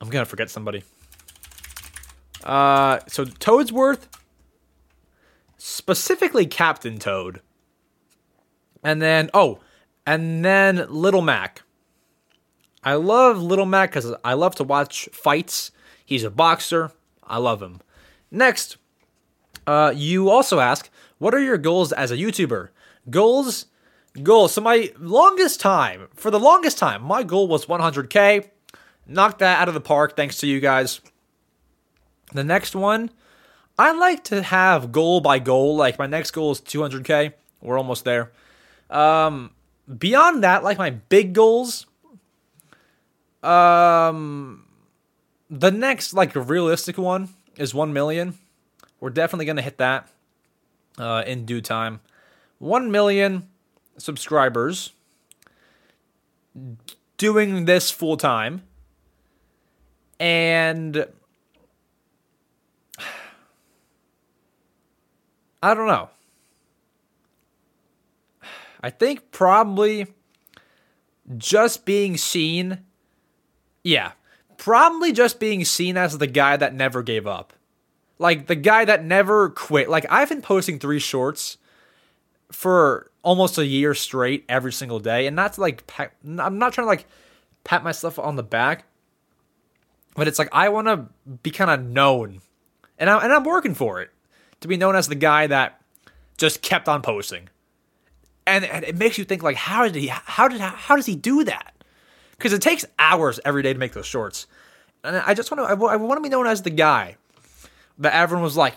[0.01, 0.84] I'm to forget somebody.
[2.43, 4.07] Uh, so Toadsworth,
[5.57, 7.41] specifically Captain Toad,
[8.84, 9.59] and then oh,
[10.05, 11.63] and then Little Mac.
[12.84, 15.72] I love Little Mac because I love to watch fights.
[16.05, 16.91] He's a boxer.
[17.23, 17.81] I love him.
[18.30, 18.77] Next,
[19.65, 22.69] uh, you also ask, what are your goals as a YouTuber?
[23.09, 23.67] Goals,
[24.21, 24.53] goals.
[24.53, 28.49] So my longest time, for the longest time, my goal was 100k.
[29.07, 30.99] Knocked that out of the park thanks to you guys.
[32.33, 33.11] The next one,
[33.77, 35.75] I like to have goal by goal.
[35.75, 37.33] Like my next goal is 200k.
[37.61, 38.31] We're almost there.
[38.89, 39.51] Um,
[39.97, 41.85] beyond that, like my big goals,
[43.43, 44.65] um,
[45.49, 48.37] the next like realistic one is 1 million.
[48.99, 50.09] We're definitely gonna hit that
[50.97, 52.01] uh, in due time.
[52.59, 53.47] 1 million
[53.97, 54.91] subscribers
[57.17, 58.61] doing this full time
[60.19, 61.05] and
[65.61, 66.09] I don't know.
[68.81, 70.05] I think probably
[71.38, 72.85] just being seen,
[73.84, 74.11] yeah,
[74.57, 77.53] probably just being seen as the guy that never gave up.
[78.17, 79.89] Like the guy that never quit.
[79.89, 81.57] Like I've been posting three shorts
[82.51, 86.85] for almost a year straight every single day and to like pat, I'm not trying
[86.85, 87.05] to like
[87.63, 88.85] pat myself on the back,
[90.15, 91.07] but it's like I want to
[91.43, 92.41] be kind of known.
[92.97, 94.11] And I and I'm working for it
[94.61, 95.81] to be known as the guy that
[96.37, 97.49] just kept on posting.
[98.47, 101.15] And, and it makes you think like how did he how did how does he
[101.15, 101.73] do that?
[102.39, 104.47] Cuz it takes hours every day to make those shorts.
[105.03, 107.17] And I just want to I want to be known as the guy
[107.97, 108.76] that everyone was like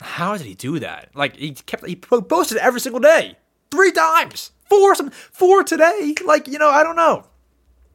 [0.00, 1.08] how did he do that?
[1.14, 3.36] Like he kept he posted every single day,
[3.70, 6.14] three times, four some four today.
[6.24, 7.26] Like you know I don't know,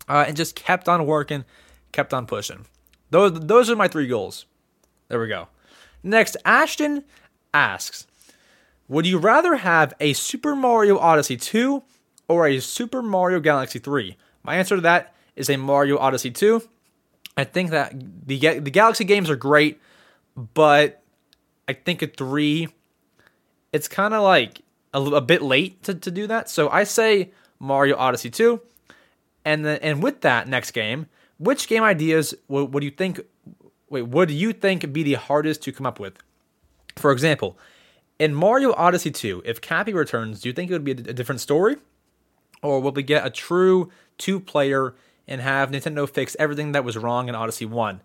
[0.07, 1.45] uh, and just kept on working,
[1.91, 2.65] kept on pushing.
[3.11, 4.45] Those those are my three goals.
[5.07, 5.47] There we go.
[6.03, 7.03] Next, Ashton
[7.53, 8.07] asks,
[8.87, 11.83] would you rather have a Super Mario Odyssey 2
[12.27, 14.15] or a Super Mario Galaxy 3?
[14.43, 16.61] My answer to that is a Mario Odyssey 2.
[17.35, 17.93] I think that
[18.25, 19.79] the the Galaxy games are great,
[20.39, 21.03] but
[21.67, 22.69] I think a 3
[23.71, 24.61] it's kind of like
[24.93, 26.49] a, a, bit late to, to do that.
[26.49, 28.59] So I say Mario Odyssey 2.
[29.45, 31.07] And then and with that next game,
[31.37, 33.21] which game ideas would, would you think
[33.89, 36.13] wait, would you think be the hardest to come up with?
[36.95, 37.57] For example,
[38.17, 41.41] in Mario Odyssey 2, if Cappy returns, do you think it would be a, different
[41.41, 41.77] story?
[42.61, 44.95] Or will we get a true two player
[45.27, 48.01] and have Nintendo fix everything that was wrong in Odyssey 1?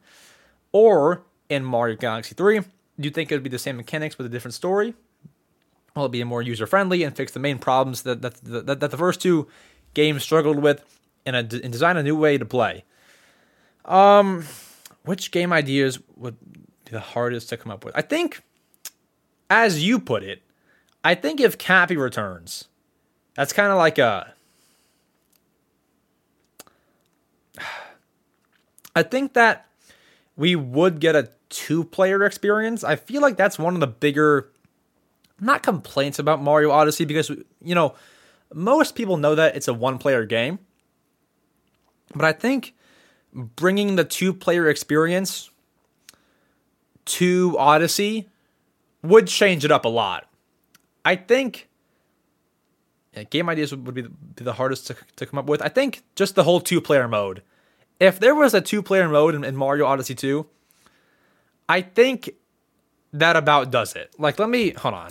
[0.70, 2.66] Or in Mario Galaxy 3, do
[2.99, 4.95] you think it would be the same mechanics with a different story?
[5.95, 8.91] Will it be more user friendly and fix the main problems that, that, that, that
[8.91, 9.49] the first two
[9.95, 10.85] games struggled with
[11.25, 12.85] and, a, and design a new way to play?
[13.85, 14.45] Um,
[15.05, 16.37] which game ideas would
[16.85, 17.95] be the hardest to come up with?
[17.97, 18.43] I think
[19.51, 20.43] as you put it,
[21.05, 22.69] I think if Cappy returns,
[23.35, 24.35] that's kind of like a.
[28.97, 29.66] I think that
[30.36, 32.85] we would get a two player experience.
[32.85, 34.51] I feel like that's one of the bigger,
[35.40, 37.94] not complaints about Mario Odyssey because, you know,
[38.52, 40.59] most people know that it's a one player game.
[42.15, 42.74] But I think
[43.32, 45.51] bringing the two player experience
[47.06, 48.28] to Odyssey
[49.02, 50.28] would change it up a lot.
[51.05, 51.69] I think
[53.15, 54.06] yeah, game ideas would be
[54.36, 55.62] the, hardest to, to come up with.
[55.62, 57.43] I think just the whole two player mode.
[58.01, 60.47] If there was a two player mode in, in Mario Odyssey 2,
[61.69, 62.31] I think
[63.12, 64.15] that about does it.
[64.19, 65.11] Like, let me hold on.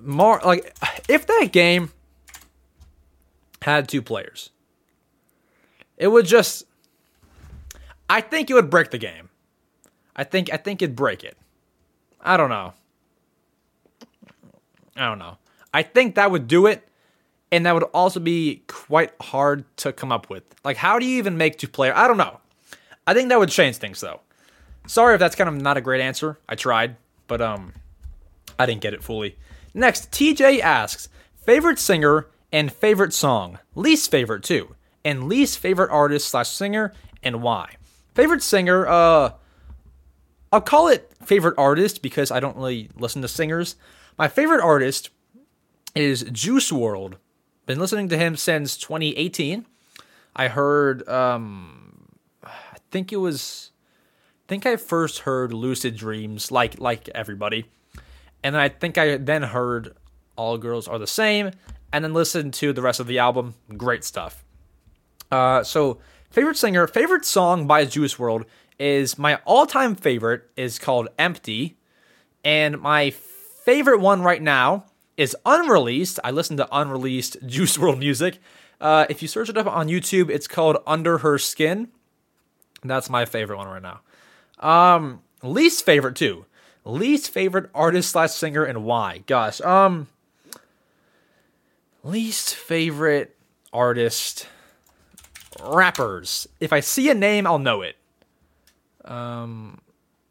[0.00, 0.76] More like
[1.08, 1.92] if that game
[3.62, 4.50] had two players,
[5.96, 6.64] it would just.
[8.10, 9.28] I think it would break the game.
[10.16, 11.38] I think I think it'd break it.
[12.20, 12.74] I don't know.
[14.96, 15.38] I don't know.
[15.72, 16.86] I think that would do it,
[17.52, 20.42] and that would also be quite hard to come up with.
[20.64, 21.92] Like, how do you even make two player?
[21.94, 22.40] I don't know.
[23.06, 24.20] I think that would change things though.
[24.86, 26.38] Sorry if that's kind of not a great answer.
[26.48, 26.96] I tried,
[27.28, 27.74] but um,
[28.58, 29.36] I didn't get it fully.
[29.74, 34.74] Next, TJ asks favorite singer and favorite song, least favorite too,
[35.04, 36.92] and least favorite artist slash singer
[37.22, 37.76] and why.
[38.14, 39.32] Favorite singer, uh,
[40.50, 43.76] I'll call it favorite artist because I don't really listen to singers.
[44.18, 45.10] My favorite artist
[45.94, 47.14] is Juice WRLD.
[47.72, 49.64] Been listening to him since 2018.
[50.36, 52.06] I heard um
[52.44, 53.70] I think it was
[54.44, 57.64] I think I first heard Lucid Dreams like like everybody.
[58.44, 59.96] And I think I then heard
[60.36, 61.52] All Girls Are the Same
[61.94, 63.54] and then listened to the rest of the album.
[63.74, 64.44] Great stuff.
[65.30, 68.44] Uh so favorite singer, favorite song by Juice WRLD
[68.78, 71.78] is my all-time favorite is called Empty,
[72.44, 74.84] and my favorite one right now
[75.16, 76.18] is unreleased.
[76.24, 78.38] I listen to unreleased Juice WRLD music.
[78.80, 81.88] Uh, if you search it up on YouTube, it's called Under Her Skin.
[82.82, 84.00] That's my favorite one right now.
[84.58, 86.46] Um, least favorite too.
[86.84, 89.22] Least favorite artist slash singer and why?
[89.26, 90.08] Gosh, um,
[92.02, 93.36] least favorite
[93.72, 94.48] artist
[95.62, 96.48] rappers.
[96.58, 97.96] If I see a name, I'll know it.
[99.04, 99.80] Um,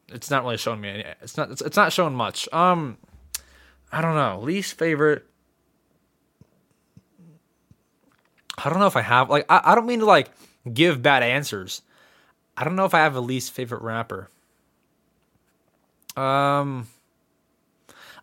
[0.08, 0.90] it's not really showing me.
[0.90, 1.50] Any, it's not.
[1.50, 2.48] It's, it's not showing much.
[2.52, 2.98] Um,
[3.92, 4.40] I don't know.
[4.40, 5.26] Least favorite.
[8.56, 9.44] I don't know if I have like.
[9.48, 10.30] I, I don't mean to like
[10.72, 11.82] give bad answers.
[12.56, 14.28] I don't know if I have a least favorite rapper.
[16.16, 16.88] Um,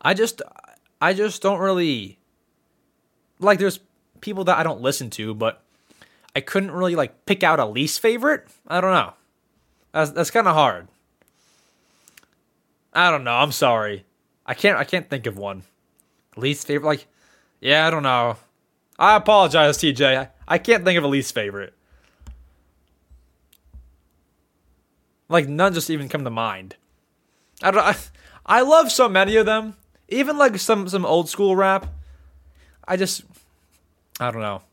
[0.01, 0.41] I just,
[1.01, 2.19] I just don't really
[3.39, 3.59] like.
[3.59, 3.79] There's
[4.21, 5.63] people that I don't listen to, but
[6.35, 8.47] I couldn't really like pick out a least favorite.
[8.67, 9.13] I don't know.
[9.91, 10.87] That's that's kind of hard.
[12.93, 13.35] I don't know.
[13.35, 14.05] I'm sorry.
[14.49, 14.79] I can't.
[14.79, 15.61] I can't think of one.
[16.35, 16.87] Least favorite.
[16.87, 17.07] Like,
[17.61, 18.35] yeah, I don't know.
[18.97, 20.17] I apologize, TJ.
[20.17, 21.75] I, I can't think of a least favorite.
[25.29, 26.75] Like none just even come to mind.
[27.61, 27.83] I don't.
[27.83, 27.95] I,
[28.43, 29.75] I love so many of them.
[30.07, 31.85] Even like some some old school rap.
[32.87, 33.23] I just.
[34.19, 34.63] I don't know.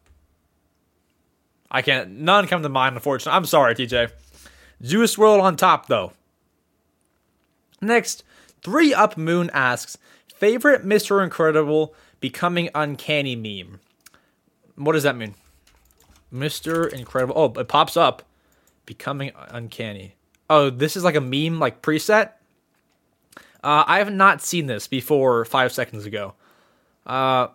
[1.71, 2.13] I can't.
[2.13, 3.37] None come to mind, unfortunately.
[3.37, 4.11] I'm sorry, TJ.
[4.81, 6.15] Juice WRLD on top, though.
[7.83, 8.25] Next,
[8.67, 11.23] Three Up Moon asks favorite Mr.
[11.23, 13.79] Incredible becoming uncanny meme.
[14.75, 15.37] What does that mean?
[16.35, 16.93] Mr.
[16.93, 17.35] Incredible.
[17.37, 18.25] Oh, it pops up.
[18.85, 20.17] Becoming uncanny.
[20.51, 22.33] Oh, this is like a meme, like preset.
[23.63, 26.35] Uh, I have not seen this before five seconds ago.
[27.07, 27.47] Uh,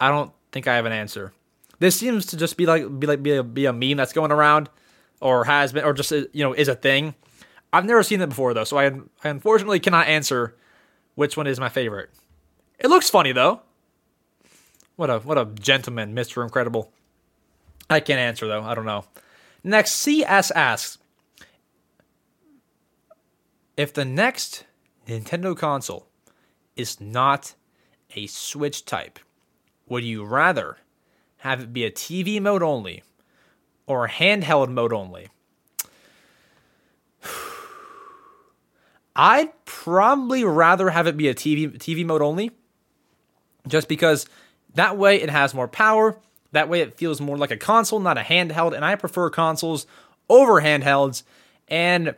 [0.00, 1.34] I don't think I have an answer.
[1.78, 4.32] This seems to just be like be like be a, be a meme that's going
[4.32, 4.70] around,
[5.20, 7.14] or has been, or just you know is a thing.
[7.72, 10.56] I've never seen it before though, so I, I unfortunately cannot answer
[11.14, 12.10] which one is my favorite.
[12.78, 13.62] It looks funny though.
[14.96, 16.42] What a what a gentleman, Mr.
[16.42, 16.92] Incredible.
[17.90, 18.62] I can't answer though.
[18.62, 19.04] I don't know.
[19.62, 20.98] Next, CS asks
[23.76, 24.64] if the next
[25.06, 26.08] Nintendo console
[26.74, 27.54] is not
[28.16, 29.18] a Switch type,
[29.88, 30.78] would you rather
[31.38, 33.02] have it be a TV mode only
[33.86, 35.28] or a handheld mode only?
[39.20, 42.52] I'd probably rather have it be a TV TV mode only,
[43.66, 44.26] just because
[44.74, 46.20] that way it has more power.
[46.52, 48.74] That way it feels more like a console, not a handheld.
[48.74, 49.86] And I prefer consoles
[50.28, 51.24] over handhelds.
[51.66, 52.14] And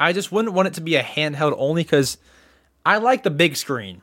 [0.00, 2.16] I just wouldn't want it to be a handheld only because
[2.84, 4.00] I like the big screen.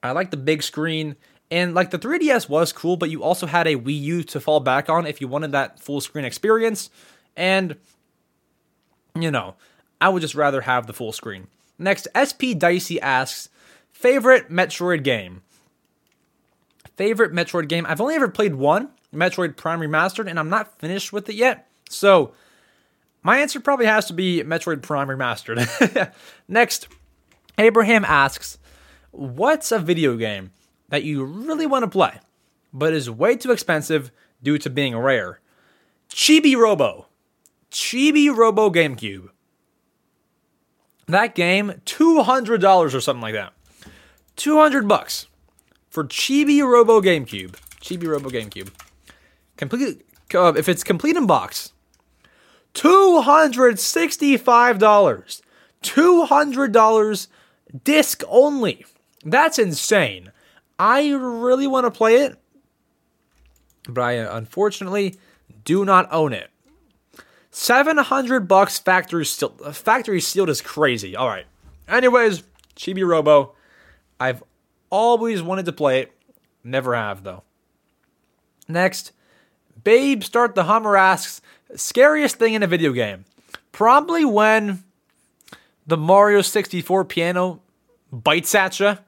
[0.00, 1.16] I like the big screen.
[1.50, 4.60] And like the 3DS was cool, but you also had a Wii U to fall
[4.60, 6.88] back on if you wanted that full screen experience.
[7.36, 7.76] And,
[9.18, 9.56] you know,
[10.00, 11.48] I would just rather have the full screen.
[11.78, 13.48] Next, SP Dicey asks,
[13.92, 15.42] favorite Metroid game?
[16.96, 17.86] Favorite Metroid game?
[17.88, 21.68] I've only ever played one, Metroid Prime Remastered, and I'm not finished with it yet.
[21.88, 22.32] So,
[23.22, 26.12] my answer probably has to be Metroid Prime Remastered.
[26.48, 26.88] Next,
[27.56, 28.58] Abraham asks,
[29.10, 30.52] What's a video game
[30.88, 32.18] that you really want to play,
[32.72, 34.10] but is way too expensive
[34.42, 35.40] due to being rare?
[36.10, 37.06] Chibi Robo.
[37.70, 39.30] Chibi Robo GameCube.
[41.08, 43.54] That game, $200 or something like that.
[44.36, 45.26] 200 bucks
[45.88, 47.56] for Chibi Robo GameCube.
[47.80, 48.70] Chibi Robo GameCube.
[49.56, 50.04] Complete
[50.34, 51.72] uh, if it's complete in box.
[52.74, 55.42] $265.
[55.82, 57.28] $200
[57.84, 58.84] disc only.
[59.24, 60.32] That's insane.
[60.78, 62.36] I really want to play it,
[63.88, 65.16] but I unfortunately
[65.64, 66.50] do not own it.
[67.58, 69.74] 700 bucks factory sealed.
[69.74, 71.16] Factory sealed is crazy.
[71.16, 71.44] All right.
[71.88, 72.44] Anyways,
[72.76, 73.56] Chibi Robo.
[74.20, 74.44] I've
[74.90, 76.12] always wanted to play it.
[76.62, 77.42] Never have, though.
[78.68, 79.10] Next,
[79.82, 81.42] Babe Start the Hummer asks,
[81.74, 83.24] scariest thing in a video game?
[83.72, 84.84] Probably when
[85.84, 87.60] the Mario 64 piano
[88.12, 88.98] bites at you.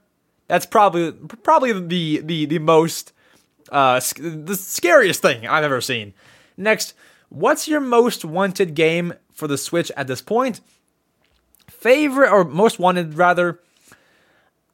[0.48, 1.12] That's probably
[1.44, 3.12] probably the the the most
[3.70, 6.14] uh the scariest thing I've ever seen.
[6.56, 6.94] Next,
[7.30, 10.60] what's your most wanted game for the Switch at this point?
[11.68, 13.60] Favorite or most wanted rather?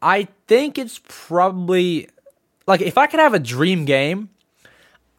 [0.02, 2.08] I think it's probably
[2.66, 4.30] like if I could have a dream game,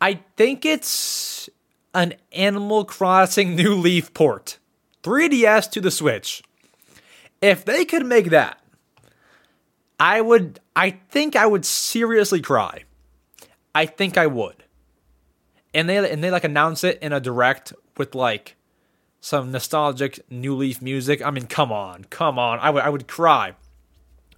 [0.01, 1.49] I think it's
[1.93, 4.59] an Animal Crossing New Leaf port.
[5.03, 6.43] 3DS to the Switch.
[7.41, 8.59] If they could make that,
[9.99, 12.83] I would I think I would seriously cry.
[13.73, 14.63] I think I would.
[15.73, 18.55] And they and they like announce it in a direct with like
[19.19, 21.21] some nostalgic New Leaf music.
[21.21, 22.59] I mean, come on, come on.
[22.59, 23.53] I would I would cry.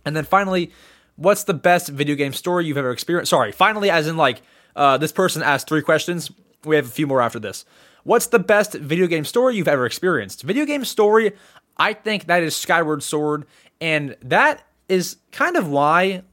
[0.05, 0.71] And then finally,
[1.15, 3.29] what's the best video game story you've ever experienced?
[3.29, 4.41] Sorry, finally, as in like
[4.75, 6.31] uh, this person asked three questions.
[6.65, 7.65] We have a few more after this.
[8.03, 10.43] What's the best video game story you've ever experienced?
[10.43, 11.33] Video game story,
[11.77, 13.45] I think that is Skyward Sword,
[13.79, 16.23] and that is kind of why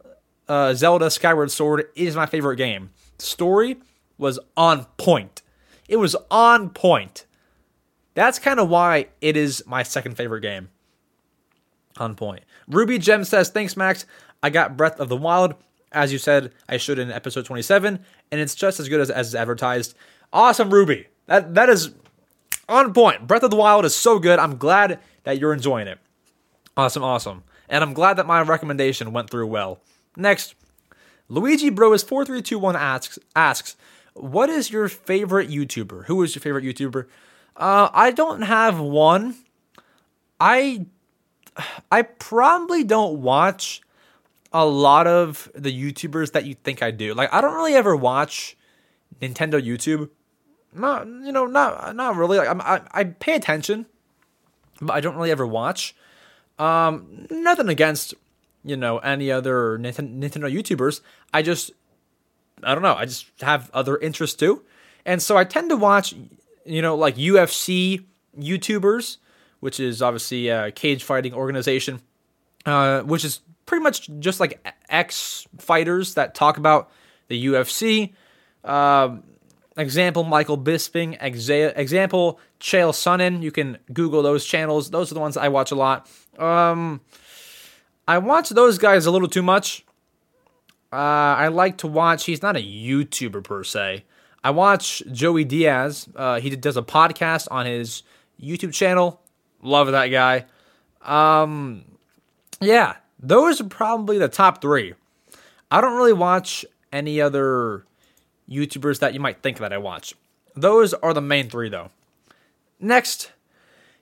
[0.48, 2.90] uh, Zelda Skyward Sword is my favorite game.
[3.18, 3.76] Story
[4.18, 5.42] was on point.
[5.88, 7.26] It was on point.
[8.14, 10.68] That's kind of why it is my second favorite game.
[11.98, 12.42] On point.
[12.68, 14.04] Ruby Gem says, Thanks, Max.
[14.42, 15.54] I got Breath of the Wild,
[15.92, 19.34] as you said I should in episode 27, and it's just as good as, as
[19.34, 19.94] advertised.
[20.32, 21.06] Awesome, Ruby.
[21.26, 21.90] That That is
[22.68, 23.26] on point.
[23.26, 24.38] Breath of the Wild is so good.
[24.38, 25.98] I'm glad that you're enjoying it.
[26.76, 29.80] Awesome, awesome and I'm glad that my recommendation went through well.
[30.16, 30.54] Next,
[31.28, 33.76] Luigi Bro is 4321 asks asks,
[34.16, 36.06] "What is your favorite YouTuber?
[36.06, 37.06] Who is your favorite YouTuber?"
[37.56, 39.36] Uh, I don't have one.
[40.40, 40.86] I
[41.90, 43.80] I probably don't watch
[44.52, 47.14] a lot of the YouTubers that you think I do.
[47.14, 48.56] Like I don't really ever watch
[49.20, 50.10] Nintendo YouTube.
[50.72, 52.38] not you know not not really.
[52.38, 53.86] Like I'm, I I pay attention,
[54.80, 55.94] but I don't really ever watch.
[56.58, 58.14] Um, nothing against
[58.64, 61.00] you know any other Nintendo YouTubers.
[61.32, 61.72] I just
[62.62, 62.94] I don't know.
[62.94, 64.62] I just have other interests too,
[65.04, 66.14] and so I tend to watch
[66.64, 68.04] you know like UFC
[68.38, 69.18] YouTubers,
[69.60, 72.00] which is obviously a cage fighting organization,
[72.64, 76.90] uh, which is pretty much just like ex fighters that talk about
[77.28, 78.12] the UFC.
[78.64, 79.22] Um,
[79.76, 83.42] example Michael Bisping, exa- example Chael Sonnen.
[83.42, 84.90] You can Google those channels.
[84.90, 86.08] Those are the ones I watch a lot.
[86.38, 87.00] Um,
[88.08, 89.84] I watch those guys a little too much.
[90.96, 92.24] Uh, I like to watch.
[92.24, 94.04] He's not a YouTuber per se.
[94.42, 96.08] I watch Joey Diaz.
[96.16, 98.02] Uh, he does a podcast on his
[98.42, 99.20] YouTube channel.
[99.60, 100.46] Love that guy.
[101.02, 101.84] Um,
[102.62, 104.94] yeah, those are probably the top three.
[105.70, 107.84] I don't really watch any other
[108.48, 110.14] YouTubers that you might think that I watch.
[110.54, 111.90] Those are the main three, though.
[112.80, 113.32] Next,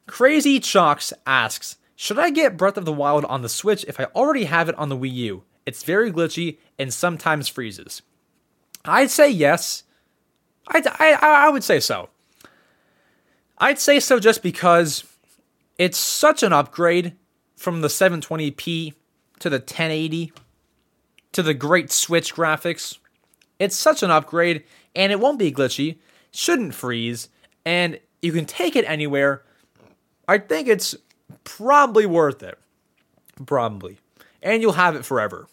[0.07, 4.05] Crazy Chalks asks Should I get Breath of the Wild on the Switch if I
[4.15, 5.43] already have it on the Wii U?
[5.67, 8.03] It's very glitchy and sometimes freezes.
[8.85, 9.85] I'd say yes.
[10.69, 12.11] I'd, I, I would say so.
[13.59, 15.05] I'd say so just because
[15.79, 17.17] it's such an upgrade
[17.57, 18.95] from the 720p
[19.41, 20.33] to the 1080
[21.33, 22.99] to the great Switch graphics.
[23.59, 24.65] It's such an upgrade,
[24.95, 25.99] and it won't be glitchy,
[26.33, 27.29] shouldn't freeze,
[27.65, 29.43] and you can take it anywhere.
[30.27, 30.95] I think it's
[31.45, 32.59] probably worth it.
[33.47, 33.99] Probably.
[34.43, 35.47] And you'll have it forever.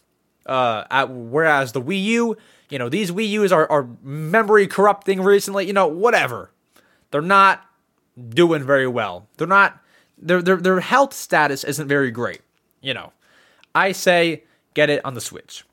[0.51, 2.35] Uh, at, whereas the Wii U,
[2.69, 6.51] you know, these Wii U's are, are memory corrupting recently, you know, whatever.
[7.11, 7.65] They're not
[8.29, 9.29] doing very well.
[9.37, 9.79] They're not,
[10.17, 12.41] their, their, their health status isn't very great,
[12.81, 13.13] you know.
[13.73, 15.63] I say get it on the Switch.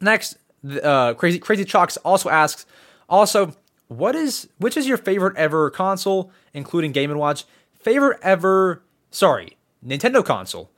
[0.00, 0.38] Next,
[0.80, 2.66] uh, Crazy Crazy Chalks also asks,
[3.08, 3.56] also,
[3.88, 7.46] what is which is your favorite ever console, including Game and Watch?
[7.80, 8.80] Favorite ever,
[9.10, 10.70] sorry, Nintendo console.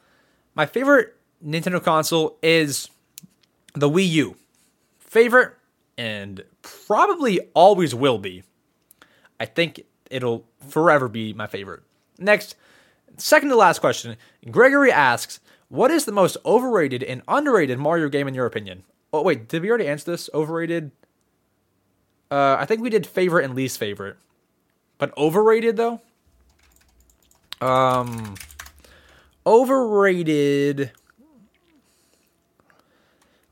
[0.55, 2.89] My favorite Nintendo console is
[3.75, 4.37] the Wii U.
[4.99, 5.55] Favorite
[5.99, 8.43] and probably always will be.
[9.39, 11.83] I think it'll forever be my favorite.
[12.19, 12.57] Next,
[13.17, 14.17] second to last question.
[14.51, 19.23] Gregory asks, "What is the most overrated and underrated Mario game in your opinion?" Oh
[19.23, 20.31] wait, did we already answer this?
[20.33, 20.93] Overrated.
[22.31, 24.17] Uh, I think we did favorite and least favorite,
[24.99, 26.01] but overrated though.
[27.61, 28.37] Um,
[29.47, 30.93] overrated.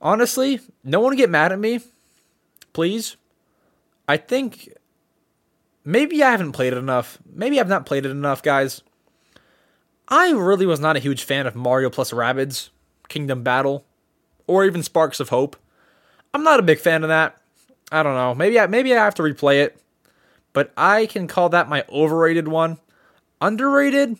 [0.00, 1.80] Honestly, no one get mad at me,
[2.72, 3.16] please.
[4.06, 4.72] I think
[5.84, 7.18] maybe I haven't played it enough.
[7.30, 8.82] Maybe I've not played it enough, guys.
[10.08, 12.70] I really was not a huge fan of Mario plus Rabbids
[13.08, 13.84] Kingdom Battle
[14.46, 15.56] or even Sparks of Hope.
[16.32, 17.40] I'm not a big fan of that.
[17.90, 18.34] I don't know.
[18.34, 19.80] Maybe I maybe I have to replay it.
[20.52, 22.78] But I can call that my overrated one.
[23.40, 24.18] Underrated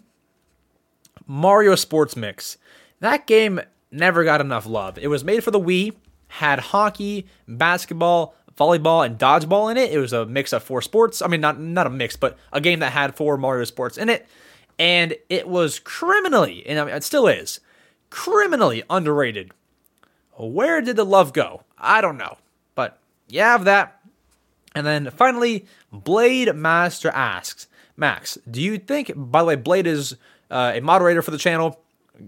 [1.26, 2.58] Mario Sports Mix.
[3.00, 3.60] That game
[3.90, 4.98] never got enough love.
[4.98, 5.94] It was made for the Wii,
[6.28, 9.92] had hockey, basketball, volleyball, and dodgeball in it.
[9.92, 11.22] It was a mix of four sports.
[11.22, 14.08] I mean, not not a mix, but a game that had four Mario sports in
[14.08, 14.26] it,
[14.78, 17.60] and it was criminally, and it still is,
[18.10, 19.52] criminally underrated.
[20.36, 21.64] Where did the love go?
[21.76, 22.38] I don't know.
[22.74, 22.98] But
[23.28, 24.00] you have that.
[24.74, 27.66] And then finally, Blade Master asks
[27.96, 30.16] Max, do you think, by the way, Blade is
[30.50, 31.80] uh, a moderator for the channel,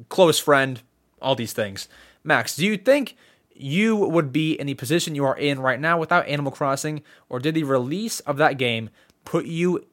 [0.08, 0.82] close friend,
[1.20, 1.88] all these things.
[2.24, 3.16] Max, do you think
[3.54, 7.38] you would be in the position you are in right now without Animal Crossing, or
[7.38, 8.90] did the release of that game
[9.24, 9.84] put you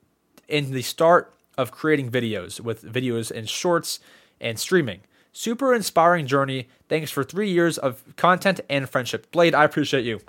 [0.48, 4.00] in the start of creating videos with videos and shorts
[4.40, 5.02] and streaming?
[5.34, 6.70] Super inspiring journey.
[6.90, 9.32] Thanks for three years of content and friendship.
[9.32, 10.22] Blade, I appreciate you.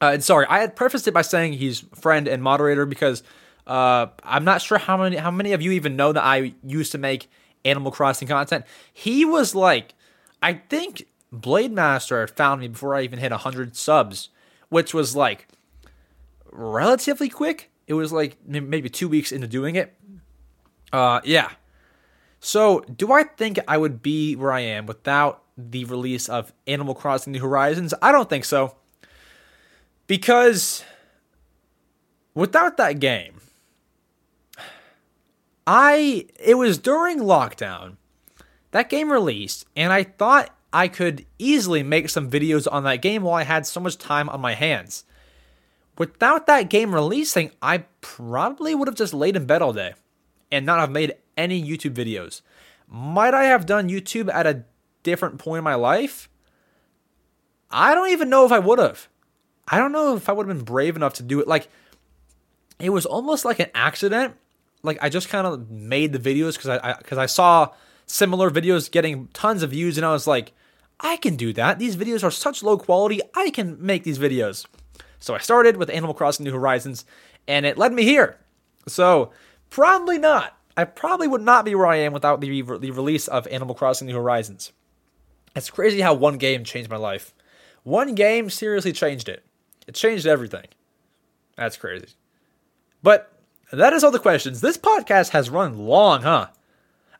[0.00, 3.22] Uh, and sorry, I had prefaced it by saying he's friend and moderator because
[3.66, 6.92] uh, I'm not sure how many how many of you even know that I used
[6.92, 7.28] to make
[7.64, 8.64] Animal Crossing content.
[8.92, 9.94] He was like,
[10.42, 14.30] I think Blade Master found me before I even hit 100 subs,
[14.68, 15.48] which was like
[16.50, 17.70] relatively quick.
[17.86, 19.94] It was like maybe two weeks into doing it.
[20.92, 21.50] Uh, yeah,
[22.40, 26.94] so, do I think I would be where I am without the release of Animal
[26.94, 27.92] Crossing New Horizons?
[28.00, 28.76] I don't think so.
[30.06, 30.84] Because
[32.34, 33.40] without that game,
[35.66, 37.96] I it was during lockdown
[38.70, 43.22] that game released and I thought I could easily make some videos on that game
[43.22, 45.04] while I had so much time on my hands.
[45.96, 49.94] Without that game releasing, I probably would have just laid in bed all day
[50.52, 52.42] and not have made any YouTube videos.
[52.86, 54.64] Might I have done YouTube at a
[55.02, 56.28] different point in my life?
[57.70, 59.08] I don't even know if I would have.
[59.66, 61.48] I don't know if I would have been brave enough to do it.
[61.48, 61.68] Like,
[62.78, 64.36] it was almost like an accident.
[64.82, 67.70] Like I just kind of made the videos because I because I, I saw
[68.08, 70.52] similar videos getting tons of views, and I was like,
[70.98, 71.78] I can do that.
[71.78, 73.20] These videos are such low quality.
[73.36, 74.66] I can make these videos.
[75.20, 77.04] So I started with Animal Crossing New Horizons,
[77.46, 78.38] and it led me here.
[78.88, 79.30] So
[79.70, 80.56] probably not.
[80.76, 83.74] I probably would not be where I am without the, re- the release of Animal
[83.74, 84.72] Crossing New Horizons.
[85.54, 87.34] It's crazy how one game changed my life.
[87.82, 89.44] One game seriously changed it.
[89.86, 90.66] It changed everything.
[91.56, 92.08] That's crazy.
[93.02, 93.32] But
[93.72, 94.60] that is all the questions.
[94.60, 96.48] This podcast has run long, huh?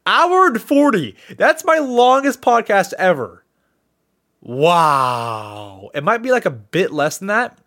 [0.08, 1.14] Hour and 40.
[1.36, 3.44] That's my longest podcast ever.
[4.40, 5.90] Wow.
[5.94, 7.58] It might be like a bit less than that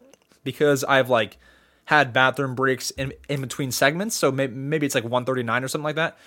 [0.43, 1.37] because I've like
[1.85, 4.15] had bathroom breaks in, in between segments.
[4.15, 6.17] So maybe, maybe it's like 139 or something like that.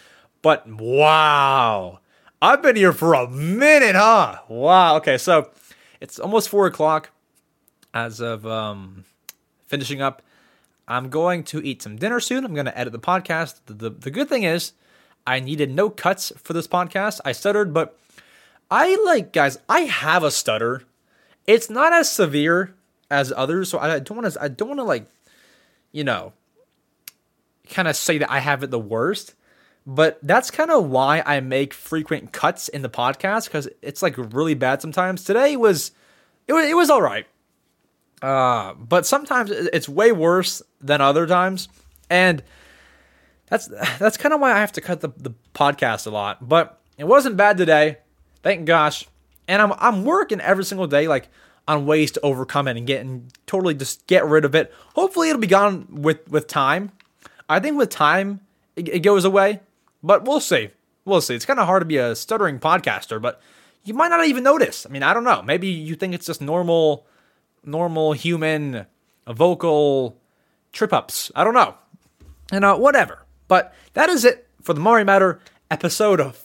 [0.40, 1.98] But wow.
[2.40, 4.38] I've been here for a minute, huh?
[4.48, 4.98] Wow.
[4.98, 5.18] Okay.
[5.18, 5.50] So
[6.00, 7.10] it's almost four o'clock
[7.92, 9.04] as of um,
[9.66, 10.22] finishing up.
[10.86, 12.44] I'm going to eat some dinner soon.
[12.44, 13.62] I'm going to edit the podcast.
[13.66, 14.74] The, the, the good thing is,
[15.26, 17.20] I needed no cuts for this podcast.
[17.24, 17.98] I stuttered, but
[18.70, 20.82] I like, guys, I have a stutter.
[21.46, 22.74] It's not as severe
[23.10, 25.06] as others, so I don't want to, I don't want to like,
[25.92, 26.32] you know,
[27.70, 29.34] kind of say that I have it the worst.
[29.86, 34.14] But that's kind of why I make frequent cuts in the podcast because it's like
[34.16, 35.24] really bad sometimes.
[35.24, 35.90] Today was,
[36.48, 37.26] it was, it was all right.
[38.22, 41.68] Uh, but sometimes it's way worse than other times,
[42.08, 42.42] and
[43.48, 43.68] that's
[43.98, 46.48] that's kind of why I have to cut the, the podcast a lot.
[46.48, 47.98] But it wasn't bad today,
[48.42, 49.06] thank gosh.
[49.46, 51.28] And I'm I'm working every single day like
[51.66, 54.72] on ways to overcome it and get and totally just get rid of it.
[54.94, 56.92] Hopefully it'll be gone with with time.
[57.48, 58.40] I think with time
[58.76, 59.60] it, it goes away,
[60.02, 60.70] but we'll see.
[61.04, 61.34] We'll see.
[61.34, 63.40] It's kind of hard to be a stuttering podcaster, but
[63.84, 64.86] you might not even notice.
[64.86, 65.42] I mean, I don't know.
[65.42, 67.06] Maybe you think it's just normal
[67.62, 68.86] normal human
[69.26, 70.18] vocal
[70.72, 71.30] trip ups.
[71.34, 71.74] I don't know.
[72.52, 73.23] And uh, whatever.
[73.54, 75.38] But that is it for the Mario Matter
[75.70, 76.44] episode of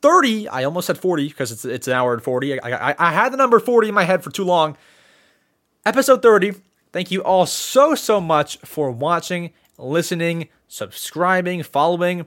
[0.00, 0.48] 30.
[0.48, 2.62] I almost said 40 because it's, it's an hour and 40.
[2.62, 4.78] I, I, I had the number 40 in my head for too long.
[5.84, 6.54] Episode 30.
[6.94, 12.26] Thank you all so, so much for watching, listening, subscribing, following,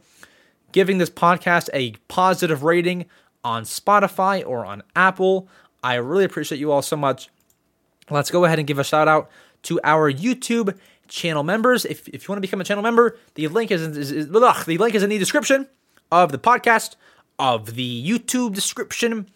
[0.71, 3.07] giving this podcast a positive rating
[3.43, 5.49] on Spotify or on Apple.
[5.83, 7.29] I really appreciate you all so much.
[8.11, 9.31] Let's go ahead and give a shout out
[9.63, 10.77] to our YouTube
[11.13, 11.85] channel members.
[11.85, 14.65] If, if you want to become a channel member, the link is, is, is ugh,
[14.65, 15.67] the link is in the description
[16.11, 16.95] of the podcast,
[17.37, 19.27] of the YouTube description,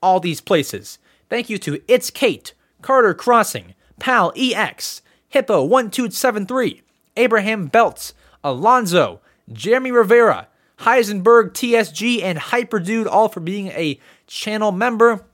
[0.00, 0.98] all these places.
[1.28, 5.02] Thank you to It's Kate, Carter Crossing, Pal EX,
[5.32, 6.82] Hippo1273,
[7.16, 9.20] Abraham Belts, Alonzo,
[9.52, 10.46] Jeremy Rivera,
[10.80, 13.98] Heisenberg TSG, and Hyperdude, all for being a
[14.28, 15.24] channel member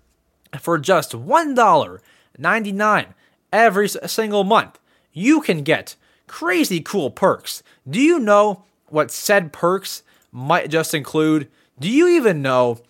[0.59, 3.07] for just $1.99
[3.53, 4.79] every single month.
[5.13, 5.97] You can get
[6.27, 7.63] crazy cool perks.
[7.89, 11.49] Do you know what said perks might just include?
[11.79, 12.81] Do you even know?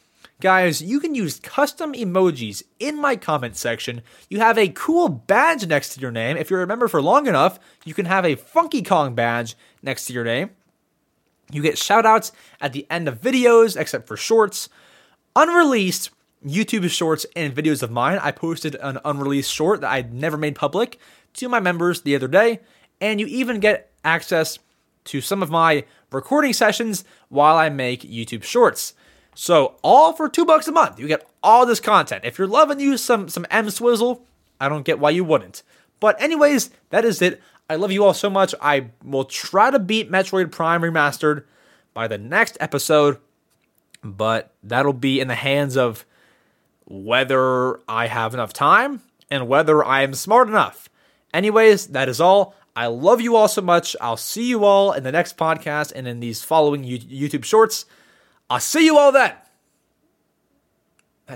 [0.41, 4.01] Guys, you can use custom emojis in my comment section.
[4.31, 6.39] You have a cool badge next to your name.
[6.39, 10.07] If you're a member for long enough, you can have a Funky Kong badge next
[10.07, 10.51] to your name.
[11.53, 14.71] You get shoutouts at the end of videos, except for shorts.
[15.37, 16.11] Unreleased
[16.47, 18.19] YouTube shorts and videos of mine.
[18.23, 20.99] I posted an unreleased short that I'd never made public
[21.35, 22.61] to my members the other day.
[23.01, 24.59] And you even get access
[25.05, 28.95] to some of my recording sessions while I make YouTube shorts.
[29.35, 32.25] So all for two bucks a month, you get all this content.
[32.25, 34.21] If you're loving you some some EmSwizzle,
[34.61, 35.63] I don't get why you wouldn't.
[35.99, 37.41] But anyways, that is it.
[37.69, 38.55] I love you all so much.
[38.61, 41.45] I will try to beat Metroid Prime Remastered
[41.95, 43.19] by the next episode,
[44.03, 46.05] but that'll be in the hands of
[46.85, 50.90] whether I have enough time and whether I am smart enough.
[51.33, 52.55] Anyways, that is all.
[52.75, 53.97] I love you all so much.
[54.01, 57.85] I'll see you all in the next podcast and in these following YouTube shorts.
[58.49, 59.33] I'll see you all then.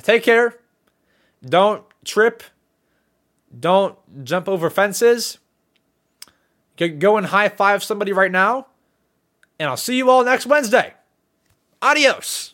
[0.03, 0.59] Take care.
[1.45, 2.43] Don't trip.
[3.59, 5.39] Don't jump over fences.
[6.77, 8.67] Go and high five somebody right now.
[9.61, 10.95] And I'll see you all next Wednesday.
[11.81, 12.43] Adios.